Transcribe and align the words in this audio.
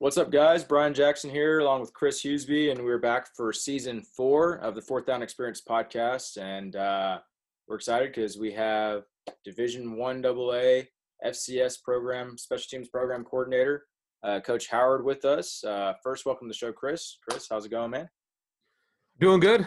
What's 0.00 0.16
up, 0.16 0.30
guys? 0.30 0.64
Brian 0.64 0.94
Jackson 0.94 1.28
here, 1.28 1.58
along 1.58 1.82
with 1.82 1.92
Chris 1.92 2.22
Hughesby, 2.22 2.70
and 2.70 2.82
we're 2.82 2.96
back 2.96 3.28
for 3.36 3.52
season 3.52 4.00
four 4.00 4.54
of 4.60 4.74
the 4.74 4.80
Fourth 4.80 5.04
Down 5.04 5.20
Experience 5.20 5.60
podcast. 5.60 6.38
And 6.38 6.74
uh, 6.74 7.18
we're 7.68 7.76
excited 7.76 8.08
because 8.08 8.38
we 8.38 8.50
have 8.52 9.02
Division 9.44 9.98
One 9.98 10.24
AA 10.24 10.84
FCS 11.22 11.82
program 11.82 12.38
special 12.38 12.64
teams 12.70 12.88
program 12.88 13.24
coordinator, 13.24 13.84
uh, 14.22 14.40
Coach 14.40 14.68
Howard, 14.68 15.04
with 15.04 15.26
us. 15.26 15.62
Uh, 15.62 15.92
first, 16.02 16.24
welcome 16.24 16.48
to 16.48 16.52
the 16.52 16.56
show, 16.56 16.72
Chris. 16.72 17.18
Chris, 17.28 17.46
how's 17.50 17.66
it 17.66 17.70
going, 17.70 17.90
man? 17.90 18.08
Doing 19.20 19.40
good, 19.40 19.66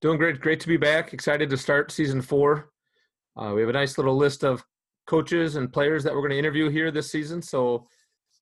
doing 0.00 0.16
great. 0.16 0.40
Great 0.40 0.60
to 0.60 0.68
be 0.68 0.78
back. 0.78 1.12
Excited 1.12 1.50
to 1.50 1.56
start 1.58 1.92
season 1.92 2.22
four. 2.22 2.70
Uh, 3.36 3.52
we 3.54 3.60
have 3.60 3.68
a 3.68 3.74
nice 3.74 3.98
little 3.98 4.16
list 4.16 4.42
of 4.42 4.64
coaches 5.06 5.56
and 5.56 5.70
players 5.70 6.02
that 6.02 6.14
we're 6.14 6.22
going 6.22 6.30
to 6.30 6.38
interview 6.38 6.70
here 6.70 6.90
this 6.90 7.12
season. 7.12 7.42
So 7.42 7.86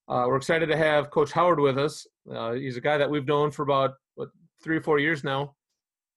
uh, 0.09 0.25
we're 0.27 0.36
excited 0.36 0.66
to 0.66 0.77
have 0.77 1.11
Coach 1.11 1.32
Howard 1.32 1.61
with 1.61 1.79
us. 1.79 2.07
Uh, 2.30 2.53
he's 2.53 2.76
a 2.76 2.81
guy 2.81 2.99
that 2.99 3.08
we've 3.08 3.26
known 3.26 3.50
for 3.50 3.62
about 3.62 3.95
what, 4.17 4.29
three 4.62 4.76
or 4.76 4.82
four 4.82 4.99
years 4.99 5.25
now, 5.25 5.54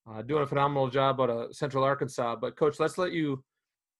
uh, 0.09 0.22
doing 0.22 0.44
a 0.44 0.48
phenomenal 0.48 0.90
job 0.90 1.22
out 1.22 1.30
of 1.30 1.55
Central 1.55 1.84
Arkansas. 1.84 2.36
But 2.36 2.58
Coach, 2.58 2.80
let's 2.80 2.98
let 2.98 3.12
you. 3.12 3.44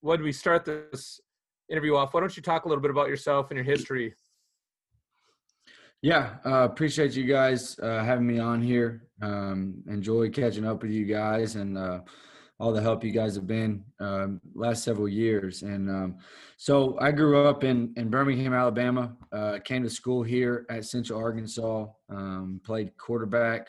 When 0.00 0.22
we 0.22 0.30
start 0.30 0.64
this 0.64 1.20
interview 1.68 1.96
off, 1.96 2.14
why 2.14 2.20
don't 2.20 2.36
you 2.36 2.42
talk 2.42 2.64
a 2.64 2.68
little 2.68 2.82
bit 2.82 2.90
about 2.90 3.08
yourself 3.08 3.50
and 3.50 3.56
your 3.56 3.64
history? 3.64 4.14
Yeah, 6.02 6.36
uh, 6.46 6.64
appreciate 6.64 7.16
you 7.16 7.24
guys 7.24 7.76
uh, 7.80 8.04
having 8.04 8.26
me 8.26 8.38
on 8.38 8.62
here. 8.62 9.08
Um, 9.20 9.82
enjoy 9.88 10.30
catching 10.30 10.64
up 10.64 10.82
with 10.82 10.92
you 10.92 11.04
guys 11.06 11.56
and 11.56 11.76
uh, 11.76 12.00
all 12.60 12.72
the 12.72 12.82
help 12.82 13.04
you 13.04 13.12
guys 13.12 13.36
have 13.36 13.46
been 13.46 13.84
um, 14.00 14.40
last 14.54 14.82
several 14.82 15.08
years. 15.08 15.62
And 15.62 15.88
um, 15.88 16.16
so 16.56 16.98
I 17.00 17.12
grew 17.12 17.46
up 17.46 17.62
in, 17.62 17.92
in 17.96 18.10
Birmingham, 18.10 18.52
Alabama, 18.52 19.16
uh, 19.32 19.58
came 19.64 19.84
to 19.84 19.90
school 19.90 20.24
here 20.24 20.66
at 20.68 20.84
Central 20.84 21.20
Arkansas, 21.20 21.86
um, 22.10 22.60
played 22.64 22.96
quarterback 22.96 23.68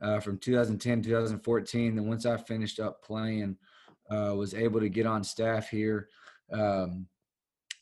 uh, 0.00 0.20
from 0.20 0.38
2010, 0.38 1.02
2014. 1.02 1.96
Then 1.96 2.06
once 2.06 2.24
I 2.24 2.38
finished 2.38 2.80
up 2.80 3.04
playing, 3.04 3.56
uh, 4.10 4.34
was 4.34 4.54
able 4.54 4.80
to 4.80 4.88
get 4.88 5.06
on 5.06 5.22
staff 5.22 5.68
here 5.68 6.08
um, 6.50 7.06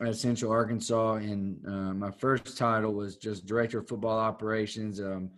at 0.05 0.17
Central 0.17 0.51
Arkansas. 0.51 1.15
And 1.15 1.65
uh, 1.67 1.95
my 1.95 2.11
first 2.11 2.59
title 2.59 2.95
was 2.95 3.17
just 3.17 3.47
director 3.47 3.79
of 3.79 3.89
football 3.89 4.19
operations 4.19 5.01
um, 5.01 5.31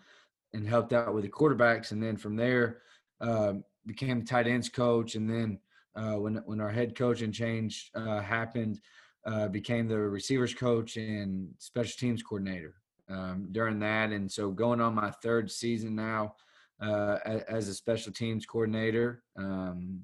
and 0.55 0.67
helped 0.67 0.95
out 0.95 1.15
with 1.15 1.25
the 1.25 1.31
quarterbacks. 1.31 1.93
And 1.93 2.03
then 2.03 2.17
from 2.17 2.37
there, 2.37 2.79
um, 3.21 3.65
became 3.87 4.25
tight 4.25 4.47
ends 4.47 4.69
coach, 4.69 5.15
and 5.15 5.29
then 5.29 5.59
uh, 5.97 6.15
when 6.15 6.37
when 6.47 6.61
our 6.61 6.71
head 6.71 6.97
coach 6.97 7.23
and 7.23 7.35
change 7.35 7.91
uh, 7.95 8.21
happened, 8.21 8.81
uh, 9.27 9.49
became 9.49 9.89
the 9.89 9.99
receivers 9.99 10.55
coach 10.55 10.97
and 10.97 11.49
special 11.59 11.95
teams 11.99 12.23
coordinator 12.23 12.75
um, 13.09 13.49
during 13.53 13.79
that. 13.81 14.11
And 14.11 14.31
so 14.31 14.51
going 14.51 14.81
on 14.81 14.95
my 14.95 15.11
third 15.23 15.51
season 15.51 15.95
now 15.95 16.35
uh, 16.81 17.19
as 17.49 17.69
a 17.69 17.75
special 17.75 18.13
teams 18.13 18.47
coordinator, 18.47 19.23
um, 19.37 20.01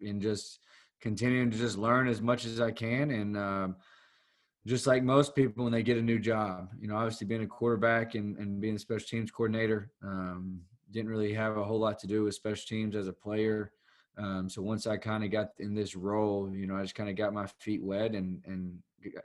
and 0.00 0.20
just 0.20 0.60
continuing 1.00 1.50
to 1.50 1.56
just 1.56 1.78
learn 1.78 2.08
as 2.08 2.20
much 2.20 2.44
as 2.44 2.60
I 2.60 2.70
can 2.70 3.10
and. 3.10 3.36
Um, 3.36 3.76
just 4.66 4.86
like 4.86 5.02
most 5.02 5.34
people 5.34 5.64
when 5.64 5.72
they 5.72 5.82
get 5.82 5.96
a 5.96 6.02
new 6.02 6.18
job, 6.18 6.68
you 6.78 6.86
know, 6.86 6.96
obviously 6.96 7.26
being 7.26 7.42
a 7.42 7.46
quarterback 7.46 8.14
and, 8.14 8.36
and 8.36 8.60
being 8.60 8.76
a 8.76 8.78
special 8.78 9.06
teams 9.08 9.30
coordinator, 9.30 9.90
um, 10.02 10.60
didn't 10.90 11.10
really 11.10 11.32
have 11.32 11.56
a 11.56 11.64
whole 11.64 11.78
lot 11.78 11.98
to 12.00 12.06
do 12.06 12.24
with 12.24 12.34
special 12.34 12.66
teams 12.66 12.96
as 12.96 13.08
a 13.08 13.12
player. 13.12 13.72
Um, 14.18 14.48
so 14.48 14.60
once 14.60 14.86
I 14.86 14.96
kind 14.96 15.24
of 15.24 15.30
got 15.30 15.50
in 15.58 15.74
this 15.74 15.96
role, 15.96 16.50
you 16.52 16.66
know, 16.66 16.76
I 16.76 16.82
just 16.82 16.94
kind 16.94 17.08
of 17.08 17.16
got 17.16 17.32
my 17.32 17.46
feet 17.58 17.82
wet 17.82 18.12
and 18.14 18.42
and 18.46 18.78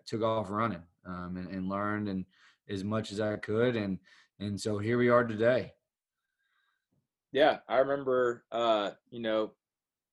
took 0.05 0.21
off 0.21 0.49
running 0.49 0.83
um, 1.05 1.37
and, 1.37 1.49
and 1.49 1.69
learned 1.69 2.07
and 2.07 2.25
as 2.69 2.83
much 2.83 3.11
as 3.11 3.19
I 3.19 3.35
could, 3.35 3.75
and 3.75 3.99
and 4.39 4.59
so 4.59 4.77
here 4.77 4.97
we 4.97 5.09
are 5.09 5.23
today. 5.23 5.73
Yeah, 7.31 7.57
I 7.67 7.77
remember, 7.77 8.45
uh, 8.51 8.91
you 9.09 9.19
know, 9.19 9.51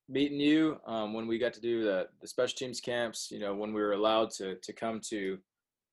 meeting 0.09 0.41
you 0.41 0.79
um, 0.87 1.15
when 1.15 1.27
we 1.27 1.39
got 1.39 1.53
to 1.55 1.61
do 1.61 1.85
the 1.85 2.09
the 2.21 2.27
special 2.27 2.57
teams 2.57 2.81
camps. 2.81 3.31
You 3.31 3.39
know, 3.39 3.55
when 3.55 3.73
we 3.73 3.81
were 3.81 3.93
allowed 3.93 4.31
to 4.33 4.57
to 4.57 4.73
come 4.73 5.01
to 5.11 5.39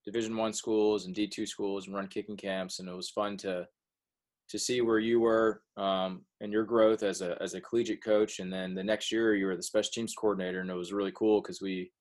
Division 0.05 0.35
One 0.35 0.53
schools 0.53 1.05
and 1.05 1.13
D 1.13 1.27
two 1.27 1.45
schools 1.45 1.85
and 1.85 1.95
run 1.95 2.07
kicking 2.07 2.37
camps, 2.37 2.79
and 2.79 2.89
it 2.89 2.95
was 2.95 3.09
fun 3.09 3.37
to 3.37 3.67
to 4.49 4.59
see 4.59 4.81
where 4.81 4.99
you 4.99 5.19
were 5.19 5.61
um, 5.77 6.21
and 6.41 6.51
your 6.51 6.63
growth 6.63 7.03
as 7.03 7.21
a 7.21 7.37
as 7.41 7.53
a 7.53 7.61
collegiate 7.61 8.03
coach, 8.03 8.39
and 8.39 8.51
then 8.51 8.73
the 8.73 8.83
next 8.83 9.11
year 9.11 9.35
you 9.35 9.45
were 9.45 9.55
the 9.55 9.63
special 9.63 9.91
teams 9.93 10.13
coordinator, 10.15 10.61
and 10.61 10.69
it 10.69 10.75
was 10.75 10.93
really 10.93 11.13
cool 11.15 11.41
because 11.41 11.61
we, 11.61 11.91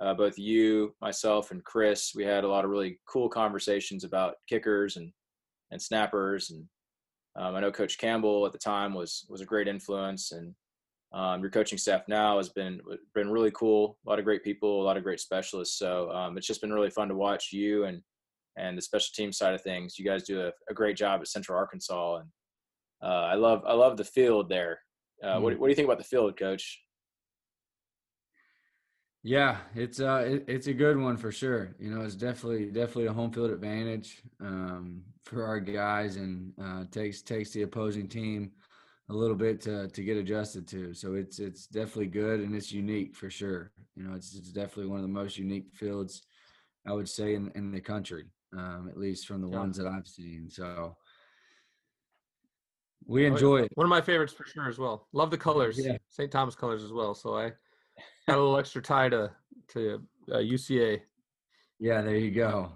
uh, 0.00 0.14
both 0.14 0.38
you, 0.38 0.94
myself, 1.00 1.50
and 1.50 1.64
Chris, 1.64 2.12
we 2.14 2.24
had 2.24 2.44
a 2.44 2.48
lot 2.48 2.64
of 2.64 2.70
really 2.70 2.98
cool 3.08 3.28
conversations 3.28 4.04
about 4.04 4.34
kickers 4.48 4.96
and 4.96 5.10
and 5.70 5.80
snappers, 5.80 6.50
and 6.50 6.64
um, 7.36 7.54
I 7.54 7.60
know 7.60 7.72
Coach 7.72 7.98
Campbell 7.98 8.46
at 8.46 8.52
the 8.52 8.58
time 8.58 8.94
was 8.94 9.26
was 9.28 9.40
a 9.40 9.46
great 9.46 9.68
influence, 9.68 10.32
and 10.32 10.54
um, 11.12 11.40
your 11.40 11.50
coaching 11.50 11.78
staff 11.78 12.02
now 12.08 12.36
has 12.36 12.50
been 12.50 12.80
been 13.14 13.30
really 13.30 13.52
cool. 13.52 13.98
A 14.06 14.10
lot 14.10 14.18
of 14.18 14.24
great 14.24 14.44
people, 14.44 14.82
a 14.82 14.84
lot 14.84 14.98
of 14.98 15.02
great 15.02 15.20
specialists. 15.20 15.78
So 15.78 16.10
um, 16.10 16.36
it's 16.36 16.46
just 16.46 16.60
been 16.60 16.72
really 16.72 16.90
fun 16.90 17.08
to 17.08 17.14
watch 17.14 17.52
you 17.52 17.84
and 17.84 18.02
and 18.56 18.76
the 18.76 18.82
special 18.82 19.10
team 19.14 19.32
side 19.32 19.54
of 19.54 19.62
things. 19.62 19.98
You 19.98 20.04
guys 20.04 20.22
do 20.22 20.40
a, 20.40 20.52
a 20.70 20.74
great 20.74 20.96
job 20.96 21.20
at 21.20 21.28
Central 21.28 21.58
Arkansas, 21.58 22.16
and 22.16 22.28
uh, 23.02 23.26
I 23.32 23.34
love 23.34 23.62
I 23.66 23.74
love 23.74 23.96
the 23.96 24.04
field 24.04 24.48
there. 24.48 24.80
Uh, 25.22 25.36
mm 25.36 25.42
what, 25.42 25.58
what 25.58 25.66
do 25.66 25.70
you 25.70 25.76
think 25.76 25.86
about 25.86 25.98
the 25.98 26.04
field, 26.04 26.38
Coach? 26.38 26.82
Yeah, 29.22 29.56
it's 29.74 29.98
uh 29.98 30.24
it, 30.24 30.44
it's 30.46 30.68
a 30.68 30.72
good 30.72 30.96
one 30.96 31.16
for 31.16 31.32
sure. 31.32 31.74
You 31.80 31.90
know, 31.90 32.02
it's 32.02 32.14
definitely 32.14 32.66
definitely 32.66 33.06
a 33.06 33.12
home 33.12 33.32
field 33.32 33.50
advantage 33.50 34.22
um, 34.40 35.02
for 35.24 35.44
our 35.44 35.58
guys, 35.58 36.16
and 36.16 36.52
uh, 36.62 36.84
takes 36.90 37.22
takes 37.22 37.50
the 37.50 37.62
opposing 37.62 38.08
team 38.08 38.52
a 39.08 39.14
little 39.14 39.36
bit 39.36 39.60
to 39.62 39.88
to 39.88 40.02
get 40.04 40.16
adjusted 40.16 40.68
to. 40.68 40.94
So 40.94 41.14
it's 41.14 41.40
it's 41.40 41.66
definitely 41.66 42.06
good 42.06 42.40
and 42.40 42.54
it's 42.54 42.70
unique 42.72 43.16
for 43.16 43.28
sure. 43.28 43.72
You 43.96 44.04
know, 44.04 44.14
it's 44.14 44.34
it's 44.36 44.52
definitely 44.52 44.86
one 44.86 45.00
of 45.00 45.02
the 45.02 45.08
most 45.08 45.38
unique 45.38 45.72
fields 45.74 46.22
I 46.86 46.92
would 46.92 47.08
say 47.08 47.34
in 47.34 47.50
in 47.56 47.72
the 47.72 47.80
country 47.80 48.26
um, 48.56 48.88
at 48.90 48.98
least 48.98 49.26
from 49.26 49.40
the 49.40 49.48
yeah. 49.48 49.58
ones 49.58 49.76
that 49.76 49.86
I've 49.86 50.06
seen. 50.06 50.48
So 50.50 50.96
we 53.06 53.24
oh, 53.24 53.28
enjoy 53.28 53.62
it. 53.62 53.72
One 53.74 53.86
of 53.86 53.90
my 53.90 54.00
favorites 54.00 54.32
for 54.32 54.44
sure 54.44 54.68
as 54.68 54.78
well. 54.78 55.08
Love 55.12 55.30
the 55.30 55.38
colors, 55.38 55.78
yeah. 55.78 55.96
St. 56.08 56.30
Thomas 56.30 56.54
colors 56.54 56.82
as 56.82 56.92
well. 56.92 57.14
So 57.14 57.36
I 57.36 57.52
got 58.28 58.38
a 58.38 58.40
little 58.40 58.58
extra 58.58 58.82
tie 58.82 59.08
to 59.10 59.30
to 59.68 60.02
uh, 60.32 60.38
UCA. 60.38 61.00
Yeah, 61.78 62.02
there 62.02 62.16
you 62.16 62.30
go. 62.30 62.72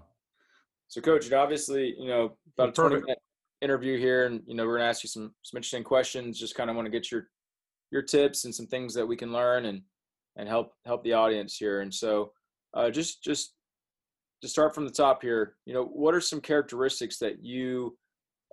So, 0.87 1.01
coach, 1.01 1.31
obviously, 1.31 1.95
you 1.97 2.07
know, 2.07 2.37
about 2.57 2.69
a 2.69 2.71
twenty 2.71 2.95
minute 3.01 3.19
interview 3.61 3.97
here, 3.97 4.25
and 4.25 4.41
you 4.45 4.55
know, 4.55 4.65
we're 4.65 4.77
gonna 4.77 4.89
ask 4.89 5.03
you 5.03 5.09
some 5.09 5.33
some 5.41 5.57
interesting 5.57 5.83
questions. 5.83 6.39
Just 6.39 6.55
kind 6.55 6.69
of 6.69 6.75
want 6.75 6.85
to 6.85 6.91
get 6.91 7.11
your 7.11 7.27
your 7.91 8.01
tips 8.01 8.45
and 8.45 8.53
some 8.53 8.67
things 8.67 8.93
that 8.93 9.05
we 9.05 9.15
can 9.15 9.33
learn 9.33 9.65
and 9.65 9.81
and 10.37 10.47
help 10.47 10.73
help 10.85 11.03
the 11.03 11.13
audience 11.13 11.55
here. 11.57 11.81
And 11.81 11.93
so, 11.93 12.31
uh, 12.73 12.89
just 12.89 13.23
just 13.23 13.53
to 14.41 14.47
start 14.47 14.73
from 14.73 14.85
the 14.85 14.91
top 14.91 15.21
here, 15.21 15.55
you 15.65 15.73
know, 15.73 15.83
what 15.83 16.15
are 16.15 16.21
some 16.21 16.41
characteristics 16.41 17.17
that 17.19 17.43
you 17.43 17.97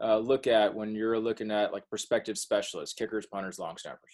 uh, 0.03 0.19
look 0.19 0.47
at 0.47 0.75
when 0.75 0.95
you're 0.95 1.19
looking 1.19 1.51
at 1.51 1.73
like 1.73 1.89
prospective 1.89 2.39
specialists, 2.39 2.95
kickers, 2.95 3.27
punters, 3.27 3.59
long 3.59 3.77
snappers? 3.79 4.13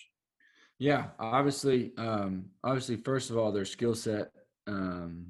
Yeah, 0.79 1.07
obviously, 1.19 1.93
um, 1.97 2.47
obviously, 2.63 2.97
first 2.97 3.31
of 3.31 3.39
all, 3.39 3.53
their 3.53 3.65
skill 3.65 3.95
set, 3.95 4.31
um, 4.67 5.27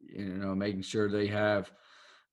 you 0.00 0.24
know, 0.24 0.54
making 0.54 0.82
sure 0.82 1.08
they 1.08 1.28
have 1.28 1.70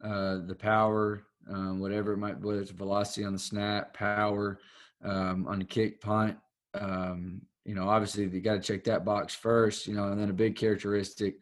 uh, 0.03 0.39
the 0.45 0.55
power, 0.55 1.23
um, 1.51 1.79
whatever 1.79 2.13
it 2.13 2.17
might, 2.17 2.41
be, 2.41 2.47
whether 2.47 2.61
it's 2.61 2.71
velocity 2.71 3.25
on 3.25 3.33
the 3.33 3.39
snap, 3.39 3.93
power 3.93 4.59
um, 5.03 5.47
on 5.47 5.59
the 5.59 5.65
kick, 5.65 6.01
punt. 6.01 6.37
Um, 6.73 7.41
you 7.63 7.75
know, 7.75 7.89
obviously, 7.89 8.23
you 8.25 8.41
got 8.41 8.53
to 8.53 8.59
check 8.59 8.83
that 8.85 9.05
box 9.05 9.35
first. 9.35 9.87
You 9.87 9.93
know, 9.93 10.05
and 10.05 10.19
then 10.19 10.29
a 10.29 10.33
big 10.33 10.55
characteristic 10.55 11.35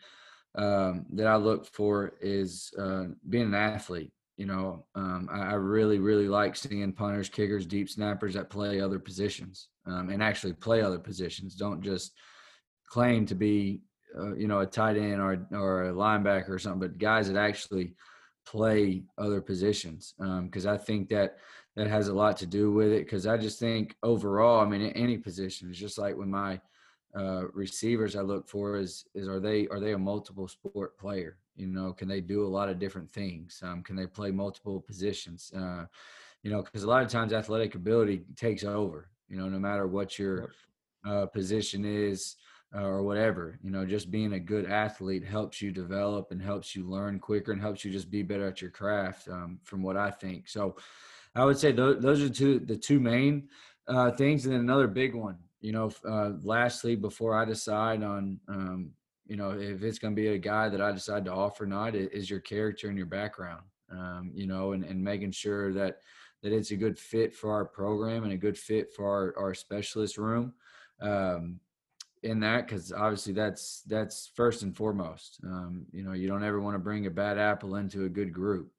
um, 0.57 1.05
that 1.13 1.27
I 1.27 1.35
look 1.35 1.65
for 1.65 2.13
is 2.21 2.71
uh, 2.79 3.05
being 3.29 3.45
an 3.47 3.53
athlete. 3.53 4.11
You 4.37 4.45
know, 4.45 4.85
um, 4.95 5.29
I, 5.31 5.51
I, 5.51 5.53
really, 5.53 5.99
really 5.99 6.27
like 6.27 6.57
seeing 6.57 6.91
punters, 6.91 7.29
kickers, 7.29 7.65
deep 7.65 7.89
snappers 7.89 8.33
that 8.33 8.49
play 8.49 8.81
other 8.81 8.99
positions 8.99 9.69
um, 9.85 10.09
and 10.09 10.21
actually 10.21 10.53
play 10.53 10.81
other 10.81 10.99
positions. 10.99 11.55
Don't 11.55 11.81
just 11.81 12.11
claim 12.89 13.25
to 13.27 13.35
be, 13.35 13.81
uh, 14.17 14.35
you 14.35 14.47
know, 14.47 14.59
a 14.59 14.65
tight 14.65 14.97
end 14.97 15.21
or 15.21 15.47
or 15.51 15.89
a 15.89 15.93
linebacker 15.93 16.49
or 16.49 16.59
something, 16.59 16.81
but 16.81 16.97
guys 16.97 17.31
that 17.31 17.39
actually 17.39 17.93
play 18.45 19.03
other 19.17 19.39
positions. 19.39 20.13
Because 20.19 20.65
um, 20.65 20.73
I 20.73 20.77
think 20.77 21.09
that 21.09 21.37
that 21.77 21.87
has 21.87 22.09
a 22.09 22.13
lot 22.13 22.35
to 22.37 22.45
do 22.45 22.71
with 22.71 22.91
it. 22.91 23.05
Because 23.05 23.27
I 23.27 23.37
just 23.37 23.57
think 23.57 23.95
overall, 24.03 24.59
I 24.59 24.65
mean, 24.67 24.81
any 24.81 25.17
position 25.17 25.71
is 25.71 25.77
just 25.77 25.97
like 25.97 26.17
when 26.17 26.29
my 26.29 26.59
uh, 27.15 27.43
receivers 27.53 28.15
I 28.15 28.21
look 28.21 28.47
for 28.47 28.77
is 28.77 29.05
is 29.13 29.27
are 29.27 29.39
they 29.39 29.67
are 29.67 29.79
they 29.79 29.93
a 29.93 29.97
multiple 29.97 30.47
sport 30.47 30.97
player? 30.97 31.37
You 31.55 31.67
know, 31.67 31.93
can 31.93 32.07
they 32.07 32.21
do 32.21 32.45
a 32.45 32.47
lot 32.47 32.69
of 32.69 32.79
different 32.79 33.11
things? 33.11 33.61
Um, 33.63 33.81
can 33.81 33.95
they 33.95 34.07
play 34.07 34.31
multiple 34.31 34.81
positions? 34.81 35.51
Uh, 35.55 35.85
you 36.43 36.51
know, 36.51 36.61
because 36.61 36.83
a 36.83 36.89
lot 36.89 37.01
of 37.01 37.09
times 37.09 37.33
athletic 37.33 37.75
ability 37.75 38.23
takes 38.35 38.63
over. 38.63 39.09
You 39.29 39.37
know, 39.37 39.47
no 39.49 39.57
matter 39.57 39.87
what 39.87 40.19
your 40.19 40.51
uh, 41.07 41.25
position 41.27 41.85
is, 41.85 42.35
uh, 42.75 42.83
or 42.83 43.03
whatever. 43.03 43.57
You 43.63 43.71
know, 43.71 43.85
just 43.85 44.11
being 44.11 44.33
a 44.33 44.39
good 44.39 44.65
athlete 44.65 45.23
helps 45.23 45.61
you 45.61 45.71
develop 45.71 46.31
and 46.31 46.41
helps 46.41 46.75
you 46.75 46.87
learn 46.87 47.19
quicker 47.19 47.51
and 47.51 47.61
helps 47.61 47.85
you 47.85 47.91
just 47.91 48.11
be 48.11 48.21
better 48.21 48.47
at 48.47 48.61
your 48.61 48.71
craft. 48.71 49.29
Um, 49.29 49.59
from 49.63 49.81
what 49.81 49.97
I 49.97 50.11
think, 50.11 50.47
so 50.47 50.75
I 51.35 51.45
would 51.45 51.57
say 51.57 51.71
those, 51.71 52.01
those 52.01 52.21
are 52.21 52.29
two 52.29 52.59
the 52.59 52.75
two 52.75 52.99
main 52.99 53.49
uh, 53.87 54.11
things, 54.11 54.45
and 54.45 54.53
then 54.53 54.61
another 54.61 54.87
big 54.87 55.15
one. 55.15 55.37
You 55.65 55.71
know, 55.71 55.91
uh, 56.07 56.33
lastly, 56.43 56.95
before 56.95 57.35
I 57.35 57.43
decide 57.43 58.03
on, 58.03 58.39
um, 58.47 58.91
you 59.25 59.35
know, 59.35 59.49
if 59.49 59.81
it's 59.81 59.97
going 59.97 60.15
to 60.15 60.21
be 60.21 60.27
a 60.27 60.37
guy 60.37 60.69
that 60.69 60.79
I 60.79 60.91
decide 60.91 61.25
to 61.25 61.33
offer 61.33 61.63
or 61.63 61.67
not, 61.67 61.95
is 61.95 62.29
your 62.29 62.39
character 62.39 62.87
and 62.87 62.95
your 62.95 63.07
background. 63.07 63.63
Um, 63.89 64.29
you 64.31 64.45
know, 64.45 64.73
and, 64.73 64.83
and 64.83 65.03
making 65.03 65.31
sure 65.31 65.73
that 65.73 66.01
that 66.43 66.53
it's 66.53 66.69
a 66.69 66.75
good 66.75 66.99
fit 66.99 67.33
for 67.33 67.51
our 67.51 67.65
program 67.65 68.23
and 68.23 68.33
a 68.33 68.37
good 68.37 68.59
fit 68.59 68.93
for 68.93 69.07
our, 69.07 69.43
our 69.43 69.53
specialist 69.55 70.19
room. 70.19 70.53
Um, 71.01 71.59
in 72.21 72.39
that 72.41 72.67
because 72.67 72.91
obviously 72.91 73.33
that's 73.33 73.81
that's 73.87 74.29
first 74.35 74.61
and 74.61 74.77
foremost. 74.77 75.39
Um, 75.43 75.87
you 75.91 76.03
know, 76.03 76.13
you 76.13 76.27
don't 76.27 76.43
ever 76.43 76.61
want 76.61 76.75
to 76.75 76.79
bring 76.79 77.07
a 77.07 77.11
bad 77.11 77.39
apple 77.39 77.77
into 77.77 78.05
a 78.05 78.09
good 78.09 78.31
group, 78.31 78.71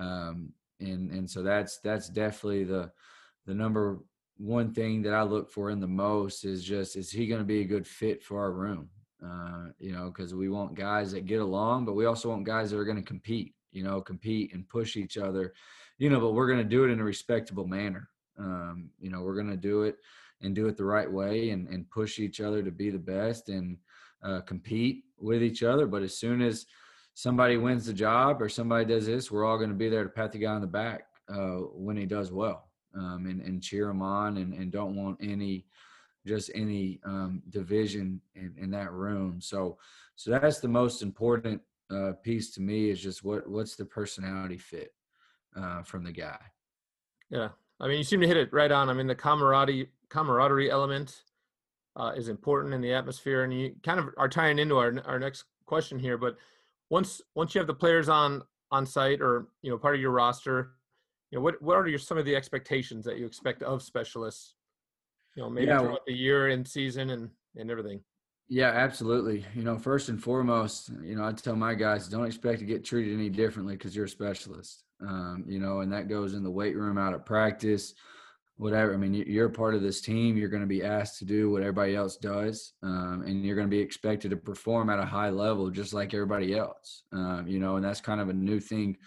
um, 0.00 0.52
and 0.80 1.12
and 1.12 1.30
so 1.30 1.44
that's 1.44 1.78
that's 1.78 2.08
definitely 2.08 2.64
the 2.64 2.90
the 3.46 3.54
number 3.54 4.00
one 4.36 4.72
thing 4.72 5.02
that 5.02 5.14
I 5.14 5.22
look 5.22 5.50
for 5.50 5.70
in 5.70 5.80
the 5.80 5.86
most 5.86 6.44
is 6.44 6.64
just 6.64 6.96
is 6.96 7.10
he 7.10 7.26
going 7.26 7.40
to 7.40 7.46
be 7.46 7.60
a 7.60 7.66
good 7.66 7.86
fit 7.86 8.22
for 8.22 8.40
our 8.40 8.52
room? 8.52 8.88
Uh, 9.24 9.68
you 9.78 9.92
know, 9.92 10.10
because 10.10 10.34
we 10.34 10.48
want 10.48 10.74
guys 10.74 11.12
that 11.12 11.26
get 11.26 11.40
along, 11.40 11.84
but 11.84 11.94
we 11.94 12.04
also 12.04 12.28
want 12.28 12.44
guys 12.44 12.70
that 12.70 12.78
are 12.78 12.84
going 12.84 12.96
to 12.96 13.02
compete. 13.02 13.54
You 13.72 13.82
know, 13.82 14.00
compete 14.00 14.52
and 14.54 14.68
push 14.68 14.96
each 14.96 15.16
other. 15.18 15.52
You 15.98 16.10
know, 16.10 16.20
but 16.20 16.32
we're 16.32 16.46
going 16.46 16.58
to 16.58 16.64
do 16.64 16.84
it 16.84 16.90
in 16.90 17.00
a 17.00 17.04
respectable 17.04 17.66
manner. 17.66 18.08
Um, 18.38 18.90
you 19.00 19.10
know, 19.10 19.22
we're 19.22 19.34
going 19.34 19.50
to 19.50 19.56
do 19.56 19.82
it 19.82 19.96
and 20.42 20.54
do 20.54 20.66
it 20.66 20.76
the 20.76 20.84
right 20.84 21.10
way 21.10 21.50
and, 21.50 21.68
and 21.68 21.90
push 21.90 22.18
each 22.18 22.40
other 22.40 22.62
to 22.62 22.70
be 22.70 22.90
the 22.90 22.98
best 22.98 23.48
and 23.48 23.78
uh, 24.22 24.40
compete 24.40 25.04
with 25.18 25.42
each 25.42 25.62
other. 25.62 25.86
But 25.86 26.02
as 26.02 26.18
soon 26.18 26.42
as 26.42 26.66
somebody 27.14 27.56
wins 27.56 27.86
the 27.86 27.92
job 27.92 28.42
or 28.42 28.48
somebody 28.48 28.84
does 28.84 29.06
this, 29.06 29.30
we're 29.30 29.44
all 29.44 29.58
going 29.58 29.70
to 29.70 29.76
be 29.76 29.88
there 29.88 30.02
to 30.02 30.10
pat 30.10 30.32
the 30.32 30.38
guy 30.38 30.52
on 30.52 30.60
the 30.60 30.66
back 30.66 31.06
uh, 31.28 31.58
when 31.72 31.96
he 31.96 32.06
does 32.06 32.32
well 32.32 32.68
um, 32.96 33.26
and, 33.26 33.40
and 33.40 33.62
cheer 33.62 33.86
them 33.86 34.02
on 34.02 34.36
and, 34.38 34.54
and 34.54 34.70
don't 34.70 34.96
want 34.96 35.18
any 35.20 35.66
just 36.26 36.50
any 36.54 37.00
um, 37.04 37.42
division 37.50 38.20
in, 38.34 38.54
in 38.56 38.70
that 38.70 38.92
room. 38.92 39.40
So, 39.40 39.76
so 40.16 40.30
that's 40.30 40.60
the 40.60 40.68
most 40.68 41.02
important 41.02 41.60
uh, 41.90 42.12
piece 42.22 42.54
to 42.54 42.62
me 42.62 42.88
is 42.88 43.00
just 43.00 43.22
what 43.24 43.48
what's 43.48 43.76
the 43.76 43.84
personality 43.84 44.58
fit 44.58 44.94
uh, 45.56 45.82
from 45.82 46.04
the 46.04 46.12
guy. 46.12 46.38
Yeah, 47.30 47.48
I 47.80 47.88
mean, 47.88 47.98
you 47.98 48.04
seem 48.04 48.20
to 48.20 48.26
hit 48.26 48.36
it 48.36 48.52
right 48.52 48.72
on. 48.72 48.88
I 48.88 48.94
mean, 48.94 49.06
the 49.06 49.14
camaraderie 49.14 49.88
camaraderie 50.08 50.70
element 50.70 51.22
uh, 51.96 52.12
is 52.16 52.28
important 52.28 52.74
in 52.74 52.80
the 52.80 52.92
atmosphere, 52.92 53.44
and 53.44 53.52
you 53.52 53.74
kind 53.82 54.00
of 54.00 54.08
are 54.16 54.28
tying 54.28 54.58
into 54.58 54.78
our 54.78 54.94
our 55.04 55.18
next 55.18 55.44
question 55.66 55.98
here. 55.98 56.16
But 56.16 56.36
once 56.90 57.20
once 57.34 57.54
you 57.54 57.58
have 57.58 57.66
the 57.66 57.74
players 57.74 58.08
on 58.08 58.42
on 58.70 58.86
site 58.86 59.20
or 59.20 59.48
you 59.62 59.70
know 59.70 59.78
part 59.78 59.94
of 59.94 60.00
your 60.00 60.10
roster, 60.10 60.72
you 61.34 61.40
know 61.40 61.44
what 61.44 61.60
what 61.60 61.74
are 61.76 61.88
your 61.88 61.98
some 61.98 62.16
of 62.16 62.24
the 62.24 62.36
expectations 62.36 63.04
that 63.04 63.18
you 63.18 63.26
expect 63.26 63.64
of 63.64 63.82
specialists? 63.82 64.54
You 65.34 65.42
know, 65.42 65.50
maybe 65.50 65.66
yeah, 65.66 65.80
throughout 65.80 66.06
the 66.06 66.14
year 66.14 66.48
and 66.48 66.66
season 66.66 67.10
and 67.10 67.28
and 67.56 67.72
everything. 67.72 68.00
Yeah, 68.48 68.68
absolutely. 68.68 69.44
You 69.52 69.64
know, 69.64 69.76
first 69.76 70.10
and 70.10 70.22
foremost, 70.22 70.92
you 71.02 71.16
know, 71.16 71.24
I 71.24 71.32
tell 71.32 71.56
my 71.56 71.74
guys 71.74 72.08
don't 72.08 72.26
expect 72.26 72.60
to 72.60 72.64
get 72.64 72.84
treated 72.84 73.14
any 73.14 73.30
differently 73.30 73.74
because 73.74 73.96
you're 73.96 74.04
a 74.04 74.08
specialist. 74.08 74.84
Um, 75.00 75.44
you 75.48 75.58
know, 75.58 75.80
and 75.80 75.92
that 75.92 76.08
goes 76.08 76.34
in 76.34 76.44
the 76.44 76.50
weight 76.50 76.76
room, 76.76 76.98
out 76.98 77.14
of 77.14 77.26
practice, 77.26 77.94
whatever. 78.56 78.94
I 78.94 78.96
mean, 78.96 79.14
you're 79.14 79.48
part 79.48 79.74
of 79.74 79.82
this 79.82 80.00
team. 80.00 80.36
You're 80.36 80.50
going 80.50 80.62
to 80.62 80.68
be 80.68 80.84
asked 80.84 81.18
to 81.18 81.24
do 81.24 81.50
what 81.50 81.62
everybody 81.62 81.96
else 81.96 82.16
does, 82.16 82.74
um, 82.84 83.24
and 83.26 83.44
you're 83.44 83.56
going 83.56 83.66
to 83.66 83.76
be 83.76 83.82
expected 83.82 84.30
to 84.30 84.36
perform 84.36 84.88
at 84.88 85.00
a 85.00 85.04
high 85.04 85.30
level, 85.30 85.68
just 85.68 85.94
like 85.94 86.14
everybody 86.14 86.56
else. 86.56 87.02
Um, 87.12 87.48
you 87.48 87.58
know, 87.58 87.74
and 87.74 87.84
that's 87.84 88.00
kind 88.00 88.20
of 88.20 88.28
a 88.28 88.34
new 88.34 88.60
thing. 88.60 88.98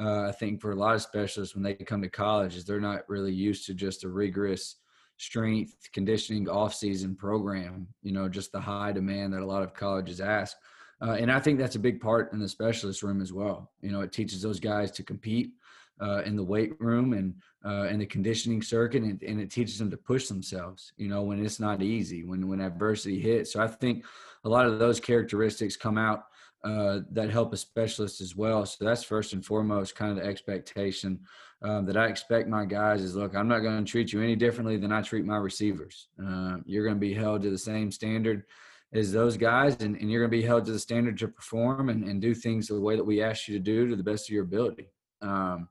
Uh, 0.00 0.28
I 0.28 0.32
think 0.32 0.60
for 0.60 0.72
a 0.72 0.76
lot 0.76 0.94
of 0.94 1.02
specialists 1.02 1.54
when 1.54 1.62
they 1.62 1.74
come 1.74 2.00
to 2.02 2.08
college, 2.08 2.56
is 2.56 2.64
they're 2.64 2.80
not 2.80 3.08
really 3.08 3.32
used 3.32 3.66
to 3.66 3.74
just 3.74 4.04
a 4.04 4.08
rigorous 4.08 4.76
strength 5.18 5.76
conditioning 5.92 6.48
off-season 6.48 7.14
program. 7.16 7.86
You 8.02 8.12
know, 8.12 8.28
just 8.28 8.52
the 8.52 8.60
high 8.60 8.92
demand 8.92 9.34
that 9.34 9.42
a 9.42 9.46
lot 9.46 9.62
of 9.62 9.74
colleges 9.74 10.20
ask. 10.20 10.56
Uh, 11.02 11.12
and 11.12 11.30
I 11.30 11.40
think 11.40 11.58
that's 11.58 11.76
a 11.76 11.80
big 11.80 12.00
part 12.00 12.32
in 12.32 12.38
the 12.38 12.48
specialist 12.48 13.02
room 13.02 13.20
as 13.20 13.32
well. 13.32 13.70
You 13.82 13.90
know, 13.90 14.00
it 14.00 14.12
teaches 14.12 14.42
those 14.42 14.60
guys 14.60 14.90
to 14.92 15.02
compete 15.02 15.52
uh, 16.00 16.22
in 16.24 16.36
the 16.36 16.42
weight 16.42 16.80
room 16.80 17.12
and 17.12 17.34
uh, 17.64 17.88
in 17.88 17.98
the 17.98 18.06
conditioning 18.06 18.62
circuit, 18.62 19.02
and, 19.02 19.22
and, 19.22 19.38
it 19.38 19.50
teaches 19.50 19.78
them 19.78 19.90
to 19.90 19.96
push 19.98 20.28
themselves. 20.28 20.92
You 20.96 21.08
know, 21.08 21.22
when 21.22 21.44
it's 21.44 21.60
not 21.60 21.82
easy, 21.82 22.24
when 22.24 22.48
when 22.48 22.60
adversity 22.60 23.20
hits. 23.20 23.52
So 23.52 23.62
I 23.62 23.68
think 23.68 24.06
a 24.44 24.48
lot 24.48 24.66
of 24.66 24.78
those 24.78 24.98
characteristics 24.98 25.76
come 25.76 25.98
out 25.98 26.24
uh, 26.62 27.00
that 27.10 27.30
help 27.30 27.52
a 27.52 27.56
specialist 27.56 28.20
as 28.20 28.36
well. 28.36 28.66
So 28.66 28.84
that's 28.84 29.02
first 29.02 29.32
and 29.32 29.44
foremost, 29.44 29.96
kind 29.96 30.10
of 30.10 30.22
the 30.22 30.28
expectation 30.28 31.20
um, 31.62 31.86
that 31.86 31.96
I 31.96 32.06
expect 32.06 32.48
my 32.48 32.64
guys 32.64 33.02
is 33.02 33.16
look, 33.16 33.34
I'm 33.34 33.48
not 33.48 33.60
going 33.60 33.84
to 33.84 33.90
treat 33.90 34.12
you 34.12 34.22
any 34.22 34.36
differently 34.36 34.76
than 34.76 34.92
I 34.92 35.02
treat 35.02 35.24
my 35.24 35.36
receivers. 35.36 36.08
Uh, 36.22 36.56
you're 36.64 36.84
going 36.84 36.96
to 36.96 37.00
be 37.00 37.14
held 37.14 37.42
to 37.42 37.50
the 37.50 37.58
same 37.58 37.90
standard 37.90 38.44
as 38.92 39.12
those 39.12 39.36
guys, 39.36 39.76
and, 39.80 39.96
and 39.96 40.10
you're 40.10 40.20
going 40.20 40.30
to 40.30 40.36
be 40.36 40.46
held 40.46 40.64
to 40.66 40.72
the 40.72 40.78
standard 40.78 41.16
to 41.18 41.28
perform 41.28 41.90
and, 41.90 42.04
and 42.04 42.20
do 42.20 42.34
things 42.34 42.66
the 42.66 42.80
way 42.80 42.96
that 42.96 43.04
we 43.04 43.22
ask 43.22 43.46
you 43.46 43.54
to 43.54 43.62
do 43.62 43.88
to 43.88 43.96
the 43.96 44.02
best 44.02 44.28
of 44.28 44.34
your 44.34 44.44
ability. 44.44 44.90
Um, 45.22 45.68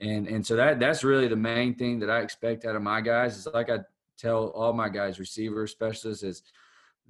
and 0.00 0.28
and 0.28 0.46
so 0.46 0.56
that 0.56 0.78
that's 0.78 1.04
really 1.04 1.28
the 1.28 1.36
main 1.36 1.74
thing 1.74 1.98
that 2.00 2.10
I 2.10 2.20
expect 2.20 2.66
out 2.66 2.76
of 2.76 2.82
my 2.82 3.00
guys. 3.00 3.36
Is 3.36 3.48
like 3.54 3.70
I 3.70 3.78
tell 4.18 4.48
all 4.48 4.72
my 4.72 4.88
guys, 4.88 5.18
receivers, 5.18 5.70
specialists, 5.70 6.22
is 6.22 6.42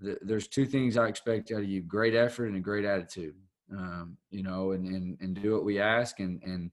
the, 0.00 0.18
there's 0.22 0.48
two 0.48 0.66
things 0.66 0.96
I 0.96 1.08
expect 1.08 1.50
out 1.52 1.62
of 1.62 1.68
you: 1.68 1.82
great 1.82 2.14
effort 2.14 2.46
and 2.46 2.56
a 2.56 2.60
great 2.60 2.84
attitude. 2.84 3.34
Um, 3.72 4.16
you 4.30 4.42
know, 4.42 4.72
and, 4.72 4.86
and 4.86 5.18
and 5.20 5.40
do 5.40 5.52
what 5.52 5.64
we 5.64 5.80
ask, 5.80 6.20
and 6.20 6.42
and 6.42 6.70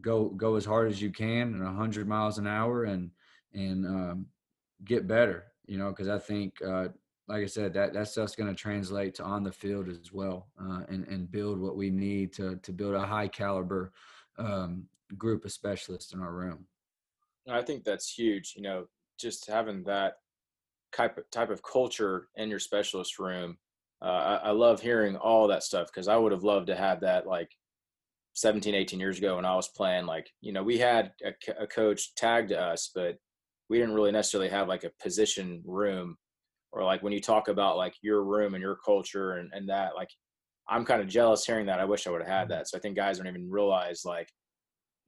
go 0.00 0.28
go 0.30 0.56
as 0.56 0.64
hard 0.64 0.90
as 0.90 1.00
you 1.00 1.10
can, 1.10 1.54
and 1.54 1.64
100 1.64 2.08
miles 2.08 2.38
an 2.38 2.46
hour, 2.46 2.84
and 2.84 3.10
and 3.52 3.86
um, 3.86 4.26
get 4.84 5.06
better. 5.06 5.44
You 5.66 5.78
know, 5.78 5.90
because 5.90 6.08
I 6.08 6.18
think, 6.18 6.54
uh, 6.62 6.88
like 7.28 7.42
I 7.42 7.46
said, 7.46 7.72
that 7.74 7.94
that 7.94 8.08
stuff's 8.08 8.36
going 8.36 8.54
to 8.54 8.60
translate 8.60 9.14
to 9.16 9.24
on 9.24 9.42
the 9.42 9.52
field 9.52 9.88
as 9.88 10.12
well, 10.12 10.48
uh, 10.60 10.82
and 10.88 11.06
and 11.08 11.30
build 11.30 11.58
what 11.58 11.76
we 11.76 11.90
need 11.90 12.32
to 12.34 12.56
to 12.56 12.72
build 12.72 12.94
a 12.94 13.06
high 13.06 13.28
caliber 13.28 13.92
um, 14.38 14.84
group 15.16 15.44
of 15.44 15.52
specialists 15.52 16.12
in 16.12 16.20
our 16.20 16.32
room. 16.32 16.66
I 17.48 17.62
think 17.62 17.84
that's 17.84 18.12
huge. 18.12 18.54
You 18.56 18.62
know, 18.62 18.86
just 19.18 19.46
having 19.48 19.84
that 19.84 20.14
type 20.94 21.18
of, 21.18 21.30
type 21.30 21.50
of 21.50 21.62
culture 21.62 22.28
in 22.36 22.48
your 22.48 22.58
specialist 22.58 23.18
room. 23.18 23.56
Uh, 24.02 24.38
I, 24.42 24.48
I, 24.48 24.50
love 24.50 24.80
hearing 24.80 25.16
all 25.16 25.48
that 25.48 25.62
stuff 25.62 25.86
because 25.86 26.08
I 26.08 26.16
would 26.16 26.32
have 26.32 26.44
loved 26.44 26.66
to 26.66 26.76
have 26.76 27.00
that 27.00 27.26
like 27.26 27.48
17, 28.34 28.74
18 28.74 29.00
years 29.00 29.18
ago 29.18 29.36
when 29.36 29.44
I 29.46 29.56
was 29.56 29.68
playing. 29.68 30.06
Like, 30.06 30.28
you 30.40 30.52
know, 30.52 30.62
we 30.62 30.78
had 30.78 31.12
a, 31.24 31.62
a 31.62 31.66
coach 31.66 32.14
tagged 32.14 32.50
to 32.50 32.60
us, 32.60 32.90
but 32.94 33.16
we 33.70 33.78
didn't 33.78 33.94
really 33.94 34.12
necessarily 34.12 34.50
have 34.50 34.68
like 34.68 34.84
a 34.84 34.90
position 35.02 35.62
room 35.64 36.16
or 36.72 36.84
like 36.84 37.02
when 37.02 37.12
you 37.12 37.20
talk 37.20 37.48
about 37.48 37.76
like 37.76 37.94
your 38.02 38.24
room 38.24 38.54
and 38.54 38.62
your 38.62 38.76
culture 38.84 39.34
and, 39.34 39.50
and 39.54 39.68
that, 39.68 39.94
like, 39.94 40.10
I'm 40.68 40.84
kind 40.84 41.00
of 41.00 41.08
jealous 41.08 41.44
hearing 41.44 41.66
that. 41.66 41.80
I 41.80 41.84
wish 41.84 42.06
I 42.06 42.10
would 42.10 42.22
have 42.22 42.30
had 42.30 42.48
mm-hmm. 42.48 42.58
that. 42.58 42.68
So 42.68 42.76
I 42.76 42.80
think 42.80 42.96
guys 42.96 43.18
don't 43.18 43.26
even 43.26 43.50
realize 43.50 44.02
like 44.04 44.28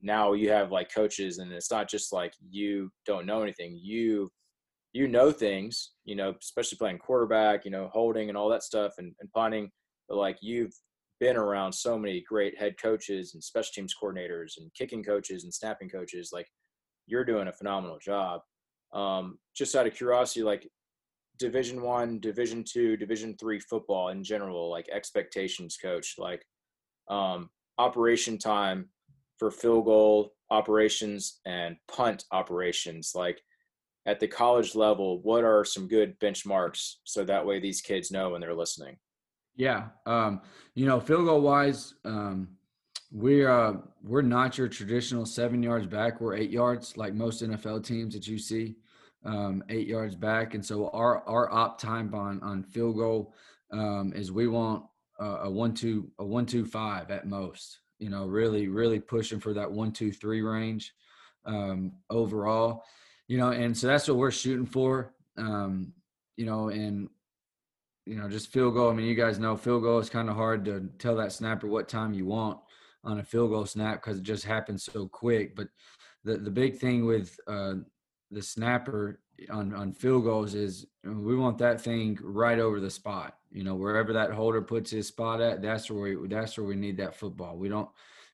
now 0.01 0.33
you 0.33 0.49
have 0.51 0.71
like 0.71 0.93
coaches 0.93 1.39
and 1.39 1.51
it's 1.51 1.71
not 1.71 1.89
just 1.89 2.13
like 2.13 2.33
you 2.49 2.89
don't 3.05 3.25
know 3.25 3.41
anything 3.41 3.79
you 3.81 4.29
you 4.97 5.07
know 5.07 5.31
things 5.31 5.91
you 6.05 6.15
know 6.15 6.33
especially 6.41 6.77
playing 6.77 6.97
quarterback 6.97 7.65
you 7.65 7.71
know 7.71 7.89
holding 7.93 8.29
and 8.29 8.37
all 8.37 8.49
that 8.49 8.63
stuff 8.63 8.93
and, 8.97 9.13
and 9.19 9.31
punting 9.31 9.69
but 10.09 10.17
like 10.17 10.37
you've 10.41 10.73
been 11.19 11.37
around 11.37 11.73
so 11.73 11.97
many 11.97 12.23
great 12.27 12.57
head 12.57 12.75
coaches 12.81 13.33
and 13.33 13.43
special 13.43 13.71
teams 13.73 13.93
coordinators 14.01 14.53
and 14.57 14.73
kicking 14.73 15.03
coaches 15.03 15.43
and 15.43 15.53
snapping 15.53 15.89
coaches 15.89 16.29
like 16.31 16.47
you're 17.07 17.25
doing 17.25 17.47
a 17.47 17.53
phenomenal 17.53 17.97
job. 17.99 18.41
Um, 18.93 19.39
just 19.55 19.75
out 19.75 19.87
of 19.87 19.95
curiosity 19.95 20.43
like 20.43 20.69
division 21.39 21.81
one 21.81 22.19
division 22.19 22.63
two 22.63 22.95
division 22.95 23.35
three 23.37 23.59
football 23.59 24.09
in 24.09 24.23
general 24.23 24.71
like 24.71 24.87
expectations 24.89 25.77
coach 25.81 26.15
like 26.17 26.41
um, 27.09 27.49
operation 27.77 28.37
time 28.37 28.89
for 29.37 29.51
field 29.51 29.85
goal 29.85 30.31
operations 30.49 31.41
and 31.45 31.75
punt 31.89 32.23
operations 32.31 33.11
like 33.13 33.41
at 34.07 34.19
the 34.19 34.27
college 34.27 34.73
level 34.73 35.21
what 35.21 35.43
are 35.43 35.63
some 35.63 35.87
good 35.87 36.19
benchmarks 36.19 36.95
so 37.03 37.23
that 37.23 37.45
way 37.45 37.59
these 37.59 37.81
kids 37.81 38.11
know 38.11 38.31
when 38.31 38.41
they're 38.41 38.55
listening? 38.55 38.97
Yeah 39.55 39.89
um, 40.05 40.41
you 40.73 40.85
know 40.85 40.99
field 40.99 41.25
goal 41.25 41.41
wise 41.41 41.93
um, 42.03 42.49
we're 43.11 43.49
uh, 43.49 43.73
we're 44.03 44.21
not 44.23 44.57
your 44.57 44.67
traditional 44.67 45.25
seven 45.25 45.61
yards 45.61 45.85
back 45.85 46.19
we're 46.19 46.35
eight 46.35 46.49
yards 46.49 46.97
like 46.97 47.13
most 47.13 47.43
nfl 47.43 47.83
teams 47.83 48.15
that 48.15 48.27
you 48.27 48.39
see 48.39 48.75
um, 49.25 49.63
eight 49.69 49.87
yards 49.87 50.15
back. 50.15 50.53
And 50.53 50.65
so 50.65 50.89
our 50.89 51.27
our 51.27 51.51
op 51.51 51.79
time 51.79 52.13
on 52.13 52.41
on 52.41 52.63
field 52.63 52.95
goal 52.95 53.33
um, 53.71 54.13
is 54.15 54.31
we 54.31 54.47
want 54.47 54.85
uh, 55.19 55.39
a 55.43 55.49
one 55.49 55.73
two 55.73 56.09
a 56.19 56.25
one 56.25 56.45
two 56.45 56.65
five 56.65 57.11
at 57.11 57.27
most 57.27 57.79
you 57.99 58.09
know, 58.09 58.25
really, 58.25 58.67
really 58.67 58.99
pushing 58.99 59.39
for 59.39 59.53
that 59.53 59.71
one, 59.71 59.91
two, 59.91 60.11
three 60.11 60.41
range 60.41 60.93
um, 61.45 61.93
overall, 62.09 62.83
you 63.27 63.37
know, 63.37 63.49
and 63.49 63.77
so 63.77 63.87
that's 63.87 64.07
what 64.07 64.17
we're 64.17 64.31
shooting 64.31 64.65
for, 64.65 65.13
um, 65.37 65.93
you 66.37 66.45
know, 66.45 66.69
and 66.69 67.09
you 68.05 68.15
know, 68.15 68.29
just 68.29 68.47
field 68.47 68.73
goal. 68.73 68.89
I 68.89 68.93
mean, 68.93 69.05
you 69.05 69.15
guys 69.15 69.37
know 69.37 69.57
field 69.57 69.83
goal 69.83 69.99
is 69.99 70.09
kind 70.09 70.29
of 70.29 70.35
hard 70.35 70.63
to 70.65 70.89
tell 70.97 71.17
that 71.17 71.33
snapper 71.33 71.67
what 71.67 71.89
time 71.89 72.13
you 72.13 72.25
want 72.25 72.59
on 73.03 73.19
a 73.19 73.23
field 73.23 73.51
goal 73.51 73.65
snap 73.65 74.01
because 74.01 74.19
it 74.19 74.23
just 74.23 74.45
happens 74.45 74.85
so 74.85 75.07
quick. 75.07 75.55
But 75.55 75.67
the 76.23 76.37
the 76.37 76.51
big 76.51 76.77
thing 76.77 77.05
with 77.05 77.37
uh, 77.47 77.75
the 78.31 78.41
snapper 78.41 79.19
on 79.49 79.73
on 79.73 79.91
field 79.91 80.23
goals 80.23 80.55
is 80.55 80.85
we 81.03 81.35
want 81.35 81.57
that 81.57 81.81
thing 81.81 82.17
right 82.21 82.59
over 82.59 82.79
the 82.79 82.89
spot. 82.89 83.37
You 83.51 83.63
know, 83.63 83.75
wherever 83.75 84.13
that 84.13 84.31
holder 84.31 84.61
puts 84.61 84.91
his 84.91 85.07
spot 85.07 85.41
at, 85.41 85.61
that's 85.61 85.91
where 85.91 86.17
we 86.17 86.27
that's 86.27 86.57
where 86.57 86.67
we 86.67 86.75
need 86.75 86.97
that 86.97 87.15
football. 87.15 87.57
We 87.57 87.67
don't 87.67 87.89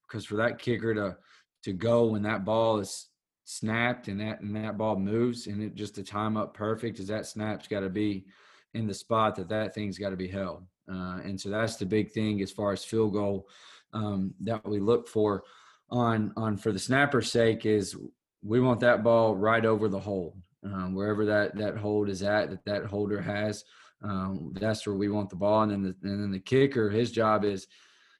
because 0.07 0.25
for 0.25 0.35
that 0.35 0.59
kicker 0.59 0.93
to 0.93 1.17
to 1.63 1.73
go 1.73 2.05
when 2.05 2.21
that 2.23 2.45
ball 2.45 2.77
is 2.77 3.07
snapped 3.45 4.07
and 4.07 4.19
that 4.21 4.39
and 4.41 4.55
that 4.55 4.77
ball 4.77 4.95
moves 4.95 5.47
and 5.47 5.61
it 5.61 5.75
just 5.75 5.95
to 5.95 6.03
time 6.03 6.37
up 6.37 6.53
perfect 6.53 6.99
is 6.99 7.07
that 7.07 7.25
snap's 7.25 7.67
got 7.67 7.81
to 7.81 7.89
be 7.89 8.25
in 8.73 8.87
the 8.87 8.93
spot 8.93 9.35
that 9.35 9.49
that 9.49 9.73
thing's 9.73 9.97
got 9.97 10.09
to 10.09 10.15
be 10.15 10.27
held. 10.27 10.65
Uh, 10.89 11.19
and 11.23 11.39
so 11.39 11.49
that's 11.49 11.77
the 11.77 11.85
big 11.85 12.11
thing 12.11 12.41
as 12.41 12.51
far 12.51 12.73
as 12.73 12.83
field 12.83 13.13
goal 13.13 13.47
um, 13.93 14.33
that 14.41 14.65
we 14.67 14.79
look 14.79 15.07
for 15.07 15.43
on 15.89 16.33
on 16.35 16.57
for 16.57 16.71
the 16.71 16.79
snapper's 16.79 17.31
sake 17.31 17.65
is 17.65 17.95
we 18.41 18.59
want 18.59 18.79
that 18.79 19.03
ball 19.03 19.35
right 19.35 19.65
over 19.65 19.87
the 19.87 19.99
hold 19.99 20.35
um, 20.65 20.93
wherever 20.93 21.25
that 21.25 21.55
that 21.55 21.77
hold 21.77 22.09
is 22.09 22.23
at 22.23 22.49
that 22.49 22.65
that 22.65 22.85
holder 22.85 23.21
has 23.21 23.63
um, 24.01 24.51
that's 24.59 24.85
where 24.85 24.95
we 24.95 25.07
want 25.07 25.29
the 25.29 25.35
ball 25.35 25.61
and 25.61 25.71
then 25.71 25.83
the, 25.83 26.09
and 26.09 26.21
then 26.21 26.31
the 26.31 26.39
kicker 26.39 26.89
his 26.89 27.11
job 27.11 27.45
is 27.45 27.67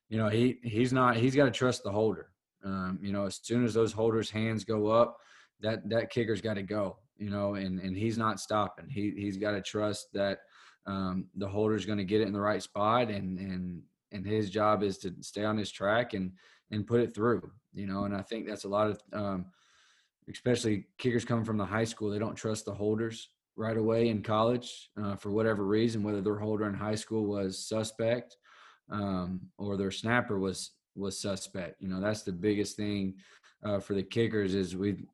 you 0.08 0.18
know 0.18 0.30
he 0.30 0.60
he's 0.64 0.94
not 0.94 1.18
he's 1.18 1.36
got 1.36 1.46
to 1.46 1.52
trust 1.52 1.84
the 1.84 1.92
holder 1.92 2.30
um, 2.64 3.00
you 3.02 3.12
know 3.12 3.26
as 3.26 3.40
soon 3.42 3.66
as 3.66 3.74
those 3.74 3.92
holders 3.92 4.30
hands 4.30 4.64
go 4.64 4.88
up 4.88 5.18
that 5.60 5.88
that 5.90 6.10
kicker's 6.10 6.42
got 6.42 6.56
to 6.56 6.64
go 6.64 6.98
you 7.18 7.30
know, 7.30 7.56
and 7.56 7.80
and 7.80 7.96
he's 7.96 8.18
not 8.18 8.40
stopping. 8.40 8.90
He 8.90 9.14
he's 9.16 9.38
got 9.38 9.52
to 9.52 9.62
trust 9.62 10.08
that 10.14 10.40
um, 10.86 11.28
the 11.36 11.48
holder's 11.48 11.86
going 11.86 12.00
to 12.00 12.04
get 12.04 12.22
it 12.22 12.28
in 12.28 12.34
the 12.34 12.42
right 12.42 12.62
spot, 12.62 13.10
and 13.10 13.38
and 13.40 13.82
and 14.12 14.26
his 14.26 14.50
job 14.50 14.84
is 14.84 14.98
to 15.00 15.14
stay 15.22 15.46
on 15.46 15.58
his 15.58 15.72
track 15.72 16.14
and 16.14 16.32
and 16.72 16.88
put 16.88 17.02
it 17.02 17.14
through. 17.14 17.52
You 17.74 17.88
know, 17.88 18.06
and 18.06 18.16
I 18.16 18.22
think 18.22 18.48
that's 18.48 18.66
a 18.66 18.70
lot 18.70 18.90
of, 18.90 19.02
um, 19.14 19.46
especially 20.30 20.88
kickers 20.98 21.26
coming 21.26 21.46
from 21.46 21.58
the 21.58 21.66
high 21.66 21.84
school. 21.84 22.10
They 22.10 22.20
don't 22.20 22.36
trust 22.36 22.66
the 22.66 22.74
holders 22.74 23.30
right 23.56 23.78
away 23.78 24.10
in 24.10 24.24
college 24.24 24.90
uh, 25.02 25.16
for 25.16 25.32
whatever 25.32 25.64
reason, 25.64 26.04
whether 26.04 26.22
their 26.22 26.40
holder 26.40 26.68
in 26.68 26.74
high 26.74 26.96
school 26.96 27.26
was 27.26 27.68
suspect 27.68 28.36
um, 28.92 29.42
or 29.58 29.78
their 29.78 29.92
snapper 29.92 30.40
was 30.40 30.72
was 30.96 31.20
suspect. 31.20 31.82
You 31.82 31.90
know, 31.90 32.00
that's 32.00 32.24
the 32.24 32.32
biggest 32.32 32.78
thing 32.78 33.16
uh, 33.64 33.80
for 33.80 33.94
the 33.94 34.04
kickers 34.04 34.54
is 34.54 34.76
we 34.76 35.06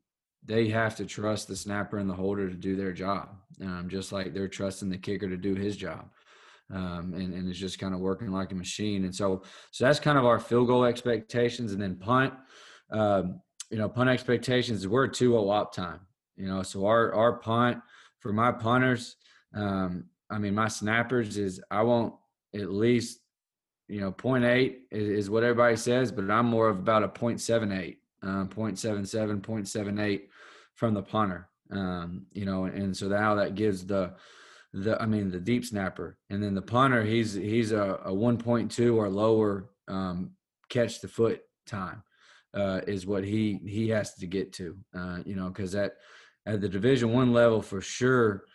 they 0.46 0.70
have 0.70 0.96
to 0.96 1.06
trust 1.06 1.48
the 1.48 1.56
snapper 1.56 1.98
and 1.98 2.10
the 2.10 2.14
holder 2.14 2.50
to 2.50 2.56
do 2.56 2.76
their 2.76 2.94
job, 2.94 3.30
um, 3.62 3.88
just 3.90 4.12
like 4.12 4.34
they're 4.34 4.48
trusting 4.48 4.90
the 4.90 4.98
kicker 4.98 5.28
to 5.28 5.38
do 5.38 5.54
his 5.54 5.76
job. 5.76 6.10
Um, 6.72 7.14
and, 7.14 7.34
and 7.34 7.50
it's 7.50 7.60
just 7.60 7.80
kind 7.80 7.94
of 7.94 8.00
working 8.00 8.32
like 8.32 8.52
a 8.52 8.56
machine. 8.56 9.04
And 9.04 9.14
so, 9.14 9.44
so 9.72 9.86
that's 9.86 10.00
kind 10.00 10.18
of 10.18 10.26
our 10.26 10.40
field 10.40 10.68
goal 10.68 10.86
expectations. 10.86 11.74
And 11.74 11.82
then 11.82 11.96
punt, 11.96 12.34
um, 12.92 13.42
you 13.72 13.78
know, 13.78 13.90
punt 13.90 14.10
expectations, 14.10 14.88
we're 14.88 15.08
2 15.08 15.32
0 15.32 15.50
op 15.50 15.74
time, 15.74 16.00
you 16.38 16.48
know, 16.48 16.64
so 16.64 16.86
our, 16.86 17.14
our 17.14 17.40
punt 17.40 17.80
for 18.20 18.32
my 18.32 18.52
punters, 18.52 19.16
um, 19.56 20.06
I 20.30 20.38
mean, 20.38 20.54
my 20.54 20.68
snappers 20.68 21.38
is 21.38 21.62
I 21.72 21.82
want 21.82 22.14
at 22.56 22.72
least, 22.72 23.20
you 23.90 24.00
know, 24.00 24.12
0.8 24.12 24.76
is, 24.92 25.10
is 25.10 25.30
what 25.30 25.44
everybody 25.44 25.76
says, 25.76 26.12
but 26.12 26.30
I'm 26.30 26.46
more 26.46 26.70
of 26.70 26.80
about 26.80 27.04
a 27.04 27.08
0.78 27.10 27.98
uh, 28.22 28.46
0.77, 28.46 29.42
0.78 29.42 30.22
from 30.76 30.94
the 30.94 31.04
punter. 31.04 31.50
Um, 31.72 32.26
you 32.32 32.46
know, 32.46 32.66
and 32.66 32.96
so 32.96 33.08
now 33.08 33.36
that 33.36 33.56
gives 33.56 33.86
the 33.86 34.14
the 34.72 35.02
I 35.02 35.06
mean 35.06 35.32
the 35.32 35.40
deep 35.40 35.66
snapper, 35.66 36.18
and 36.30 36.42
then 36.44 36.56
the 36.56 36.62
punter 36.62 37.04
he's 37.04 37.34
he's 37.34 37.72
a, 37.72 38.00
a 38.06 38.12
1.2 38.12 38.96
or 38.96 39.10
lower 39.10 39.70
um, 39.88 40.32
catch 40.70 41.02
the 41.02 41.08
foot 41.08 41.42
time 41.68 42.04
uh, 42.54 42.82
is 42.88 43.06
what 43.06 43.24
he 43.24 43.60
he 43.66 43.90
has 43.90 44.16
to 44.16 44.28
get 44.28 44.52
to. 44.54 44.78
Uh, 44.98 45.20
you 45.26 45.36
know, 45.36 45.50
because 45.50 45.76
at 45.76 45.94
at 46.46 46.62
the 46.62 46.70
Division 46.70 47.14
One 47.14 47.34
level 47.34 47.62
for 47.62 47.82
sure. 47.82 48.46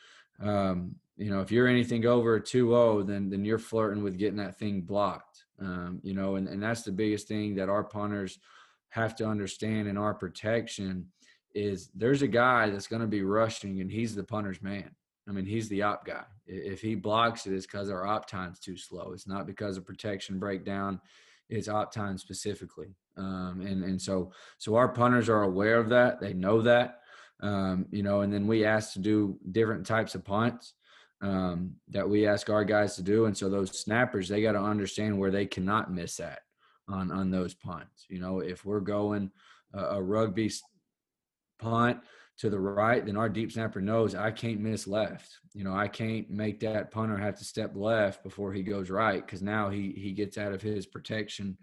Um, 0.43 0.97
you 1.17 1.31
know, 1.31 1.41
if 1.41 1.53
you're 1.53 1.69
anything 1.69 2.07
over 2.07 2.37
a 2.37 2.41
2-0, 2.41 3.07
then 3.07 3.31
then 3.31 3.45
you're 3.45 3.59
flirting 3.59 4.03
with 4.03 4.19
getting 4.19 4.39
that 4.39 4.59
thing 4.59 4.83
blocked. 4.83 5.45
Um, 5.61 6.01
you 6.03 6.15
know, 6.15 6.37
and, 6.37 6.49
and 6.49 6.63
that's 6.63 6.83
the 6.83 6.93
biggest 6.93 7.29
thing 7.29 7.55
that 7.57 7.69
our 7.69 7.85
punters– 7.85 8.39
have 8.95 9.17
to 9.17 9.27
understand 9.27 9.89
in 9.89 9.99
our 9.99 10.15
protection 10.15 11.05
is 11.53 11.91
there's 11.97 12.23
a 12.23 12.29
guy 12.29 12.71
that's 12.71 12.87
going 12.87 13.03
to 13.03 13.09
be 13.09 13.23
rushing 13.23 13.81
and 13.81 13.91
he's 13.91 14.15
the 14.15 14.23
punter's 14.23 14.63
man. 14.63 14.89
I 15.29 15.33
mean, 15.33 15.47
he's 15.47 15.69
the 15.69 15.83
op 15.83 16.07
guy. 16.07 16.23
If 16.47 16.81
he 16.81 16.95
blocks 16.95 17.45
it, 17.47 17.55
it's 17.55 17.67
because 17.67 17.91
our 17.91 18.07
op 18.07 18.29
time's 18.29 18.61
too 18.61 18.77
slow. 18.77 19.11
It's 19.13 19.27
not 19.27 19.49
because 19.49 19.77
of 19.77 19.85
protection 19.85 20.39
breakdown. 20.39 21.01
It's 21.49 21.69
op 21.69 21.93
time 21.93 22.19
specifically. 22.19 22.95
Um, 23.17 23.63
and 23.67 23.83
and 23.83 24.01
so 24.01 24.31
so 24.59 24.77
our 24.77 24.89
punters 24.89 25.29
are 25.29 25.43
aware 25.43 25.79
of 25.79 25.89
that. 25.89 26.21
They 26.21 26.33
know 26.33 26.63
that. 26.63 27.01
Um, 27.41 27.87
you 27.91 28.05
know, 28.05 28.21
and 28.21 28.33
then 28.33 28.47
we 28.47 28.65
ask 28.65 28.93
to 28.93 29.01
do 29.01 29.39
different 29.51 29.87
types 29.87 30.15
of 30.15 30.25
punts 30.25 30.75
um, 31.25 31.73
that 31.89 32.09
we 32.09 32.27
ask 32.27 32.51
our 32.51 32.65
guys 32.65 32.97
to 32.97 33.03
do. 33.03 33.25
And 33.25 33.37
so 33.37 33.49
those 33.49 33.81
snappers, 33.81 34.29
they 34.29 34.43
got 34.43 34.53
to 34.53 34.61
understand 34.61 35.19
where 35.19 35.31
they 35.31 35.47
cannot 35.47 35.93
miss 35.93 36.21
at 36.21 36.41
on 36.89 37.11
on 37.11 37.31
those 37.31 37.55
punts. 37.55 38.05
You 38.09 38.21
know, 38.21 38.41
if 38.41 38.65
we're 38.65 38.81
going 38.81 39.31
a, 39.73 39.85
a 39.85 40.03
rugby 40.03 40.53
punt 41.59 42.01
to 42.37 42.51
the 42.51 42.59
right, 42.59 43.07
then 43.07 43.17
our 43.17 43.29
deep 43.29 43.53
snapper 43.53 43.81
knows 43.81 44.15
I 44.15 44.33
can't 44.33 44.61
miss 44.61 44.87
left. 44.87 45.39
You 45.55 45.65
know, 45.65 45.75
I 45.75 45.89
can't 45.89 46.29
make 46.29 46.61
that 46.61 46.91
punter 46.91 47.17
have 47.17 47.39
to 47.39 47.45
step 47.45 47.73
left 47.75 48.23
before 48.23 48.53
he 48.53 48.63
goes 48.63 48.91
right 48.91 49.25
because 49.25 49.41
now 49.41 49.71
he 49.71 49.95
he 49.97 50.13
gets 50.13 50.37
out 50.37 50.53
of 50.53 50.61
his 50.61 50.85
protection 50.85 51.57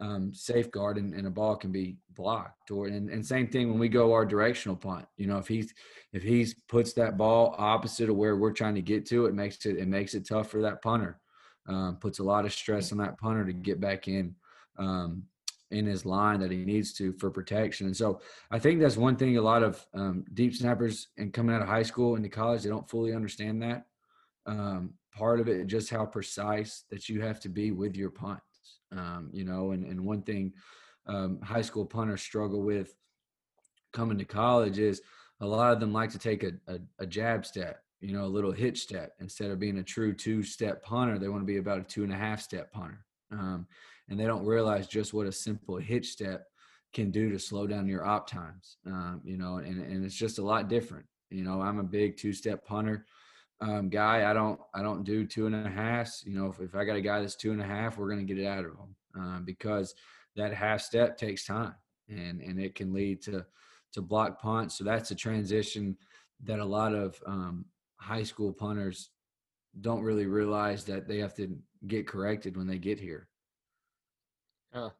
um, 0.00 0.32
safeguard 0.34 0.96
and, 0.96 1.14
and, 1.14 1.26
a 1.26 1.30
ball 1.30 1.56
can 1.56 1.70
be 1.70 1.98
blocked. 2.14 2.70
Or 2.70 2.86
and, 2.86 3.10
and 3.10 3.24
same 3.24 3.48
thing 3.48 3.68
when 3.68 3.78
we 3.78 3.88
go 3.88 4.12
our 4.12 4.24
directional 4.24 4.76
punt. 4.76 5.06
You 5.16 5.26
know, 5.26 5.38
if 5.38 5.46
he's 5.46 5.74
if 6.12 6.22
he's 6.22 6.54
puts 6.68 6.94
that 6.94 7.16
ball 7.16 7.54
opposite 7.58 8.08
of 8.08 8.16
where 8.16 8.36
we're 8.36 8.52
trying 8.52 8.74
to 8.76 8.82
get 8.82 9.06
to, 9.06 9.26
it 9.26 9.34
makes 9.34 9.64
it 9.66 9.76
it 9.76 9.88
makes 9.88 10.14
it 10.14 10.26
tough 10.26 10.50
for 10.50 10.62
that 10.62 10.82
punter. 10.82 11.20
Um, 11.68 11.98
puts 12.00 12.18
a 12.18 12.24
lot 12.24 12.46
of 12.46 12.52
stress 12.52 12.90
on 12.90 12.98
that 12.98 13.18
punter 13.18 13.44
to 13.44 13.52
get 13.52 13.80
back 13.80 14.08
in 14.08 14.34
um, 14.78 15.24
in 15.70 15.86
his 15.86 16.06
line 16.06 16.40
that 16.40 16.50
he 16.50 16.64
needs 16.64 16.92
to 16.94 17.12
for 17.14 17.30
protection. 17.30 17.86
And 17.86 17.96
so 17.96 18.20
I 18.50 18.58
think 18.58 18.80
that's 18.80 18.96
one 18.96 19.16
thing 19.16 19.36
a 19.36 19.42
lot 19.42 19.62
of 19.62 19.84
um, 19.94 20.24
deep 20.34 20.54
snappers 20.54 21.08
and 21.18 21.32
coming 21.32 21.54
out 21.54 21.62
of 21.62 21.68
high 21.68 21.82
school 21.82 22.16
into 22.16 22.28
college, 22.28 22.62
they 22.62 22.70
don't 22.70 22.88
fully 22.88 23.14
understand 23.14 23.62
that. 23.62 23.86
Um, 24.46 24.94
part 25.12 25.40
of 25.40 25.48
it 25.48 25.66
just 25.66 25.90
how 25.90 26.06
precise 26.06 26.84
that 26.90 27.08
you 27.08 27.20
have 27.20 27.38
to 27.40 27.48
be 27.48 27.70
with 27.70 27.94
your 27.96 28.10
punts. 28.10 28.42
Um, 28.92 29.30
you 29.32 29.44
know, 29.44 29.70
and, 29.70 29.84
and 29.84 30.04
one 30.04 30.22
thing 30.22 30.52
um, 31.06 31.40
high 31.42 31.62
school 31.62 31.86
punters 31.86 32.22
struggle 32.22 32.62
with 32.62 32.94
coming 33.92 34.18
to 34.18 34.24
college 34.24 34.78
is 34.78 35.02
a 35.40 35.46
lot 35.46 35.72
of 35.72 35.80
them 35.80 35.92
like 35.92 36.10
to 36.10 36.18
take 36.18 36.42
a, 36.42 36.52
a, 36.68 36.78
a 37.00 37.06
jab 37.06 37.46
step, 37.46 37.82
you 38.00 38.12
know, 38.12 38.24
a 38.24 38.26
little 38.26 38.52
hitch 38.52 38.80
step 38.80 39.12
instead 39.20 39.50
of 39.50 39.58
being 39.58 39.78
a 39.78 39.82
true 39.82 40.12
two 40.12 40.42
step 40.42 40.82
punter. 40.82 41.18
They 41.18 41.28
want 41.28 41.42
to 41.42 41.46
be 41.46 41.58
about 41.58 41.80
a 41.80 41.82
two 41.82 42.04
and 42.04 42.12
a 42.12 42.16
half 42.16 42.40
step 42.40 42.72
punter. 42.72 43.04
Um, 43.32 43.66
and 44.08 44.18
they 44.18 44.24
don't 44.24 44.44
realize 44.44 44.86
just 44.86 45.14
what 45.14 45.26
a 45.26 45.32
simple 45.32 45.76
hitch 45.76 46.08
step 46.08 46.46
can 46.92 47.10
do 47.10 47.30
to 47.30 47.38
slow 47.38 47.66
down 47.66 47.86
your 47.86 48.04
op 48.04 48.28
times. 48.28 48.76
Um, 48.86 49.20
you 49.24 49.38
know, 49.38 49.58
and, 49.58 49.80
and 49.80 50.04
it's 50.04 50.16
just 50.16 50.38
a 50.38 50.44
lot 50.44 50.68
different. 50.68 51.06
You 51.30 51.44
know, 51.44 51.60
I'm 51.60 51.78
a 51.78 51.84
big 51.84 52.16
two 52.16 52.32
step 52.32 52.66
punter 52.66 53.06
um, 53.60 53.88
guy. 53.88 54.30
I 54.30 54.32
don't 54.32 54.60
I 54.74 54.82
don't 54.82 55.04
do 55.04 55.26
two 55.26 55.46
and 55.46 55.54
a 55.54 55.68
half. 55.68 56.12
You 56.24 56.34
know, 56.34 56.46
if, 56.46 56.60
if 56.60 56.74
I 56.74 56.84
got 56.84 56.96
a 56.96 57.00
guy 57.00 57.20
that's 57.20 57.36
two 57.36 57.52
and 57.52 57.60
a 57.60 57.66
half, 57.66 57.98
we're 57.98 58.08
going 58.08 58.26
to 58.26 58.34
get 58.34 58.42
it 58.42 58.46
out 58.46 58.64
of 58.64 58.72
him 58.72 58.94
um, 59.14 59.44
because 59.44 59.94
that 60.36 60.54
half 60.54 60.80
step 60.80 61.18
takes 61.18 61.44
time 61.44 61.74
and 62.08 62.40
and 62.40 62.60
it 62.60 62.74
can 62.74 62.92
lead 62.92 63.22
to 63.22 63.44
to 63.92 64.02
block 64.02 64.40
punts. 64.40 64.76
So 64.76 64.84
that's 64.84 65.10
a 65.10 65.14
transition 65.14 65.96
that 66.44 66.58
a 66.58 66.64
lot 66.64 66.94
of 66.94 67.20
um, 67.26 67.64
high 67.96 68.22
school 68.22 68.52
punters 68.52 69.10
don't 69.80 70.02
really 70.02 70.26
realize 70.26 70.84
that 70.84 71.06
they 71.06 71.18
have 71.18 71.34
to 71.34 71.56
get 71.86 72.06
corrected 72.06 72.56
when 72.56 72.66
they 72.66 72.78
get 72.78 72.98
here. 72.98 73.28
Yeah. 74.74 74.90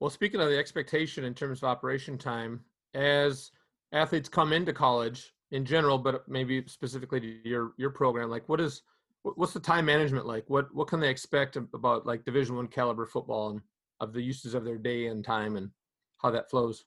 Well, 0.00 0.10
speaking 0.10 0.40
of 0.40 0.48
the 0.48 0.58
expectation 0.58 1.24
in 1.24 1.34
terms 1.34 1.58
of 1.58 1.64
operation 1.64 2.16
time, 2.18 2.60
as 2.94 3.50
athletes 3.92 4.28
come 4.28 4.52
into 4.52 4.72
college 4.72 5.32
in 5.50 5.64
general, 5.64 5.98
but 5.98 6.28
maybe 6.28 6.64
specifically 6.66 7.20
to 7.20 7.48
your 7.48 7.72
your 7.76 7.90
program, 7.90 8.30
like 8.30 8.48
what 8.48 8.60
is 8.60 8.82
what's 9.22 9.52
the 9.52 9.60
time 9.60 9.86
management 9.86 10.26
like? 10.26 10.44
What 10.48 10.74
what 10.74 10.88
can 10.88 11.00
they 11.00 11.08
expect 11.08 11.56
about 11.56 12.06
like 12.06 12.24
Division 12.24 12.56
One 12.56 12.68
caliber 12.68 13.06
football 13.06 13.50
and 13.50 13.60
of 14.00 14.12
the 14.12 14.22
uses 14.22 14.54
of 14.54 14.64
their 14.64 14.78
day 14.78 15.06
and 15.06 15.24
time 15.24 15.56
and 15.56 15.70
how 16.18 16.30
that 16.30 16.50
flows? 16.50 16.84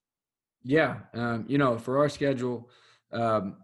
Yeah, 0.63 0.97
um, 1.13 1.45
you 1.47 1.57
know, 1.57 1.77
for 1.77 1.97
our 1.97 2.09
schedule, 2.09 2.69
um, 3.11 3.57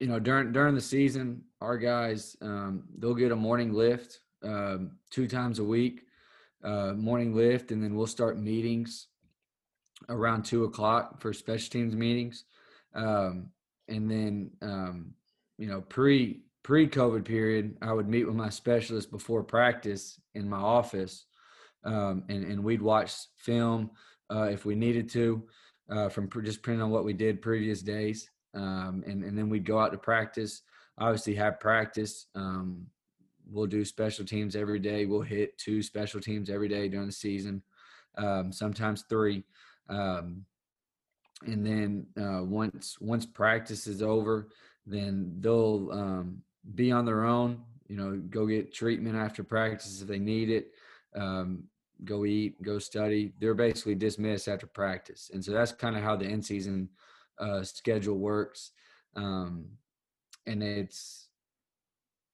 you 0.00 0.06
know, 0.06 0.18
during 0.18 0.52
during 0.52 0.74
the 0.74 0.80
season, 0.80 1.42
our 1.60 1.78
guys 1.78 2.36
um, 2.40 2.84
they'll 2.98 3.14
get 3.14 3.32
a 3.32 3.36
morning 3.36 3.72
lift 3.72 4.20
um, 4.42 4.98
two 5.10 5.28
times 5.28 5.58
a 5.58 5.64
week 5.64 6.02
uh, 6.64 6.94
morning 6.94 7.34
lift, 7.34 7.70
and 7.70 7.82
then 7.82 7.94
we'll 7.94 8.06
start 8.06 8.38
meetings 8.38 9.08
around 10.08 10.44
two 10.44 10.64
o'clock 10.64 11.20
for 11.20 11.32
special 11.32 11.70
teams 11.70 11.94
meetings, 11.94 12.44
um, 12.94 13.50
and 13.88 14.10
then 14.10 14.50
um, 14.62 15.14
you 15.58 15.66
know 15.66 15.80
pre 15.80 16.42
pre-COVID 16.62 17.26
period, 17.26 17.76
I 17.82 17.92
would 17.92 18.08
meet 18.08 18.26
with 18.26 18.34
my 18.34 18.48
specialist 18.48 19.10
before 19.10 19.44
practice 19.44 20.18
in 20.34 20.48
my 20.48 20.58
office, 20.58 21.26
um, 21.84 22.24
and 22.28 22.44
and 22.44 22.64
we'd 22.64 22.82
watch 22.82 23.12
film 23.36 23.90
uh, 24.30 24.48
if 24.50 24.64
we 24.64 24.74
needed 24.74 25.08
to 25.10 25.46
uh, 25.90 26.08
from 26.08 26.28
pre- 26.28 26.44
just 26.44 26.62
depending 26.62 26.82
on 26.82 26.90
what 26.90 27.04
we 27.04 27.12
did 27.12 27.42
previous 27.42 27.82
days, 27.82 28.30
um, 28.54 29.04
and 29.06 29.22
and 29.24 29.36
then 29.36 29.48
we'd 29.48 29.66
go 29.66 29.78
out 29.78 29.92
to 29.92 29.98
practice. 29.98 30.62
Obviously, 30.98 31.34
have 31.34 31.60
practice. 31.60 32.26
Um, 32.34 32.86
we'll 33.50 33.66
do 33.66 33.84
special 33.84 34.24
teams 34.24 34.56
every 34.56 34.78
day. 34.78 35.06
We'll 35.06 35.20
hit 35.20 35.58
two 35.58 35.82
special 35.82 36.20
teams 36.20 36.48
every 36.48 36.68
day 36.68 36.88
during 36.88 37.06
the 37.06 37.12
season, 37.12 37.62
um, 38.16 38.52
sometimes 38.52 39.04
three. 39.08 39.44
Um, 39.88 40.44
and 41.46 41.66
then 41.66 42.06
uh, 42.20 42.42
once 42.42 42.98
once 43.00 43.26
practice 43.26 43.86
is 43.86 44.02
over, 44.02 44.48
then 44.86 45.34
they'll 45.40 45.90
um, 45.92 46.42
be 46.74 46.92
on 46.92 47.04
their 47.04 47.24
own. 47.24 47.62
You 47.88 47.96
know, 47.96 48.22
go 48.30 48.46
get 48.46 48.72
treatment 48.72 49.16
after 49.16 49.44
practice 49.44 50.00
if 50.00 50.08
they 50.08 50.18
need 50.18 50.50
it. 50.50 50.72
Um, 51.14 51.64
go 52.04 52.24
eat, 52.24 52.60
go 52.62 52.78
study. 52.78 53.32
They're 53.38 53.54
basically 53.54 53.94
dismissed 53.94 54.48
after 54.48 54.66
practice, 54.66 55.30
and 55.32 55.44
so 55.44 55.52
that's 55.52 55.72
kind 55.72 55.96
of 55.96 56.02
how 56.02 56.16
the 56.16 56.24
in 56.24 56.42
season 56.42 56.88
uh, 57.38 57.62
schedule 57.62 58.18
works. 58.18 58.72
Um, 59.16 59.66
and 60.46 60.62
it's 60.62 61.28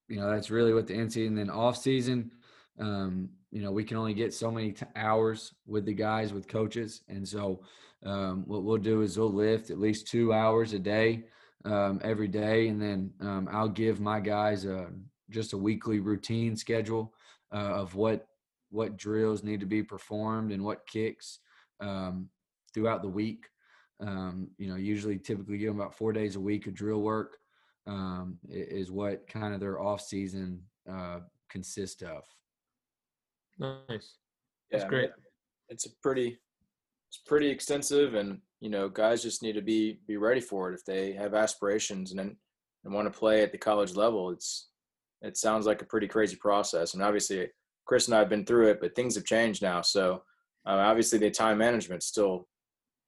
you 0.08 0.16
know 0.16 0.30
that's 0.30 0.50
really 0.50 0.72
what 0.72 0.86
the 0.86 0.94
in 0.94 1.10
season. 1.10 1.34
Then 1.34 1.50
off 1.50 1.76
season, 1.76 2.30
um, 2.78 3.30
you 3.50 3.62
know, 3.62 3.72
we 3.72 3.84
can 3.84 3.96
only 3.96 4.14
get 4.14 4.32
so 4.32 4.50
many 4.50 4.72
t- 4.72 4.86
hours 4.96 5.54
with 5.66 5.84
the 5.84 5.94
guys 5.94 6.32
with 6.32 6.48
coaches, 6.48 7.02
and 7.08 7.26
so 7.26 7.62
um, 8.04 8.44
what 8.46 8.62
we'll 8.62 8.78
do 8.78 9.02
is 9.02 9.18
we'll 9.18 9.32
lift 9.32 9.70
at 9.70 9.78
least 9.78 10.06
two 10.06 10.32
hours 10.32 10.72
a 10.72 10.78
day 10.78 11.24
um, 11.64 12.00
every 12.02 12.28
day, 12.28 12.68
and 12.68 12.80
then 12.80 13.12
um, 13.20 13.48
I'll 13.52 13.68
give 13.68 14.00
my 14.00 14.20
guys 14.20 14.64
a 14.64 14.88
just 15.28 15.52
a 15.52 15.58
weekly 15.58 16.00
routine 16.00 16.56
schedule 16.56 17.14
uh, 17.52 17.56
of 17.56 17.94
what 17.94 18.26
what 18.70 18.96
drills 18.96 19.42
need 19.42 19.60
to 19.60 19.66
be 19.66 19.82
performed 19.82 20.52
and 20.52 20.64
what 20.64 20.86
kicks 20.86 21.40
um, 21.80 22.28
throughout 22.72 23.02
the 23.02 23.08
week. 23.08 23.46
Um, 24.00 24.48
you 24.56 24.68
know, 24.68 24.76
usually 24.76 25.18
typically 25.18 25.58
give 25.58 25.68
them 25.68 25.80
about 25.80 25.94
four 25.94 26.12
days 26.12 26.36
a 26.36 26.40
week 26.40 26.66
of 26.66 26.74
drill 26.74 27.02
work 27.02 27.36
um, 27.86 28.38
is 28.48 28.90
what 28.90 29.26
kind 29.28 29.52
of 29.52 29.60
their 29.60 29.80
off 29.80 30.00
season 30.00 30.62
uh, 30.90 31.20
consists 31.50 32.02
of. 32.02 32.22
Nice. 33.58 34.14
That's 34.70 34.84
yeah, 34.84 34.88
great. 34.88 35.10
It's 35.68 35.86
a 35.86 35.90
pretty 36.02 36.38
it's 37.10 37.18
pretty 37.26 37.48
extensive 37.48 38.14
and 38.14 38.38
you 38.60 38.70
know 38.70 38.88
guys 38.88 39.20
just 39.20 39.42
need 39.42 39.54
to 39.54 39.62
be 39.62 39.98
be 40.06 40.16
ready 40.16 40.40
for 40.40 40.70
it 40.70 40.74
if 40.74 40.84
they 40.84 41.12
have 41.12 41.34
aspirations 41.34 42.12
and 42.12 42.36
and 42.84 42.94
want 42.94 43.12
to 43.12 43.18
play 43.18 43.42
at 43.42 43.52
the 43.52 43.58
college 43.58 43.94
level. 43.96 44.30
It's 44.30 44.68
it 45.22 45.36
sounds 45.36 45.66
like 45.66 45.82
a 45.82 45.86
pretty 45.86 46.06
crazy 46.06 46.36
process 46.36 46.94
and 46.94 47.02
obviously 47.02 47.46
chris 47.84 48.06
and 48.06 48.14
i 48.14 48.20
have 48.20 48.28
been 48.28 48.46
through 48.46 48.68
it 48.68 48.80
but 48.80 48.94
things 48.94 49.16
have 49.16 49.24
changed 49.24 49.60
now. 49.60 49.82
So 49.82 50.22
uh, 50.66 50.78
obviously 50.90 51.18
the 51.18 51.30
time 51.30 51.58
management 51.58 52.04
still 52.04 52.46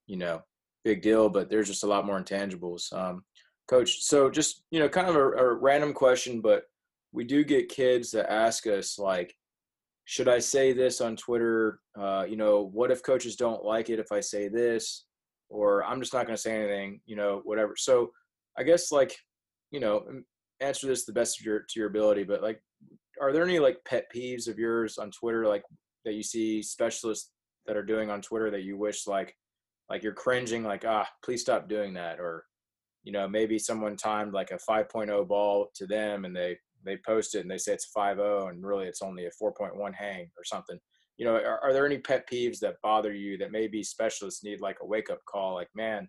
you 0.09 0.17
know 0.17 0.43
big 0.85 1.01
deal 1.01 1.29
but 1.29 1.49
there's 1.49 1.69
just 1.69 1.85
a 1.85 1.89
lot 1.89 2.05
more 2.05 2.21
intangibles. 2.21 2.93
Um, 2.93 3.23
coach 3.69 4.03
so 4.03 4.29
just 4.29 4.65
you 4.73 4.81
know 4.81 4.89
kind 4.89 5.09
of 5.09 5.15
a, 5.15 5.31
a 5.31 5.55
random 5.55 5.93
question 5.93 6.41
but 6.41 6.65
we 7.13 7.23
do 7.23 7.45
get 7.45 7.69
kids 7.69 8.11
that 8.11 8.33
ask 8.33 8.67
us 8.67 8.99
like 8.99 9.37
should 10.05 10.29
I 10.29 10.39
say 10.39 10.73
this 10.73 11.01
on 11.01 11.17
Twitter? 11.17 11.81
Uh, 11.99 12.25
you 12.29 12.37
know, 12.37 12.71
what 12.73 12.91
if 12.91 13.03
coaches 13.03 13.37
don't 13.37 13.65
like 13.65 13.91
it 13.91 13.99
if 13.99 14.11
I 14.13 14.21
say 14.21 14.49
this? 14.49 15.05
Or 15.49 15.85
I'm 15.85 16.01
just 16.01 16.15
not 16.15 16.27
going 16.27 16.37
to 16.37 16.43
say 16.43 16.57
anything, 16.57 17.01
you 17.07 17.15
know, 17.15 17.43
whatever. 17.45 17.75
So 17.77 18.11
I 18.59 18.63
guess 18.63 18.91
like, 18.91 19.17
you 19.71 19.81
know, 19.81 20.05
answer 20.61 20.87
this 20.87 21.05
the 21.05 21.13
best 21.13 21.41
of 21.41 21.47
your 21.47 21.61
to 21.61 21.79
your 21.79 21.89
ability, 21.89 22.25
but 22.25 22.43
like 22.43 22.61
are 23.21 23.33
there 23.33 23.45
any 23.45 23.59
like 23.59 23.79
pet 23.85 24.07
peeves 24.15 24.49
of 24.49 24.59
yours 24.59 24.99
on 24.99 25.11
Twitter 25.11 25.47
like 25.47 25.63
that 26.05 26.15
you 26.15 26.23
see 26.23 26.63
specialists 26.63 27.31
that 27.67 27.77
are 27.77 27.85
doing 27.85 28.11
on 28.11 28.21
Twitter 28.23 28.51
that 28.51 28.63
you 28.63 28.77
wish 28.77 29.07
like 29.07 29.37
like 29.91 30.03
you're 30.03 30.13
cringing 30.13 30.65
like 30.65 30.85
ah 30.87 31.07
please 31.25 31.41
stop 31.41 31.69
doing 31.69 31.93
that 31.95 32.19
or 32.19 32.45
you 33.05 33.13
know 33.13 33.29
maybe 33.29 33.59
someone 33.59 33.97
timed 33.97 34.33
like 34.33 34.51
a 34.51 34.59
5.0 34.71 35.29
ball 35.29 35.69
to 35.75 35.87
them 35.87 36.25
and 36.25 36.35
they 36.35 36.57
they 36.85 36.99
post 37.07 37.35
it 37.35 37.40
and 37.40 37.51
they 37.51 37.59
say 37.59 37.73
it's 37.73 37.90
5.0 37.97 38.51
and 38.51 38.64
really 38.64 38.87
it's 38.87 39.03
only 39.03 39.27
a 39.27 39.31
4.1 39.42 39.95
hang 39.95 40.31
or 40.37 40.45
something. 40.45 40.79
You 41.16 41.27
know 41.27 41.35
are, 41.35 41.61
are, 41.62 41.73
there 41.73 41.87
any 41.87 41.99
pet 41.99 42.29
peeves 42.29 42.59
that 42.61 42.77
bother 42.83 43.12
you 43.12 43.37
that 43.38 43.53
maybe 43.53 43.83
specialists 43.83 44.42
need 44.42 44.61
like 44.61 44.79
a 44.83 44.87
wake 44.87 45.11
up 45.11 45.21
call 45.29 45.55
like 45.55 45.68
man 45.75 46.09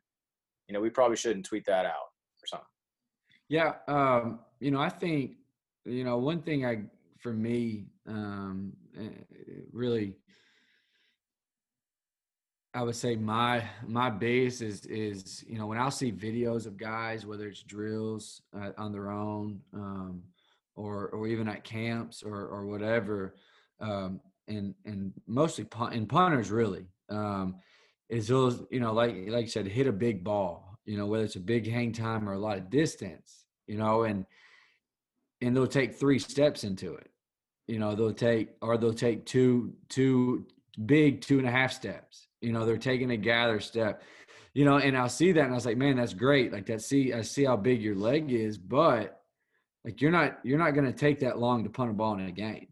you 0.67 0.73
know 0.73 0.79
we 0.79 0.89
probably 0.89 1.17
shouldn't 1.17 1.45
tweet 1.45 1.65
that 1.65 1.85
out 1.85 2.09
or 2.41 2.47
something? 2.47 2.65
Yeah 3.49 3.73
um 3.87 4.39
you 4.59 4.71
know 4.71 4.79
i 4.79 4.89
think 4.89 5.33
you 5.85 6.03
know 6.03 6.17
one 6.17 6.41
thing 6.41 6.65
i 6.65 6.83
for 7.19 7.33
me 7.33 7.87
um 8.07 8.73
eh, 8.97 9.09
really 9.71 10.15
I 12.75 12.81
would 12.81 12.95
say 12.95 13.15
my 13.15 13.63
my 13.87 14.09
base 14.09 14.61
is 14.61 14.85
is 14.87 15.43
you 15.47 15.59
know 15.59 15.67
when 15.67 15.77
I'll 15.77 15.91
see 15.91 16.11
videos 16.11 16.65
of 16.65 16.75
guys 16.75 17.25
whether 17.25 17.47
it's 17.47 17.61
drills 17.61 18.41
uh, 18.59 18.71
on 18.77 18.91
their 18.91 19.11
own 19.11 19.59
um, 19.75 20.23
or 20.75 21.09
or 21.09 21.27
even 21.27 21.47
at 21.47 21.63
camps 21.63 22.23
or 22.23 22.47
or 22.47 22.65
whatever 22.65 23.35
um, 23.79 24.19
and 24.47 24.73
and 24.85 25.13
mostly 25.27 25.63
punt, 25.63 25.93
and 25.93 26.09
punters 26.09 26.51
really 26.51 26.85
um, 27.09 27.55
is 28.09 28.27
those 28.27 28.63
you 28.71 28.79
know 28.79 28.93
like 28.93 29.15
like 29.27 29.43
you 29.43 29.49
said 29.49 29.67
hit 29.67 29.87
a 29.87 29.91
big 29.91 30.23
ball 30.23 30.77
you 30.85 30.97
know 30.97 31.05
whether 31.05 31.23
it's 31.23 31.35
a 31.35 31.39
big 31.39 31.69
hang 31.69 31.91
time 31.91 32.27
or 32.27 32.33
a 32.33 32.39
lot 32.39 32.57
of 32.57 32.69
distance 32.69 33.45
you 33.67 33.77
know 33.77 34.03
and 34.03 34.25
and 35.41 35.55
they'll 35.55 35.67
take 35.67 35.93
three 35.93 36.19
steps 36.19 36.63
into 36.63 36.93
it. 36.95 37.09
You 37.67 37.79
know 37.79 37.95
they'll 37.95 38.13
take 38.13 38.49
or 38.61 38.77
they'll 38.77 38.93
take 38.93 39.25
two 39.25 39.73
two 39.89 40.45
big 40.85 41.21
two 41.21 41.37
and 41.37 41.47
a 41.47 41.51
half 41.51 41.71
steps 41.71 42.27
you 42.41 42.51
know 42.51 42.65
they're 42.65 42.77
taking 42.77 43.11
a 43.11 43.17
gather 43.17 43.59
step 43.59 44.01
you 44.53 44.65
know 44.65 44.77
and 44.77 44.97
i'll 44.97 45.07
see 45.09 45.31
that 45.31 45.43
and 45.45 45.51
i 45.51 45.55
was 45.55 45.65
like 45.65 45.77
man 45.77 45.97
that's 45.97 46.13
great 46.13 46.51
like 46.51 46.65
that 46.65 46.81
see 46.81 47.13
i 47.13 47.21
see 47.21 47.45
how 47.45 47.55
big 47.55 47.81
your 47.81 47.95
leg 47.95 48.31
is 48.31 48.57
but 48.57 49.22
like 49.85 50.01
you're 50.01 50.11
not 50.11 50.39
you're 50.43 50.57
not 50.57 50.71
going 50.71 50.85
to 50.85 50.97
take 50.97 51.19
that 51.19 51.39
long 51.39 51.63
to 51.63 51.69
punt 51.69 51.91
a 51.91 51.93
ball 51.93 52.13
in 52.17 52.27
a 52.27 52.31
game 52.31 52.67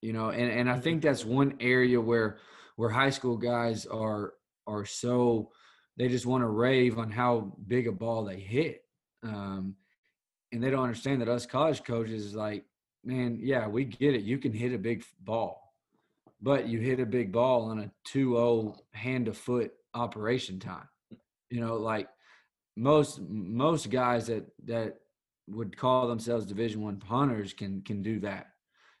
you 0.00 0.12
know 0.12 0.30
and 0.30 0.50
and 0.50 0.68
i 0.68 0.72
mm-hmm. 0.72 0.82
think 0.82 1.02
that's 1.02 1.24
one 1.24 1.54
area 1.60 2.00
where 2.00 2.38
where 2.76 2.90
high 2.90 3.10
school 3.10 3.36
guys 3.36 3.86
are 3.86 4.34
are 4.66 4.84
so 4.84 5.50
they 5.96 6.08
just 6.08 6.26
want 6.26 6.42
to 6.42 6.48
rave 6.48 6.98
on 6.98 7.10
how 7.10 7.52
big 7.66 7.86
a 7.86 7.92
ball 7.92 8.24
they 8.24 8.38
hit 8.38 8.82
um 9.22 9.74
and 10.52 10.62
they 10.62 10.70
don't 10.70 10.84
understand 10.84 11.20
that 11.20 11.28
us 11.28 11.46
college 11.46 11.82
coaches 11.84 12.24
is 12.24 12.34
like 12.34 12.64
man 13.04 13.38
yeah 13.40 13.66
we 13.66 13.84
get 13.84 14.14
it 14.14 14.22
you 14.22 14.38
can 14.38 14.52
hit 14.52 14.72
a 14.72 14.78
big 14.78 15.04
ball 15.20 15.74
but 16.40 16.68
you 16.68 16.78
hit 16.78 17.00
a 17.00 17.06
big 17.06 17.32
ball 17.32 17.64
on 17.70 17.80
a 17.80 17.90
2-0 18.08 18.76
hand 18.92 19.26
to 19.26 19.32
foot 19.32 19.72
operation 19.94 20.60
time 20.60 20.88
you 21.50 21.60
know 21.60 21.76
like 21.76 22.08
most 22.76 23.20
most 23.20 23.90
guys 23.90 24.28
that 24.28 24.46
that 24.64 24.98
would 25.50 25.76
call 25.76 26.08
themselves 26.08 26.46
division 26.46 26.82
one 26.82 26.96
punters 26.96 27.52
can 27.52 27.82
can 27.82 28.02
do 28.02 28.20
that 28.20 28.48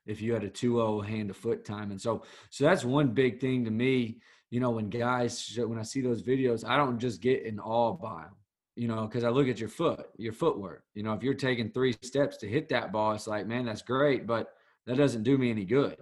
if 0.06 0.22
you 0.22 0.32
had 0.32 0.44
a 0.44 0.48
2-0 0.48 1.06
hand 1.06 1.28
to 1.28 1.34
foot 1.34 1.64
time. 1.64 1.90
And 1.90 2.00
so 2.00 2.22
so 2.50 2.64
that's 2.64 2.84
one 2.84 3.08
big 3.08 3.40
thing 3.40 3.64
to 3.64 3.70
me 3.70 4.18
you 4.50 4.60
know 4.60 4.70
when 4.70 4.88
guys 4.88 5.58
when 5.58 5.78
i 5.78 5.82
see 5.82 6.00
those 6.00 6.22
videos 6.22 6.66
i 6.66 6.74
don't 6.74 6.98
just 6.98 7.20
get 7.20 7.42
in 7.42 7.60
awe 7.60 7.92
by 7.92 8.22
them 8.22 8.36
you 8.76 8.88
know 8.88 9.06
because 9.06 9.22
i 9.22 9.28
look 9.28 9.46
at 9.46 9.60
your 9.60 9.68
foot 9.68 10.06
your 10.16 10.32
footwork. 10.32 10.84
You 10.94 11.02
know 11.02 11.12
if 11.12 11.22
you're 11.22 11.34
taking 11.34 11.70
three 11.70 11.94
steps 12.02 12.38
to 12.38 12.48
hit 12.48 12.70
that 12.70 12.90
ball 12.90 13.12
it's 13.12 13.26
like 13.26 13.46
man 13.46 13.66
that's 13.66 13.82
great 13.82 14.26
but 14.26 14.48
that 14.86 14.96
doesn't 14.96 15.22
do 15.22 15.36
me 15.36 15.50
any 15.50 15.66
good 15.66 15.98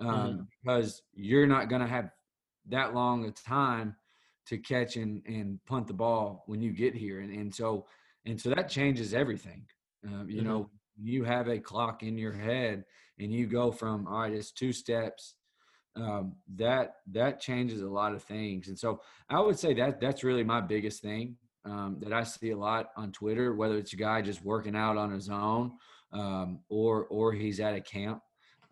um, 0.00 0.08
mm-hmm. 0.08 0.42
because 0.62 1.02
you're 1.14 1.46
not 1.46 1.68
going 1.68 1.82
to 1.82 1.88
have 1.88 2.10
that 2.68 2.94
long 2.94 3.24
a 3.26 3.30
time 3.32 3.96
to 4.46 4.58
catch 4.58 4.96
and, 4.96 5.22
and 5.26 5.58
punt 5.66 5.86
the 5.86 5.92
ball 5.92 6.44
when 6.46 6.60
you 6.60 6.72
get 6.72 6.94
here. 6.94 7.20
And, 7.20 7.32
and 7.32 7.54
so 7.54 7.86
and 8.26 8.40
so 8.40 8.50
that 8.50 8.68
changes 8.68 9.14
everything 9.14 9.64
um, 10.06 10.26
you 10.28 10.38
mm-hmm. 10.38 10.48
know, 10.48 10.70
you 11.00 11.24
have 11.24 11.48
a 11.48 11.58
clock 11.58 12.02
in 12.02 12.18
your 12.18 12.32
head 12.32 12.84
and 13.18 13.32
you 13.32 13.46
go 13.46 13.70
from 13.70 14.06
all 14.06 14.20
right, 14.20 14.32
it's 14.32 14.52
two 14.52 14.72
steps. 14.72 15.34
Um, 15.96 16.36
that 16.56 16.96
that 17.10 17.40
changes 17.40 17.82
a 17.82 17.88
lot 17.88 18.14
of 18.14 18.22
things, 18.22 18.68
and 18.68 18.78
so 18.78 19.00
I 19.28 19.40
would 19.40 19.58
say 19.58 19.74
that 19.74 20.00
that's 20.00 20.22
really 20.22 20.44
my 20.44 20.60
biggest 20.60 21.02
thing 21.02 21.36
um, 21.64 21.96
that 22.00 22.12
I 22.12 22.22
see 22.22 22.50
a 22.50 22.56
lot 22.56 22.90
on 22.96 23.10
Twitter. 23.10 23.54
Whether 23.54 23.76
it's 23.76 23.92
a 23.92 23.96
guy 23.96 24.22
just 24.22 24.44
working 24.44 24.76
out 24.76 24.96
on 24.96 25.10
his 25.10 25.28
own, 25.28 25.72
um, 26.12 26.60
or 26.68 27.06
or 27.06 27.32
he's 27.32 27.58
at 27.58 27.74
a 27.74 27.80
camp, 27.80 28.22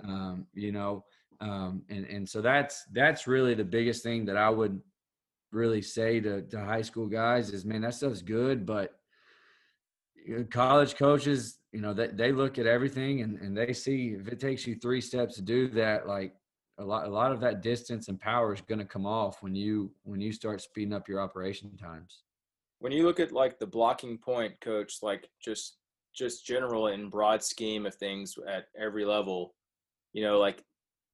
um, 0.05 0.47
you 0.55 0.71
know, 0.71 1.05
um, 1.41 1.83
and 1.89 2.07
and 2.07 2.29
so 2.29 2.41
that's 2.41 2.85
that's 2.93 3.27
really 3.27 3.55
the 3.55 3.65
biggest 3.65 4.05
thing 4.05 4.25
that 4.27 4.37
I 4.37 4.49
would 4.49 4.81
really 5.51 5.83
say 5.83 6.21
to, 6.21 6.43
to 6.43 6.61
high 6.61 6.83
school 6.83 7.07
guys 7.07 7.51
is 7.51 7.65
man 7.65 7.81
that 7.81 7.95
stuff's 7.95 8.21
good 8.21 8.67
but 8.67 8.98
Uh, 10.29 10.43
college 10.51 10.97
coaches, 10.97 11.59
you 11.73 11.81
know, 11.81 11.95
they, 11.95 12.09
they 12.09 12.33
look 12.33 12.59
at 12.59 12.67
everything 12.67 13.23
and, 13.23 13.39
and 13.41 13.57
they 13.57 13.73
see 13.73 14.17
if 14.19 14.29
it 14.29 14.41
takes 14.41 14.67
you 14.67 14.77
three 14.77 15.01
steps 15.01 15.37
to 15.37 15.43
do 15.43 15.69
that, 15.69 16.07
like 16.07 16.35
a 16.79 16.85
lot, 16.85 17.07
a 17.07 17.11
lot 17.11 17.33
of 17.33 17.41
that 17.41 17.63
distance 17.63 18.09
and 18.09 18.21
power 18.21 18.53
is 18.53 18.61
going 18.61 18.79
to 18.79 18.85
come 18.85 19.07
off 19.07 19.43
when 19.43 19.55
you, 19.55 19.91
when 20.05 20.21
you 20.21 20.33
start 20.33 20.61
speeding 20.61 20.93
up 20.93 21.09
your 21.09 21.21
operation 21.21 21.77
times. 21.77 22.23
When 22.81 22.93
you 22.93 23.05
look 23.05 23.19
at 23.19 23.33
like 23.33 23.59
the 23.59 23.67
blocking 23.67 24.19
point 24.19 24.61
coach, 24.61 24.99
like 25.03 25.29
just 25.45 25.79
just 26.15 26.45
general 26.45 26.89
and 26.89 27.11
broad 27.11 27.43
scheme 27.43 27.87
of 27.87 27.95
things 27.95 28.35
at 28.49 28.67
every 28.79 29.05
level, 29.05 29.55
you 30.13 30.23
know, 30.23 30.39
like 30.39 30.65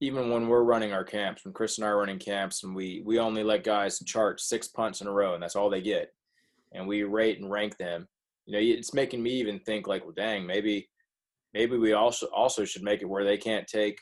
even 0.01 0.31
when 0.31 0.49
we're 0.49 0.63
running 0.63 0.93
our 0.93 1.05
camps, 1.05 1.45
when 1.45 1.55
Chris 1.55 1.79
and 1.79 1.87
I 1.87 1.91
are 1.91 1.99
running 1.99 2.19
camps, 2.19 2.65
and 2.65 2.75
we 2.75 3.03
we 3.05 3.19
only 3.19 3.43
let 3.43 3.65
guys 3.65 3.99
chart 4.05 4.41
six 4.41 4.69
punts 4.69 5.01
in 5.01 5.07
a 5.07 5.13
row, 5.13 5.35
and 5.35 5.43
that's 5.43 5.57
all 5.57 5.71
they 5.71 5.81
get, 5.81 6.13
and 6.73 6.87
we 6.87 7.03
rate 7.05 7.39
and 7.41 7.51
rank 7.51 7.77
them. 7.79 8.09
You 8.47 8.53
know, 8.53 8.59
it's 8.61 8.95
making 8.95 9.23
me 9.23 9.31
even 9.33 9.59
think 9.61 9.87
like, 9.87 10.03
well, 10.05 10.15
dang, 10.15 10.47
maybe 10.47 10.89
maybe 11.53 11.77
we 11.79 11.93
also 11.93 12.27
also 12.27 12.65
should 12.65 12.83
make 12.83 13.01
it 13.03 13.09
where 13.09 13.25
they 13.25 13.39
can't 13.39 13.67
take 13.67 13.99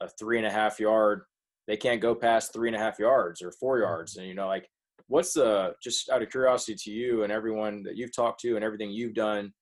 a 0.00 0.08
three 0.18 0.38
and 0.38 0.46
a 0.46 0.50
half 0.50 0.78
yard, 0.78 1.22
they 1.66 1.76
can't 1.76 2.00
go 2.00 2.14
past 2.14 2.52
three 2.52 2.68
and 2.68 2.76
a 2.76 2.78
half 2.78 2.98
yards 2.98 3.42
or 3.42 3.52
four 3.52 3.76
Mm-hmm. 3.76 3.84
yards, 3.84 4.16
and 4.16 4.26
you 4.26 4.34
know, 4.34 4.46
like, 4.46 4.68
what's 5.06 5.32
the 5.34 5.74
just 5.82 6.10
out 6.10 6.22
of 6.22 6.30
curiosity 6.30 6.76
to 6.76 6.90
you 6.90 7.22
and 7.22 7.32
everyone 7.32 7.82
that 7.82 7.96
you've 7.96 8.14
talked 8.14 8.40
to 8.40 8.56
and 8.56 8.64
everything 8.64 8.90
you've 8.90 9.14
done, 9.14 9.52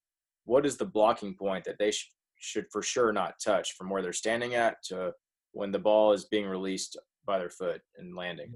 what 0.44 0.66
is 0.66 0.76
the 0.76 0.84
blocking 0.84 1.34
point 1.34 1.64
that 1.64 1.78
they 1.78 1.90
sh- 1.90 2.10
should 2.38 2.66
for 2.72 2.82
sure 2.82 3.12
not 3.12 3.34
touch 3.44 3.72
from 3.72 3.90
where 3.90 4.02
they're 4.02 4.12
standing 4.12 4.54
at 4.54 4.82
to 4.84 5.12
when 5.52 5.70
the 5.70 5.78
ball 5.78 6.12
is 6.12 6.26
being 6.26 6.46
released 6.46 6.98
by 7.26 7.38
their 7.38 7.50
foot 7.50 7.80
and 7.98 8.16
landing. 8.16 8.52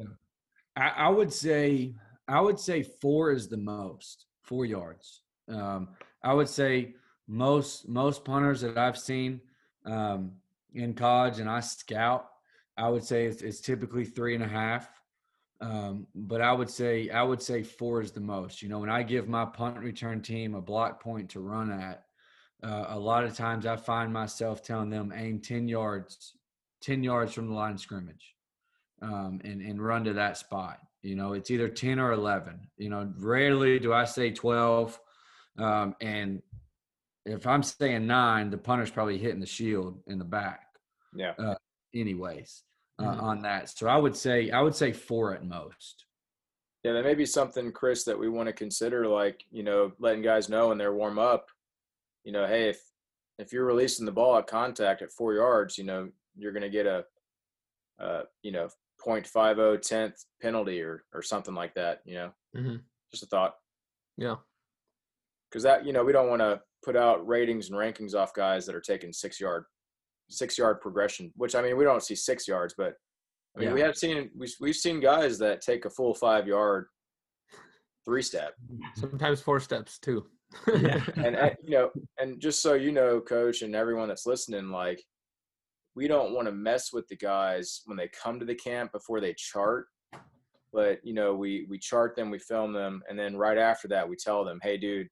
I, 0.77 0.89
I 0.89 1.09
would 1.09 1.33
say 1.33 1.95
I 2.29 2.41
would 2.41 2.59
say 2.59 2.83
four 2.83 3.33
is 3.33 3.49
the 3.49 3.57
most 3.59 4.27
four 4.43 4.65
yards. 4.65 5.23
Um, 5.49 5.89
I 6.23 6.33
would 6.33 6.49
say 6.49 6.95
most 7.27 7.89
most 7.89 8.25
punters 8.25 8.61
that 8.63 8.79
I've 8.79 8.99
seen 8.99 9.41
um, 9.85 10.33
in 10.75 10.95
college 10.95 11.39
and 11.39 11.49
I 11.49 11.61
scout, 11.61 12.29
I 12.77 12.89
would 12.89 13.05
say 13.05 13.27
it's, 13.27 13.43
it's 13.43 13.61
typically 13.61 14.05
three 14.05 14.35
and 14.35 14.45
a 14.45 14.49
half. 14.49 14.89
Um, 15.61 16.07
but 16.15 16.41
I 16.41 16.53
would 16.53 16.69
say 16.69 17.11
I 17.11 17.23
would 17.23 17.41
say 17.41 17.63
four 17.63 18.01
is 18.01 18.13
the 18.13 18.21
most. 18.21 18.63
You 18.63 18.69
know, 18.69 18.81
when 18.81 18.91
I 18.91 19.03
give 19.03 19.29
my 19.29 19.45
punt 19.45 19.79
return 19.79 20.21
team 20.21 20.55
a 20.55 20.61
block 20.61 21.03
point 21.03 21.31
to 21.31 21.41
run 21.41 21.71
at, 21.71 22.05
uh, 22.63 22.87
a 22.89 22.99
lot 22.99 23.25
of 23.25 23.37
times 23.37 23.67
I 23.67 23.77
find 23.77 24.13
myself 24.13 24.63
telling 24.63 24.91
them 24.91 25.13
aim 25.15 25.41
ten 25.41 25.69
yards, 25.69 26.35
ten 26.81 27.03
yards 27.05 27.33
from 27.33 27.49
the 27.49 27.55
line 27.55 27.75
of 27.75 27.81
scrimmage 27.81 28.35
um, 29.01 29.41
and 29.45 29.61
and 29.63 29.85
run 29.85 30.05
to 30.05 30.13
that 30.15 30.37
spot. 30.37 30.81
You 31.03 31.15
know, 31.15 31.35
it's 31.35 31.51
either 31.51 31.69
ten 31.69 31.99
or 31.99 32.13
eleven. 32.13 32.69
You 32.77 32.91
know, 32.91 33.13
rarely 33.19 33.79
do 33.79 33.93
I 33.93 34.05
say 34.05 34.31
twelve. 34.31 34.99
Um, 35.59 35.95
and 36.01 36.43
if 37.25 37.47
I'm 37.47 37.63
saying 37.63 38.07
nine, 38.07 38.51
the 38.51 38.59
punter's 38.59 38.91
probably 38.91 39.19
hitting 39.19 39.41
the 39.41 39.47
shield 39.47 40.03
in 40.07 40.19
the 40.19 40.25
back, 40.25 40.67
Yeah. 41.15 41.55
anyways. 41.95 42.65
Uh, 42.99 43.05
Mhm. 43.17 43.23
On 43.23 43.43
that, 43.43 43.69
so 43.71 43.89
I 43.89 43.97
would 43.97 44.17
say 44.17 44.51
I 44.53 44.61
would 44.61 44.75
say 44.77 44.93
four 44.93 45.35
at 45.35 45.45
most. 45.45 46.07
Yeah, 46.85 46.93
that 46.93 47.03
may 47.05 47.15
be 47.15 47.27
something, 47.27 47.73
Chris, 47.73 48.05
that 48.05 48.17
we 48.19 48.29
want 48.29 48.47
to 48.47 48.53
consider, 48.53 49.09
like, 49.09 49.45
you 49.51 49.63
know, 49.65 49.93
letting 49.99 50.23
guys 50.23 50.49
know 50.49 50.69
when 50.69 50.79
they're 50.79 50.95
warm 50.95 51.19
up, 51.19 51.51
you 52.25 52.31
know, 52.33 52.47
hey, 52.47 52.69
if 52.69 52.81
if 53.39 53.53
you're 53.53 53.65
releasing 53.65 54.07
the 54.07 54.13
ball 54.13 54.37
at 54.37 54.47
contact 54.47 55.03
at 55.03 55.11
four 55.11 55.35
yards, 55.35 55.77
you 55.77 55.83
know, 55.83 56.13
you're 56.37 56.53
gonna 56.53 56.69
get 56.69 56.87
a 56.87 57.05
uh, 57.99 58.25
you 58.43 58.51
know, 58.53 58.69
0.50 58.99 59.79
tenth 59.79 60.25
penalty 60.41 60.81
or 60.81 61.05
or 61.13 61.21
something 61.23 61.55
like 61.55 61.75
that, 61.75 62.01
you 62.05 62.15
know. 62.15 62.33
Mhm. 62.55 62.85
Just 63.11 63.23
a 63.25 63.27
thought. 63.27 63.59
Yeah. 64.17 64.37
Because 65.55 65.63
that, 65.63 65.87
you 65.87 65.93
know, 65.93 66.03
we 66.03 66.11
don't 66.11 66.29
want 66.29 66.43
to 66.43 66.61
put 66.83 66.97
out 66.97 67.25
ratings 67.25 67.71
and 67.71 67.79
rankings 67.79 68.13
off 68.13 68.35
guys 68.35 68.67
that 68.67 68.75
are 68.75 68.81
taking 68.81 69.13
six 69.13 69.41
yard 69.41 69.67
six 70.29 70.59
yard 70.59 70.81
progression, 70.81 71.33
which 71.37 71.55
I 71.55 71.63
mean 71.63 71.77
we 71.77 71.85
don't 71.85 72.03
see 72.03 72.17
six 72.17 72.49
yards, 72.49 72.75
but 72.77 72.95
I 73.57 73.61
mean 73.61 73.73
we 73.73 73.81
have 73.81 73.97
seen 73.97 74.31
we 74.37 74.53
we've 74.61 74.75
seen 74.75 74.99
guys 74.99 75.39
that 75.39 75.61
take 75.61 75.85
a 75.85 75.91
full 75.91 76.13
five 76.13 76.49
yard 76.49 76.87
three 78.05 78.21
step. 78.21 78.55
Sometimes 78.97 79.41
four 79.41 79.61
steps 79.61 80.01
too. 80.01 80.27
Yeah. 80.67 81.05
and 81.25 81.37
uh, 81.37 81.51
you 81.63 81.71
know, 81.71 81.91
and 82.19 82.41
just 82.41 82.61
so 82.61 82.75
you 82.75 82.91
know, 82.91 83.21
coach, 83.21 83.63
and 83.63 83.77
everyone 83.77 84.09
that's 84.09 84.27
listening, 84.27 84.71
like 84.71 85.01
we 85.95 86.09
don't 86.09 86.35
want 86.35 86.49
to 86.49 86.53
mess 86.53 86.93
with 86.93 87.07
the 87.07 87.17
guys 87.17 87.83
when 87.85 87.97
they 87.97 88.09
come 88.09 88.41
to 88.41 88.45
the 88.45 88.57
camp 88.57 88.91
before 88.91 89.21
they 89.21 89.35
chart. 89.39 89.87
But 90.73 90.99
you 91.05 91.15
know, 91.15 91.33
we 91.33 91.65
we 91.71 91.79
chart 91.79 92.17
them, 92.17 92.29
we 92.29 92.41
film 92.41 92.73
them, 92.73 93.05
and 93.09 93.17
then 93.17 93.37
right 93.37 93.59
after 93.59 93.87
that, 93.87 94.09
we 94.09 94.17
tell 94.17 94.45
them, 94.45 94.59
"Hey, 94.61 94.77
dude, 94.79 95.07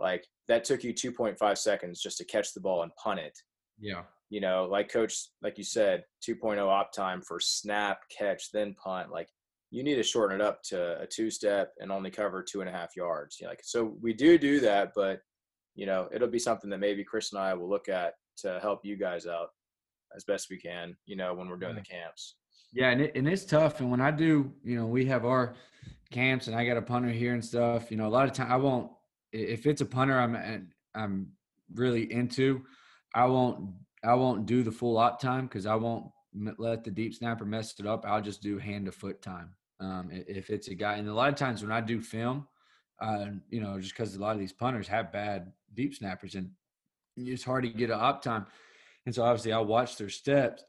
like 0.00 0.26
that 0.48 0.64
took 0.64 0.82
you 0.82 0.92
2.5 0.92 1.58
seconds 1.58 2.00
just 2.00 2.18
to 2.18 2.24
catch 2.24 2.54
the 2.54 2.60
ball 2.60 2.82
and 2.82 2.92
punt 3.02 3.20
it." 3.20 3.38
Yeah. 3.78 4.02
You 4.28 4.40
know, 4.40 4.68
like 4.70 4.92
coach, 4.92 5.14
like 5.42 5.58
you 5.58 5.64
said, 5.64 6.04
2.0 6.28 6.58
op 6.66 6.92
time 6.92 7.20
for 7.20 7.40
snap, 7.40 7.98
catch, 8.16 8.52
then 8.52 8.74
punt. 8.74 9.10
Like 9.10 9.28
you 9.70 9.82
need 9.82 9.96
to 9.96 10.02
shorten 10.02 10.40
it 10.40 10.44
up 10.44 10.62
to 10.64 11.00
a 11.00 11.06
two 11.06 11.30
step 11.30 11.72
and 11.80 11.90
only 11.90 12.10
cover 12.10 12.42
two 12.42 12.60
and 12.60 12.68
a 12.68 12.72
half 12.72 12.96
yards. 12.96 13.38
You 13.40 13.46
know, 13.46 13.50
like 13.50 13.60
so 13.62 13.96
we 14.00 14.12
do 14.12 14.38
do 14.38 14.60
that, 14.60 14.92
but 14.94 15.20
you 15.74 15.86
know 15.86 16.08
it'll 16.12 16.28
be 16.28 16.38
something 16.38 16.70
that 16.70 16.78
maybe 16.78 17.04
Chris 17.04 17.32
and 17.32 17.40
I 17.40 17.54
will 17.54 17.68
look 17.68 17.88
at 17.88 18.14
to 18.38 18.58
help 18.60 18.84
you 18.84 18.96
guys 18.96 19.26
out 19.26 19.48
as 20.14 20.24
best 20.24 20.48
we 20.50 20.58
can. 20.58 20.96
You 21.06 21.16
know, 21.16 21.34
when 21.34 21.48
we're 21.48 21.56
doing 21.56 21.76
the 21.76 21.82
camps. 21.82 22.36
Yeah, 22.72 22.90
and 22.90 23.00
it, 23.00 23.12
and 23.16 23.28
it's 23.28 23.44
tough. 23.44 23.80
And 23.80 23.90
when 23.90 24.00
I 24.00 24.10
do, 24.10 24.52
you 24.62 24.76
know, 24.76 24.86
we 24.86 25.04
have 25.06 25.24
our 25.24 25.54
camps, 26.10 26.46
and 26.46 26.56
I 26.56 26.64
got 26.64 26.76
a 26.76 26.82
punter 26.82 27.10
here 27.10 27.34
and 27.34 27.44
stuff. 27.44 27.90
You 27.90 27.96
know, 27.96 28.06
a 28.06 28.10
lot 28.10 28.28
of 28.28 28.32
time 28.32 28.50
I 28.50 28.56
won't. 28.56 28.90
If 29.32 29.66
it's 29.66 29.80
a 29.80 29.86
punter, 29.86 30.18
I'm 30.18 30.68
I'm 30.94 31.32
really 31.74 32.12
into. 32.12 32.62
I 33.14 33.26
won't. 33.26 33.70
I 34.02 34.14
won't 34.14 34.46
do 34.46 34.62
the 34.62 34.72
full 34.72 34.96
op 34.96 35.20
time 35.20 35.46
because 35.46 35.66
I 35.66 35.74
won't 35.74 36.06
let 36.58 36.84
the 36.84 36.90
deep 36.90 37.14
snapper 37.14 37.44
mess 37.44 37.74
it 37.78 37.86
up. 37.86 38.04
I'll 38.06 38.22
just 38.22 38.42
do 38.42 38.58
hand 38.58 38.86
to 38.86 38.92
foot 38.92 39.20
time. 39.20 39.50
Um, 39.78 40.10
if 40.12 40.50
it's 40.50 40.68
a 40.68 40.74
guy, 40.74 40.94
and 40.94 41.08
a 41.08 41.14
lot 41.14 41.28
of 41.28 41.34
times 41.36 41.62
when 41.62 41.72
I 41.72 41.80
do 41.80 42.00
film, 42.00 42.46
uh, 43.00 43.26
you 43.48 43.60
know, 43.60 43.78
just 43.78 43.94
because 43.94 44.14
a 44.14 44.20
lot 44.20 44.34
of 44.34 44.40
these 44.40 44.52
punters 44.52 44.88
have 44.88 45.12
bad 45.12 45.52
deep 45.74 45.94
snappers, 45.94 46.34
and 46.34 46.50
it's 47.16 47.44
hard 47.44 47.64
to 47.64 47.70
get 47.70 47.90
an 47.90 48.00
op 48.00 48.22
time, 48.22 48.46
and 49.06 49.14
so 49.14 49.22
obviously 49.22 49.52
I'll 49.52 49.64
watch 49.66 49.96
their 49.96 50.10
steps 50.10 50.64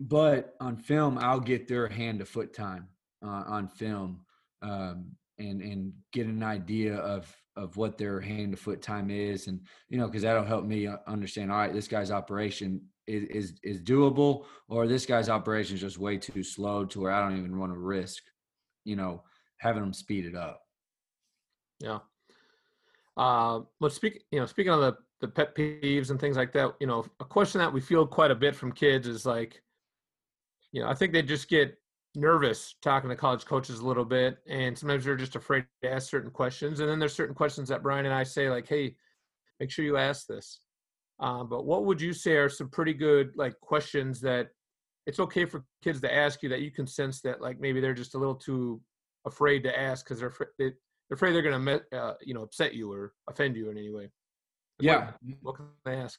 but 0.00 0.54
on 0.60 0.76
film 0.76 1.18
i'll 1.18 1.40
get 1.40 1.68
their 1.68 1.88
hand 1.88 2.18
to 2.18 2.24
foot 2.24 2.52
time 2.52 2.88
uh, 3.24 3.44
on 3.46 3.68
film 3.68 4.20
um, 4.62 5.12
and 5.38 5.60
and 5.62 5.92
get 6.12 6.26
an 6.26 6.42
idea 6.42 6.96
of 6.96 7.34
of 7.56 7.76
what 7.76 7.96
their 7.96 8.20
hand 8.20 8.52
to 8.52 8.56
foot 8.56 8.82
time 8.82 9.10
is 9.10 9.46
and 9.46 9.60
you 9.88 9.98
know 9.98 10.06
because 10.06 10.22
that'll 10.22 10.44
help 10.44 10.64
me 10.64 10.88
understand 11.06 11.52
all 11.52 11.58
right 11.58 11.72
this 11.72 11.88
guy's 11.88 12.10
operation 12.10 12.80
is, 13.06 13.24
is 13.24 13.54
is 13.62 13.80
doable 13.80 14.44
or 14.68 14.86
this 14.86 15.06
guy's 15.06 15.28
operation 15.28 15.74
is 15.74 15.80
just 15.80 15.98
way 15.98 16.16
too 16.16 16.42
slow 16.42 16.84
to 16.84 17.00
where 17.00 17.12
i 17.12 17.20
don't 17.20 17.38
even 17.38 17.58
want 17.58 17.72
to 17.72 17.78
risk 17.78 18.22
you 18.84 18.96
know 18.96 19.22
having 19.58 19.82
them 19.82 19.92
speed 19.92 20.26
it 20.26 20.34
up 20.34 20.64
Yeah. 21.80 22.00
Uh, 23.16 23.60
but 23.80 23.92
speak, 23.92 24.24
you 24.30 24.40
know, 24.40 24.46
speaking 24.46 24.72
of 24.72 24.80
the 24.80 24.96
the 25.20 25.28
pet 25.28 25.54
peeves 25.54 26.10
and 26.10 26.20
things 26.20 26.36
like 26.36 26.52
that, 26.52 26.74
you 26.80 26.86
know, 26.86 27.06
a 27.20 27.24
question 27.24 27.58
that 27.58 27.72
we 27.72 27.80
feel 27.80 28.06
quite 28.06 28.30
a 28.30 28.34
bit 28.34 28.54
from 28.54 28.72
kids 28.72 29.06
is 29.06 29.24
like, 29.24 29.62
you 30.72 30.82
know, 30.82 30.88
I 30.88 30.94
think 30.94 31.12
they 31.12 31.22
just 31.22 31.48
get 31.48 31.78
nervous 32.16 32.76
talking 32.82 33.10
to 33.10 33.16
college 33.16 33.44
coaches 33.44 33.80
a 33.80 33.86
little 33.86 34.04
bit, 34.04 34.38
and 34.48 34.76
sometimes 34.76 35.04
they're 35.04 35.16
just 35.16 35.36
afraid 35.36 35.66
to 35.82 35.92
ask 35.92 36.10
certain 36.10 36.30
questions. 36.30 36.80
And 36.80 36.88
then 36.88 36.98
there's 36.98 37.14
certain 37.14 37.34
questions 37.34 37.68
that 37.68 37.82
Brian 37.82 38.06
and 38.06 38.14
I 38.14 38.22
say 38.22 38.50
like, 38.50 38.68
hey, 38.68 38.96
make 39.60 39.70
sure 39.70 39.84
you 39.84 39.96
ask 39.96 40.26
this. 40.26 40.60
Um, 41.20 41.48
but 41.48 41.64
what 41.64 41.84
would 41.84 42.00
you 42.00 42.12
say 42.12 42.32
are 42.36 42.48
some 42.48 42.68
pretty 42.68 42.92
good 42.92 43.32
like 43.36 43.58
questions 43.60 44.20
that 44.22 44.48
it's 45.06 45.20
okay 45.20 45.44
for 45.44 45.64
kids 45.82 46.00
to 46.00 46.12
ask 46.12 46.42
you 46.42 46.48
that 46.48 46.62
you 46.62 46.70
can 46.70 46.86
sense 46.86 47.20
that 47.20 47.40
like 47.40 47.60
maybe 47.60 47.80
they're 47.80 47.94
just 47.94 48.14
a 48.14 48.18
little 48.18 48.34
too 48.34 48.80
afraid 49.26 49.62
to 49.62 49.78
ask 49.78 50.04
because 50.04 50.18
they're 50.18 50.28
afraid 50.28 50.48
they, 50.58 50.64
they're 51.08 51.16
afraid 51.16 51.32
they're 51.32 51.42
going 51.42 51.64
to 51.64 51.96
uh, 51.96 52.14
you 52.20 52.34
know 52.34 52.42
upset 52.42 52.74
you 52.74 52.92
or 52.92 53.12
offend 53.28 53.56
you 53.56 53.70
in 53.70 53.78
any 53.78 53.90
way. 53.90 54.10
Yeah 54.80 55.12
What, 55.22 55.36
what 55.42 55.56
can 55.56 55.66
I 55.86 55.94
ask? 55.94 56.18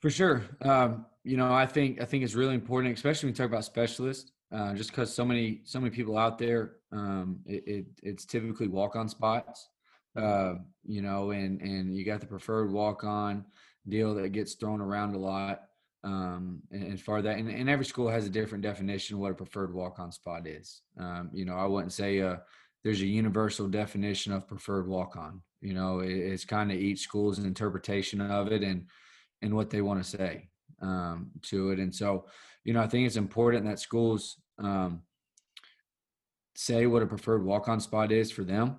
For 0.00 0.10
sure. 0.10 0.42
Um, 0.62 1.06
you 1.22 1.36
know, 1.36 1.52
I 1.52 1.66
think 1.66 2.00
I 2.00 2.04
think 2.04 2.24
it's 2.24 2.34
really 2.34 2.54
important, 2.54 2.94
especially 2.94 3.28
when 3.28 3.32
we 3.32 3.36
talk 3.38 3.46
about 3.46 3.64
specialists, 3.64 4.32
uh, 4.54 4.72
just 4.74 4.90
because 4.90 5.12
so 5.12 5.24
many 5.24 5.60
so 5.64 5.80
many 5.80 5.90
people 5.90 6.16
out 6.16 6.38
there. 6.38 6.76
Um, 6.92 7.40
it, 7.44 7.64
it 7.66 7.86
it's 8.02 8.24
typically 8.24 8.68
walk 8.68 8.94
on 8.94 9.08
spots, 9.08 9.68
uh, 10.16 10.54
you 10.84 11.02
know, 11.02 11.32
and 11.32 11.60
and 11.60 11.96
you 11.96 12.04
got 12.04 12.20
the 12.20 12.26
preferred 12.26 12.70
walk 12.70 13.02
on 13.02 13.44
deal 13.88 14.14
that 14.14 14.30
gets 14.30 14.54
thrown 14.54 14.80
around 14.80 15.14
a 15.14 15.18
lot. 15.18 15.62
Um, 16.04 16.60
and 16.70 16.92
as 16.92 17.00
far 17.00 17.22
that, 17.22 17.38
and, 17.38 17.48
and 17.48 17.68
every 17.68 17.86
school 17.86 18.10
has 18.10 18.26
a 18.26 18.30
different 18.30 18.62
definition 18.62 19.16
of 19.16 19.20
what 19.20 19.32
a 19.32 19.34
preferred 19.34 19.72
walk 19.72 19.98
on 19.98 20.12
spot 20.12 20.46
is. 20.46 20.82
Um, 21.00 21.30
you 21.32 21.46
know, 21.46 21.56
I 21.56 21.64
wouldn't 21.64 21.94
say 21.94 22.20
uh, 22.20 22.36
there's 22.84 23.00
a 23.00 23.06
universal 23.06 23.68
definition 23.68 24.32
of 24.32 24.46
preferred 24.46 24.86
walk 24.86 25.16
on. 25.16 25.40
You 25.62 25.72
know, 25.72 26.00
it, 26.00 26.12
it's 26.12 26.44
kind 26.44 26.70
of 26.70 26.76
each 26.76 27.00
school's 27.00 27.38
interpretation 27.38 28.20
of 28.20 28.52
it, 28.52 28.62
and 28.62 28.86
and 29.42 29.54
what 29.54 29.70
they 29.70 29.80
want 29.80 30.02
to 30.02 30.08
say 30.08 30.48
um, 30.80 31.30
to 31.42 31.70
it. 31.70 31.78
And 31.78 31.94
so, 31.94 32.26
you 32.64 32.72
know, 32.72 32.82
I 32.82 32.86
think 32.86 33.06
it's 33.06 33.16
important 33.16 33.64
that 33.64 33.80
schools 33.80 34.36
um, 34.58 35.02
say 36.54 36.86
what 36.86 37.02
a 37.02 37.06
preferred 37.06 37.44
walk-on 37.44 37.80
spot 37.80 38.12
is 38.12 38.30
for 38.30 38.44
them. 38.44 38.76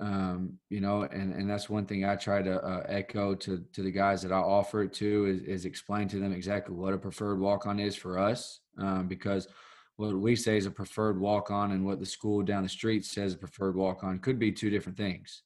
Um, 0.00 0.58
you 0.70 0.80
know, 0.80 1.02
and 1.02 1.34
and 1.34 1.50
that's 1.50 1.68
one 1.68 1.84
thing 1.84 2.04
I 2.04 2.14
try 2.14 2.40
to 2.40 2.64
uh, 2.64 2.84
echo 2.88 3.34
to 3.34 3.64
to 3.72 3.82
the 3.82 3.90
guys 3.90 4.22
that 4.22 4.30
I 4.30 4.38
offer 4.38 4.82
it 4.82 4.92
to 4.94 5.26
is, 5.26 5.42
is 5.42 5.64
explain 5.64 6.06
to 6.08 6.20
them 6.20 6.32
exactly 6.32 6.74
what 6.74 6.94
a 6.94 6.98
preferred 6.98 7.40
walk-on 7.40 7.80
is 7.80 7.96
for 7.96 8.16
us, 8.16 8.60
um, 8.78 9.08
because 9.08 9.48
what 9.96 10.14
we 10.14 10.36
say 10.36 10.56
is 10.56 10.66
a 10.66 10.70
preferred 10.70 11.18
walk-on 11.18 11.72
and 11.72 11.84
what 11.84 11.98
the 11.98 12.06
school 12.06 12.44
down 12.44 12.62
the 12.62 12.68
street 12.68 13.04
says 13.04 13.34
a 13.34 13.38
preferred 13.38 13.74
walk-on 13.74 14.20
could 14.20 14.38
be 14.38 14.52
two 14.52 14.70
different 14.70 14.96
things. 14.96 15.42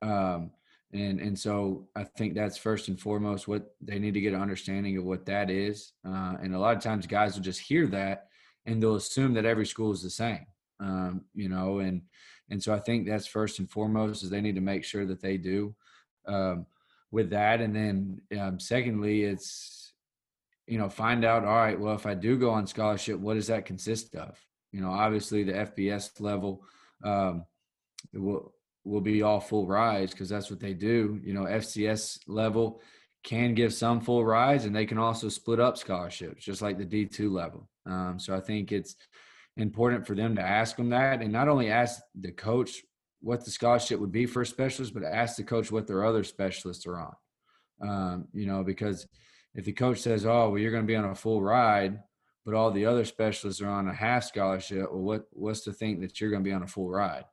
Um, 0.00 0.52
and 0.92 1.20
and 1.20 1.36
so 1.36 1.88
I 1.96 2.04
think 2.04 2.34
that's 2.34 2.56
first 2.56 2.86
and 2.86 3.00
foremost 3.00 3.48
what 3.48 3.74
they 3.80 3.98
need 3.98 4.14
to 4.14 4.20
get 4.20 4.32
an 4.32 4.40
understanding 4.40 4.96
of 4.96 5.04
what 5.04 5.26
that 5.26 5.50
is. 5.50 5.92
Uh, 6.06 6.36
and 6.40 6.54
a 6.54 6.58
lot 6.58 6.76
of 6.76 6.82
times 6.82 7.04
guys 7.04 7.34
will 7.34 7.42
just 7.42 7.60
hear 7.60 7.88
that 7.88 8.27
and 8.68 8.82
they'll 8.82 8.96
assume 8.96 9.32
that 9.34 9.46
every 9.46 9.66
school 9.66 9.92
is 9.92 10.02
the 10.02 10.10
same, 10.10 10.46
um, 10.78 11.22
you 11.34 11.48
know. 11.48 11.78
And 11.78 12.02
and 12.50 12.62
so 12.62 12.74
I 12.74 12.78
think 12.78 13.06
that's 13.06 13.26
first 13.26 13.58
and 13.58 13.70
foremost 13.70 14.22
is 14.22 14.30
they 14.30 14.42
need 14.42 14.56
to 14.56 14.60
make 14.60 14.84
sure 14.84 15.06
that 15.06 15.22
they 15.22 15.38
do 15.38 15.74
um, 16.26 16.66
with 17.10 17.30
that. 17.30 17.60
And 17.60 17.74
then 17.74 18.20
um, 18.38 18.60
secondly, 18.60 19.24
it's 19.24 19.92
you 20.66 20.78
know 20.78 20.90
find 20.90 21.24
out 21.24 21.44
all 21.44 21.56
right. 21.56 21.80
Well, 21.80 21.94
if 21.94 22.06
I 22.06 22.14
do 22.14 22.36
go 22.36 22.50
on 22.50 22.66
scholarship, 22.66 23.18
what 23.18 23.34
does 23.34 23.46
that 23.46 23.64
consist 23.64 24.14
of? 24.14 24.38
You 24.70 24.82
know, 24.82 24.90
obviously 24.90 25.44
the 25.44 25.52
FBS 25.52 26.20
level 26.20 26.62
um, 27.02 27.46
will 28.12 28.52
will 28.84 29.00
be 29.00 29.22
all 29.22 29.40
full 29.40 29.66
rides 29.66 30.12
because 30.12 30.28
that's 30.28 30.50
what 30.50 30.60
they 30.60 30.74
do. 30.74 31.18
You 31.24 31.32
know, 31.32 31.44
FCS 31.44 32.20
level 32.26 32.82
can 33.24 33.54
give 33.54 33.72
some 33.72 34.00
full 34.02 34.24
rides, 34.24 34.66
and 34.66 34.76
they 34.76 34.86
can 34.86 34.98
also 34.98 35.30
split 35.30 35.58
up 35.58 35.78
scholarships, 35.78 36.44
just 36.44 36.60
like 36.60 36.76
the 36.76 36.84
D 36.84 37.06
two 37.06 37.32
level. 37.32 37.68
Um, 37.88 38.18
so 38.18 38.36
I 38.36 38.40
think 38.40 38.72
it's 38.72 38.96
important 39.56 40.06
for 40.06 40.14
them 40.14 40.36
to 40.36 40.42
ask 40.42 40.76
them 40.76 40.90
that, 40.90 41.20
and 41.22 41.32
not 41.32 41.48
only 41.48 41.70
ask 41.70 42.00
the 42.14 42.32
coach 42.32 42.82
what 43.20 43.44
the 43.44 43.50
scholarship 43.50 43.98
would 43.98 44.12
be 44.12 44.26
for 44.26 44.42
a 44.42 44.46
specialist, 44.46 44.94
but 44.94 45.02
ask 45.02 45.36
the 45.36 45.42
coach 45.42 45.72
what 45.72 45.86
their 45.86 46.04
other 46.04 46.22
specialists 46.22 46.86
are 46.86 46.98
on. 47.00 47.14
Um, 47.80 48.28
you 48.32 48.46
know, 48.46 48.62
because 48.62 49.06
if 49.54 49.64
the 49.64 49.72
coach 49.72 49.98
says, 50.00 50.26
"Oh, 50.26 50.50
well, 50.50 50.58
you're 50.58 50.70
going 50.70 50.84
to 50.84 50.86
be 50.86 50.96
on 50.96 51.04
a 51.04 51.14
full 51.14 51.42
ride," 51.42 52.00
but 52.44 52.54
all 52.54 52.70
the 52.70 52.86
other 52.86 53.04
specialists 53.04 53.60
are 53.60 53.68
on 53.68 53.88
a 53.88 53.94
half 53.94 54.24
scholarship, 54.24 54.90
well, 54.90 55.02
what 55.02 55.24
what's 55.32 55.62
to 55.62 55.72
think 55.72 56.00
that 56.00 56.20
you're 56.20 56.30
going 56.30 56.42
to 56.42 56.48
be 56.48 56.54
on 56.54 56.62
a 56.62 56.68
full 56.68 56.88
ride? 56.88 57.24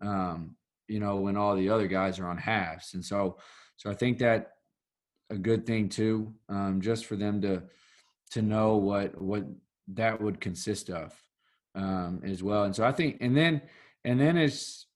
Um, 0.00 0.56
you 0.88 1.00
know, 1.00 1.16
when 1.16 1.36
all 1.36 1.54
the 1.54 1.68
other 1.68 1.86
guys 1.86 2.18
are 2.18 2.28
on 2.28 2.38
halves. 2.38 2.94
And 2.94 3.04
so, 3.04 3.36
so 3.76 3.90
I 3.90 3.94
think 3.94 4.18
that 4.18 4.52
a 5.30 5.36
good 5.36 5.66
thing 5.66 5.88
too, 5.88 6.34
um, 6.48 6.80
just 6.80 7.06
for 7.06 7.16
them 7.16 7.42
to 7.42 7.62
to 8.30 8.42
know 8.42 8.76
what 8.76 9.20
what 9.20 9.44
that 9.94 10.20
would 10.20 10.40
consist 10.40 10.90
of 10.90 11.14
um, 11.74 12.20
as 12.24 12.42
well. 12.42 12.64
And 12.64 12.74
so 12.74 12.84
I 12.84 12.92
think, 12.92 13.18
and 13.20 13.36
then 13.36 13.62
and 14.04 14.20
then 14.20 14.36
it's 14.36 14.86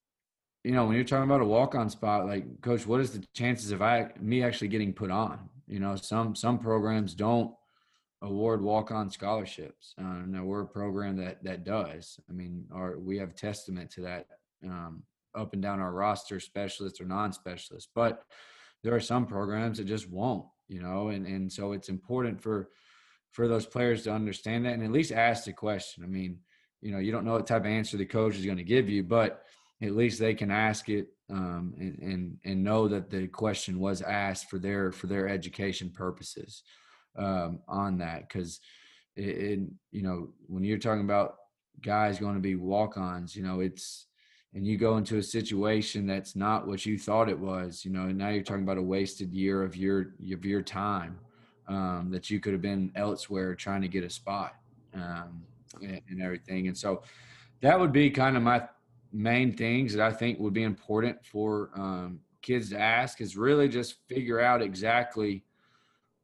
you 0.65 0.73
know 0.73 0.87
when 0.87 0.95
you're 0.95 1.05
talking 1.05 1.25
about 1.25 1.41
a 1.41 1.47
walk 1.47 1.75
on 1.75 1.91
spot, 1.91 2.27
like 2.27 2.61
coach, 2.61 2.87
what 2.87 3.01
is 3.01 3.13
the 3.13 3.25
chances 3.35 3.73
of 3.73 3.83
I 3.83 4.11
me 4.21 4.43
actually 4.43 4.69
getting 4.69 4.93
put 4.93 5.11
on? 5.11 5.49
You 5.67 5.81
know, 5.81 5.97
some 5.97 6.35
some 6.35 6.59
programs 6.59 7.15
don't 7.15 7.53
award 8.23 8.63
walk 8.63 8.91
on 8.91 9.11
scholarships. 9.11 9.95
Uh, 9.99 10.23
now 10.27 10.45
we're 10.45 10.63
a 10.63 10.67
program 10.67 11.17
that 11.17 11.43
that 11.45 11.65
does. 11.65 12.19
I 12.29 12.33
mean, 12.33 12.67
our 12.73 12.99
we 12.99 13.19
have 13.19 13.35
testament 13.35 13.91
to 13.93 14.03
that 14.03 14.27
um, 14.65 15.03
up 15.35 15.53
and 15.53 15.63
down 15.63 15.81
our 15.81 15.93
roster, 15.93 16.39
specialists 16.41 17.01
or 17.01 17.05
non-specialists. 17.05 17.91
But 17.95 18.23
there 18.83 18.95
are 18.95 19.01
some 19.01 19.27
programs 19.27 19.79
that 19.79 19.87
just 19.87 20.09
won't, 20.11 20.47
you 20.69 20.83
know, 20.83 21.09
and 21.09 21.27
and 21.27 21.53
so 21.53 21.73
it's 21.73 21.89
important 21.89 22.41
for 22.41 22.71
for 23.33 23.49
those 23.49 23.67
players 23.67 24.03
to 24.03 24.13
understand 24.13 24.65
that 24.65 24.75
and 24.75 24.85
at 24.85 24.93
least 24.93 25.13
ask 25.13 25.45
the 25.45 25.53
question. 25.53 26.05
I 26.05 26.07
mean, 26.07 26.39
you 26.81 26.93
know, 26.93 26.99
you 26.99 27.13
don't 27.13 27.25
know 27.25 27.33
what 27.33 27.47
type 27.47 27.63
of 27.63 27.67
answer 27.67 27.97
the 27.97 28.07
coach 28.07 28.37
is 28.37 28.47
going 28.47 28.59
to 28.59 28.65
give 28.65 28.89
you, 28.89 29.03
but 29.03 29.43
at 29.83 29.97
least 29.97 30.21
they 30.21 30.35
can 30.35 30.51
ask 30.51 30.89
it 30.89 31.09
um, 31.31 31.75
and 31.79 31.99
and 31.99 32.37
and 32.45 32.65
know 32.65 32.89
that 32.89 33.11
the 33.11 33.27
question 33.27 33.79
was 33.81 34.03
asked 34.03 34.51
for 34.51 34.59
their 34.59 34.93
for 34.93 35.07
their 35.07 35.29
education 35.29 35.91
purposes 35.91 36.63
um, 37.17 37.61
on 37.69 37.99
that 37.99 38.29
because 38.29 38.61
it, 39.17 39.23
it, 39.23 39.61
you 39.91 40.03
know 40.03 40.29
when 40.47 40.63
you're 40.63 40.79
talking 40.79 41.05
about 41.05 41.37
guys 41.81 42.19
going 42.19 42.35
to 42.35 42.41
be 42.41 42.55
walk-ons, 42.55 43.35
you 43.35 43.43
know, 43.43 43.61
it's 43.61 44.07
and 44.55 44.67
you 44.67 44.77
go 44.77 44.99
into 44.99 45.17
a 45.17 45.23
situation 45.23 46.07
that's 46.07 46.37
not 46.37 46.67
what 46.67 46.85
you 46.85 46.99
thought 46.99 47.31
it 47.31 47.39
was, 47.39 47.87
you 47.87 47.91
know, 47.91 48.03
and 48.03 48.19
now 48.19 48.29
you're 48.29 48.43
talking 48.43 48.65
about 48.65 48.77
a 48.77 48.83
wasted 48.83 49.33
year 49.33 49.63
of 49.63 49.77
your 49.77 50.15
of 50.33 50.45
your 50.45 50.63
time 50.63 51.19
um, 51.73 52.09
that 52.11 52.29
you 52.29 52.39
could 52.39 52.53
have 52.53 52.61
been 52.61 52.93
elsewhere 52.95 53.55
trying 53.55 53.81
to 53.81 53.89
get 53.89 54.05
a 54.05 54.11
spot 54.11 54.57
um, 54.95 55.43
and, 55.81 56.01
and, 56.11 56.23
everything. 56.23 56.69
And 56.69 56.77
so 56.77 57.03
that 57.63 57.81
would 57.81 57.93
be 57.93 58.11
kind 58.11 58.37
of 58.37 58.43
my 58.43 58.69
main 59.13 59.57
things 59.57 59.95
that 59.95 60.07
I 60.07 60.13
think 60.13 60.39
would 60.39 60.53
be 60.53 60.65
important 60.65 61.25
for 61.25 61.71
um, 61.75 62.21
kids 62.43 62.71
to 62.71 62.79
ask 62.79 63.23
is 63.23 63.37
really 63.37 63.69
just 63.69 63.97
figure 64.07 64.39
out 64.39 64.61
exactly 64.61 65.45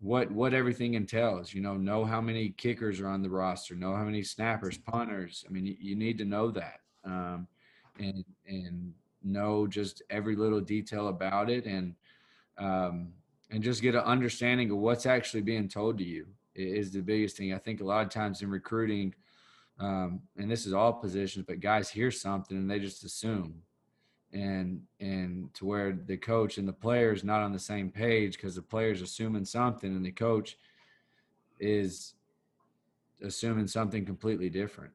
what 0.00 0.30
what 0.30 0.52
everything 0.52 0.94
entails. 0.94 1.54
You 1.54 1.62
know, 1.62 1.76
know 1.76 2.04
how 2.04 2.20
many 2.20 2.50
kickers 2.50 3.00
are 3.00 3.08
on 3.08 3.22
the 3.22 3.30
roster, 3.30 3.74
know 3.74 3.96
how 3.96 4.04
many 4.04 4.22
snappers, 4.22 4.76
punters. 4.76 5.44
I 5.48 5.50
mean, 5.50 5.66
you, 5.66 5.76
you 5.80 5.96
need 5.96 6.18
to 6.18 6.24
know 6.24 6.50
that. 6.50 6.80
Um, 7.04 7.48
and 7.98 8.24
and 8.46 8.92
know 9.24 9.66
just 9.66 10.02
every 10.10 10.36
little 10.36 10.60
detail 10.60 11.08
about 11.08 11.50
it 11.50 11.64
and 11.64 11.94
um, 12.58 13.08
and 13.50 13.62
just 13.62 13.82
get 13.82 13.94
an 13.94 14.02
understanding 14.02 14.70
of 14.70 14.78
what's 14.78 15.06
actually 15.06 15.42
being 15.42 15.68
told 15.68 15.98
to 15.98 16.04
you 16.04 16.26
is 16.54 16.90
the 16.90 17.00
biggest 17.00 17.36
thing. 17.36 17.54
I 17.54 17.58
think 17.58 17.80
a 17.80 17.84
lot 17.84 18.04
of 18.04 18.10
times 18.10 18.42
in 18.42 18.50
recruiting, 18.50 19.14
um, 19.78 20.20
and 20.36 20.50
this 20.50 20.66
is 20.66 20.72
all 20.72 20.92
positions, 20.92 21.44
but 21.46 21.60
guys 21.60 21.88
hear 21.88 22.10
something 22.10 22.56
and 22.56 22.70
they 22.70 22.78
just 22.78 23.04
assume, 23.04 23.62
and 24.32 24.82
and 25.00 25.52
to 25.54 25.64
where 25.64 25.92
the 26.06 26.16
coach 26.16 26.58
and 26.58 26.68
the 26.68 26.72
player 26.72 27.12
is 27.12 27.24
not 27.24 27.40
on 27.40 27.52
the 27.52 27.58
same 27.58 27.90
page 27.90 28.34
because 28.34 28.54
the 28.54 28.62
player's 28.62 29.00
assuming 29.00 29.44
something 29.44 29.94
and 29.94 30.04
the 30.04 30.12
coach 30.12 30.58
is 31.58 32.14
assuming 33.24 33.66
something 33.66 34.04
completely 34.04 34.50
different. 34.50 34.92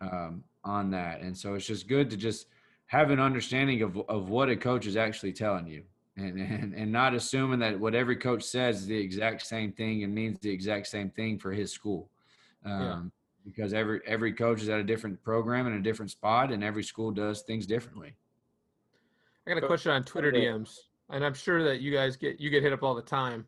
Um, 0.00 0.44
on 0.66 0.90
that. 0.90 1.20
And 1.20 1.36
so 1.36 1.54
it's 1.54 1.66
just 1.66 1.88
good 1.88 2.10
to 2.10 2.16
just 2.16 2.46
have 2.86 3.10
an 3.10 3.20
understanding 3.20 3.82
of, 3.82 3.96
of 4.08 4.28
what 4.28 4.50
a 4.50 4.56
coach 4.56 4.86
is 4.86 4.96
actually 4.96 5.32
telling 5.32 5.66
you 5.66 5.84
and, 6.16 6.38
and, 6.38 6.74
and 6.74 6.92
not 6.92 7.14
assuming 7.14 7.58
that 7.60 7.78
what 7.78 7.94
every 7.94 8.16
coach 8.16 8.42
says 8.42 8.80
is 8.80 8.86
the 8.86 8.98
exact 8.98 9.46
same 9.46 9.72
thing 9.72 10.04
and 10.04 10.14
means 10.14 10.38
the 10.40 10.50
exact 10.50 10.86
same 10.86 11.10
thing 11.10 11.38
for 11.38 11.52
his 11.52 11.72
school. 11.72 12.08
Um, 12.64 12.82
yeah. 12.82 13.00
Because 13.44 13.72
every 13.72 14.00
every 14.06 14.32
coach 14.32 14.60
is 14.60 14.68
at 14.68 14.80
a 14.80 14.84
different 14.84 15.22
program 15.22 15.68
and 15.68 15.76
a 15.76 15.80
different 15.80 16.10
spot, 16.10 16.50
and 16.50 16.64
every 16.64 16.82
school 16.82 17.12
does 17.12 17.42
things 17.42 17.64
differently. 17.64 18.16
I 19.46 19.54
got 19.54 19.62
a 19.62 19.66
question 19.68 19.92
on 19.92 20.02
Twitter 20.02 20.32
DMs, 20.32 20.78
and 21.10 21.24
I'm 21.24 21.34
sure 21.34 21.62
that 21.62 21.80
you 21.80 21.92
guys 21.92 22.16
get 22.16 22.40
you 22.40 22.50
get 22.50 22.64
hit 22.64 22.72
up 22.72 22.82
all 22.82 22.96
the 22.96 23.02
time. 23.02 23.46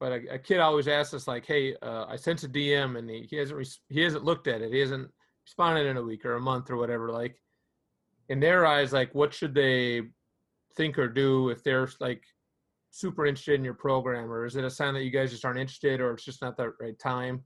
But 0.00 0.12
a, 0.12 0.34
a 0.34 0.38
kid 0.38 0.60
always 0.60 0.88
asks 0.88 1.12
us 1.12 1.28
like, 1.28 1.44
"Hey, 1.44 1.76
uh, 1.82 2.06
I 2.08 2.16
sent 2.16 2.44
a 2.44 2.48
DM 2.48 2.96
and 2.98 3.10
he, 3.10 3.26
he 3.28 3.36
hasn't 3.36 3.78
he 3.90 4.00
hasn't 4.00 4.24
looked 4.24 4.46
at 4.46 4.62
it. 4.62 4.72
He 4.72 4.78
hasn't 4.78 5.10
responded 5.46 5.86
in 5.86 5.96
a 5.96 6.02
week 6.02 6.24
or 6.24 6.34
a 6.34 6.40
month 6.40 6.70
or 6.70 6.76
whatever 6.76 7.10
like 7.10 7.40
in 8.28 8.40
their 8.40 8.66
eyes 8.66 8.92
like 8.92 9.14
what 9.14 9.32
should 9.32 9.54
they 9.54 10.02
think 10.76 10.98
or 10.98 11.08
do 11.08 11.50
if 11.50 11.62
they're 11.62 11.88
like 12.00 12.22
super 12.90 13.26
interested 13.26 13.54
in 13.54 13.64
your 13.64 13.74
program 13.74 14.30
or 14.30 14.46
is 14.46 14.56
it 14.56 14.64
a 14.64 14.70
sign 14.70 14.94
that 14.94 15.04
you 15.04 15.10
guys 15.10 15.30
just 15.30 15.44
aren't 15.44 15.58
interested 15.58 16.00
or 16.00 16.12
it's 16.12 16.24
just 16.24 16.42
not 16.42 16.56
the 16.56 16.72
right 16.80 16.98
time? 16.98 17.42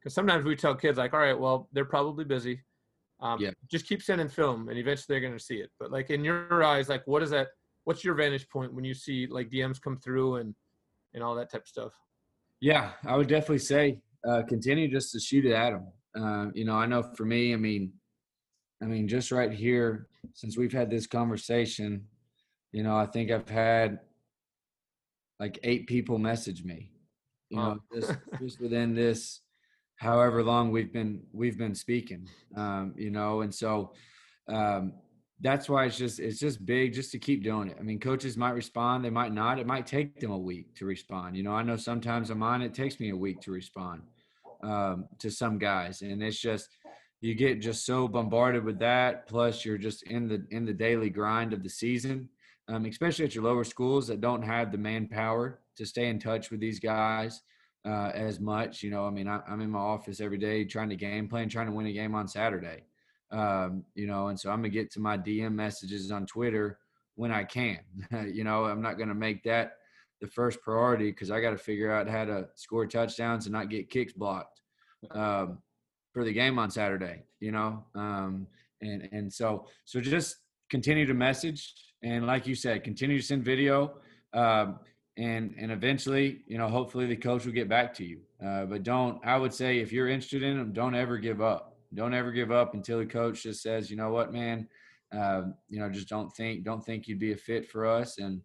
Because 0.00 0.14
sometimes 0.14 0.44
we 0.44 0.56
tell 0.56 0.74
kids 0.74 0.98
like 0.98 1.14
all 1.14 1.20
right 1.20 1.38
well 1.38 1.68
they're 1.72 1.84
probably 1.84 2.24
busy. 2.24 2.60
Um, 3.18 3.40
yeah. 3.40 3.50
just 3.70 3.88
keep 3.88 4.02
sending 4.02 4.28
film 4.28 4.68
and 4.68 4.78
eventually 4.78 5.06
they're 5.08 5.26
going 5.26 5.38
to 5.38 5.42
see 5.42 5.56
it. 5.56 5.70
But 5.80 5.90
like 5.90 6.10
in 6.10 6.24
your 6.24 6.62
eyes 6.62 6.88
like 6.88 7.06
what 7.06 7.22
is 7.22 7.30
that 7.30 7.48
what's 7.84 8.04
your 8.04 8.14
vantage 8.14 8.48
point 8.48 8.74
when 8.74 8.84
you 8.84 8.94
see 8.94 9.26
like 9.30 9.48
dms 9.48 9.80
come 9.80 9.96
through 9.96 10.36
and 10.36 10.54
and 11.14 11.22
all 11.22 11.34
that 11.34 11.50
type 11.50 11.62
of 11.62 11.68
stuff? 11.68 11.92
Yeah 12.60 12.92
i 13.06 13.16
would 13.16 13.28
definitely 13.28 13.58
say 13.58 13.98
uh, 14.26 14.42
continue 14.48 14.88
just 14.88 15.12
to 15.12 15.20
shoot 15.20 15.46
it 15.46 15.52
at 15.52 15.70
them 15.70 15.86
uh, 16.16 16.46
you 16.54 16.64
know, 16.64 16.74
I 16.74 16.86
know 16.86 17.02
for 17.02 17.24
me, 17.24 17.52
I 17.52 17.56
mean, 17.56 17.92
I 18.82 18.86
mean, 18.86 19.08
just 19.08 19.32
right 19.32 19.52
here, 19.52 20.06
since 20.34 20.56
we've 20.56 20.72
had 20.72 20.90
this 20.90 21.06
conversation, 21.06 22.06
you 22.76 22.82
know, 22.82 22.94
I 22.94 23.06
think 23.06 23.30
I've 23.30 23.48
had 23.48 24.00
like 25.40 25.58
eight 25.62 25.86
people 25.86 26.18
message 26.18 26.62
me, 26.62 26.90
you 27.48 27.56
know, 27.56 27.78
just, 27.94 28.12
just 28.38 28.60
within 28.60 28.94
this, 28.94 29.40
however 29.96 30.42
long 30.42 30.70
we've 30.70 30.92
been, 30.92 31.22
we've 31.32 31.56
been 31.56 31.74
speaking, 31.74 32.28
um, 32.54 32.92
you 32.94 33.10
know, 33.10 33.40
and 33.40 33.54
so, 33.54 33.94
um, 34.48 34.92
that's 35.40 35.70
why 35.70 35.86
it's 35.86 35.96
just 35.96 36.18
it's 36.18 36.38
just 36.38 36.64
big 36.64 36.94
just 36.94 37.12
to 37.12 37.18
keep 37.18 37.42
doing 37.44 37.68
it. 37.68 37.76
I 37.78 37.82
mean, 37.82 37.98
coaches 37.98 38.36
might 38.36 38.54
respond, 38.54 39.04
they 39.04 39.10
might 39.10 39.32
not. 39.32 39.58
It 39.58 39.66
might 39.66 39.86
take 39.86 40.18
them 40.20 40.30
a 40.30 40.38
week 40.38 40.74
to 40.76 40.86
respond. 40.86 41.36
You 41.36 41.42
know, 41.42 41.52
I 41.52 41.62
know 41.62 41.76
sometimes 41.76 42.30
I'm 42.30 42.42
on 42.42 42.62
it 42.62 42.72
takes 42.74 43.00
me 43.00 43.10
a 43.10 43.16
week 43.16 43.40
to 43.42 43.52
respond 43.52 44.02
um, 44.62 45.06
to 45.18 45.30
some 45.30 45.58
guys, 45.58 46.00
and 46.00 46.22
it's 46.22 46.40
just 46.40 46.68
you 47.20 47.34
get 47.34 47.60
just 47.60 47.84
so 47.84 48.08
bombarded 48.08 48.64
with 48.64 48.78
that. 48.78 49.26
Plus, 49.28 49.62
you're 49.62 49.76
just 49.76 50.04
in 50.04 50.26
the 50.28 50.46
in 50.50 50.64
the 50.64 50.72
daily 50.72 51.10
grind 51.10 51.52
of 51.52 51.62
the 51.62 51.68
season, 51.68 52.30
um, 52.68 52.84
especially 52.86 53.24
at 53.24 53.34
your 53.34 53.44
lower 53.44 53.64
schools 53.64 54.06
that 54.08 54.20
don't 54.20 54.42
have 54.42 54.72
the 54.72 54.78
manpower 54.78 55.60
to 55.76 55.86
stay 55.86 56.08
in 56.08 56.18
touch 56.18 56.50
with 56.50 56.60
these 56.60 56.80
guys 56.80 57.42
uh, 57.84 58.10
as 58.14 58.40
much. 58.40 58.82
You 58.82 58.90
know, 58.90 59.06
I 59.06 59.10
mean, 59.10 59.28
I, 59.28 59.40
am 59.48 59.60
in 59.60 59.70
my 59.70 59.78
office 59.78 60.20
every 60.20 60.38
day 60.38 60.64
trying 60.64 60.88
to 60.88 60.96
game 60.96 61.28
plan, 61.28 61.48
trying 61.48 61.66
to 61.66 61.72
win 61.72 61.86
a 61.86 61.92
game 61.92 62.14
on 62.14 62.26
Saturday. 62.26 62.84
Um, 63.30 63.84
you 63.94 64.06
know, 64.06 64.28
and 64.28 64.38
so 64.38 64.50
I'm 64.50 64.58
gonna 64.58 64.68
get 64.68 64.90
to 64.92 65.00
my 65.00 65.16
DM 65.16 65.52
messages 65.52 66.10
on 66.10 66.26
Twitter 66.26 66.78
when 67.14 67.30
I 67.30 67.44
can. 67.44 67.80
you 68.32 68.44
know, 68.44 68.64
I'm 68.64 68.82
not 68.82 68.98
gonna 68.98 69.14
make 69.14 69.42
that 69.44 69.74
the 70.20 70.26
first 70.26 70.60
priority 70.62 71.10
because 71.10 71.30
I 71.30 71.40
got 71.40 71.50
to 71.50 71.58
figure 71.58 71.92
out 71.92 72.08
how 72.08 72.24
to 72.24 72.48
score 72.54 72.86
touchdowns 72.86 73.46
and 73.46 73.52
not 73.52 73.68
get 73.68 73.90
kicks 73.90 74.12
blocked 74.12 74.60
um, 75.10 75.58
for 76.12 76.24
the 76.24 76.32
game 76.32 76.58
on 76.58 76.70
Saturday. 76.70 77.24
You 77.40 77.52
know, 77.52 77.84
um, 77.94 78.46
and 78.80 79.08
and 79.12 79.32
so 79.32 79.66
so 79.84 80.00
just 80.00 80.36
continue 80.70 81.06
to 81.06 81.14
message 81.14 81.74
and 82.06 82.26
like 82.26 82.46
you 82.46 82.54
said, 82.54 82.84
continue 82.84 83.18
to 83.18 83.26
send 83.26 83.44
video. 83.44 83.94
Um, 84.32 84.78
and 85.18 85.54
and 85.58 85.72
eventually, 85.72 86.42
you 86.46 86.58
know, 86.58 86.68
hopefully 86.68 87.06
the 87.06 87.16
coach 87.16 87.44
will 87.44 87.52
get 87.52 87.68
back 87.68 87.94
to 87.94 88.04
you. 88.04 88.20
Uh, 88.44 88.66
but 88.66 88.82
don't. 88.82 89.18
I 89.24 89.36
would 89.38 89.52
say 89.52 89.78
if 89.78 89.92
you're 89.92 90.08
interested 90.08 90.42
in 90.42 90.58
them, 90.58 90.72
don't 90.72 90.94
ever 90.94 91.18
give 91.18 91.40
up. 91.40 91.78
Don't 91.94 92.14
ever 92.14 92.32
give 92.32 92.52
up 92.52 92.74
until 92.74 92.98
the 92.98 93.06
coach 93.06 93.42
just 93.42 93.62
says, 93.62 93.90
you 93.90 93.96
know 93.96 94.10
what, 94.10 94.32
man, 94.32 94.68
uh, 95.16 95.42
you 95.68 95.80
know, 95.80 95.88
just 95.88 96.08
don't 96.08 96.30
think 96.36 96.64
don't 96.64 96.84
think 96.84 97.08
you'd 97.08 97.18
be 97.18 97.32
a 97.32 97.36
fit 97.36 97.68
for 97.70 97.86
us, 97.86 98.18
and 98.18 98.40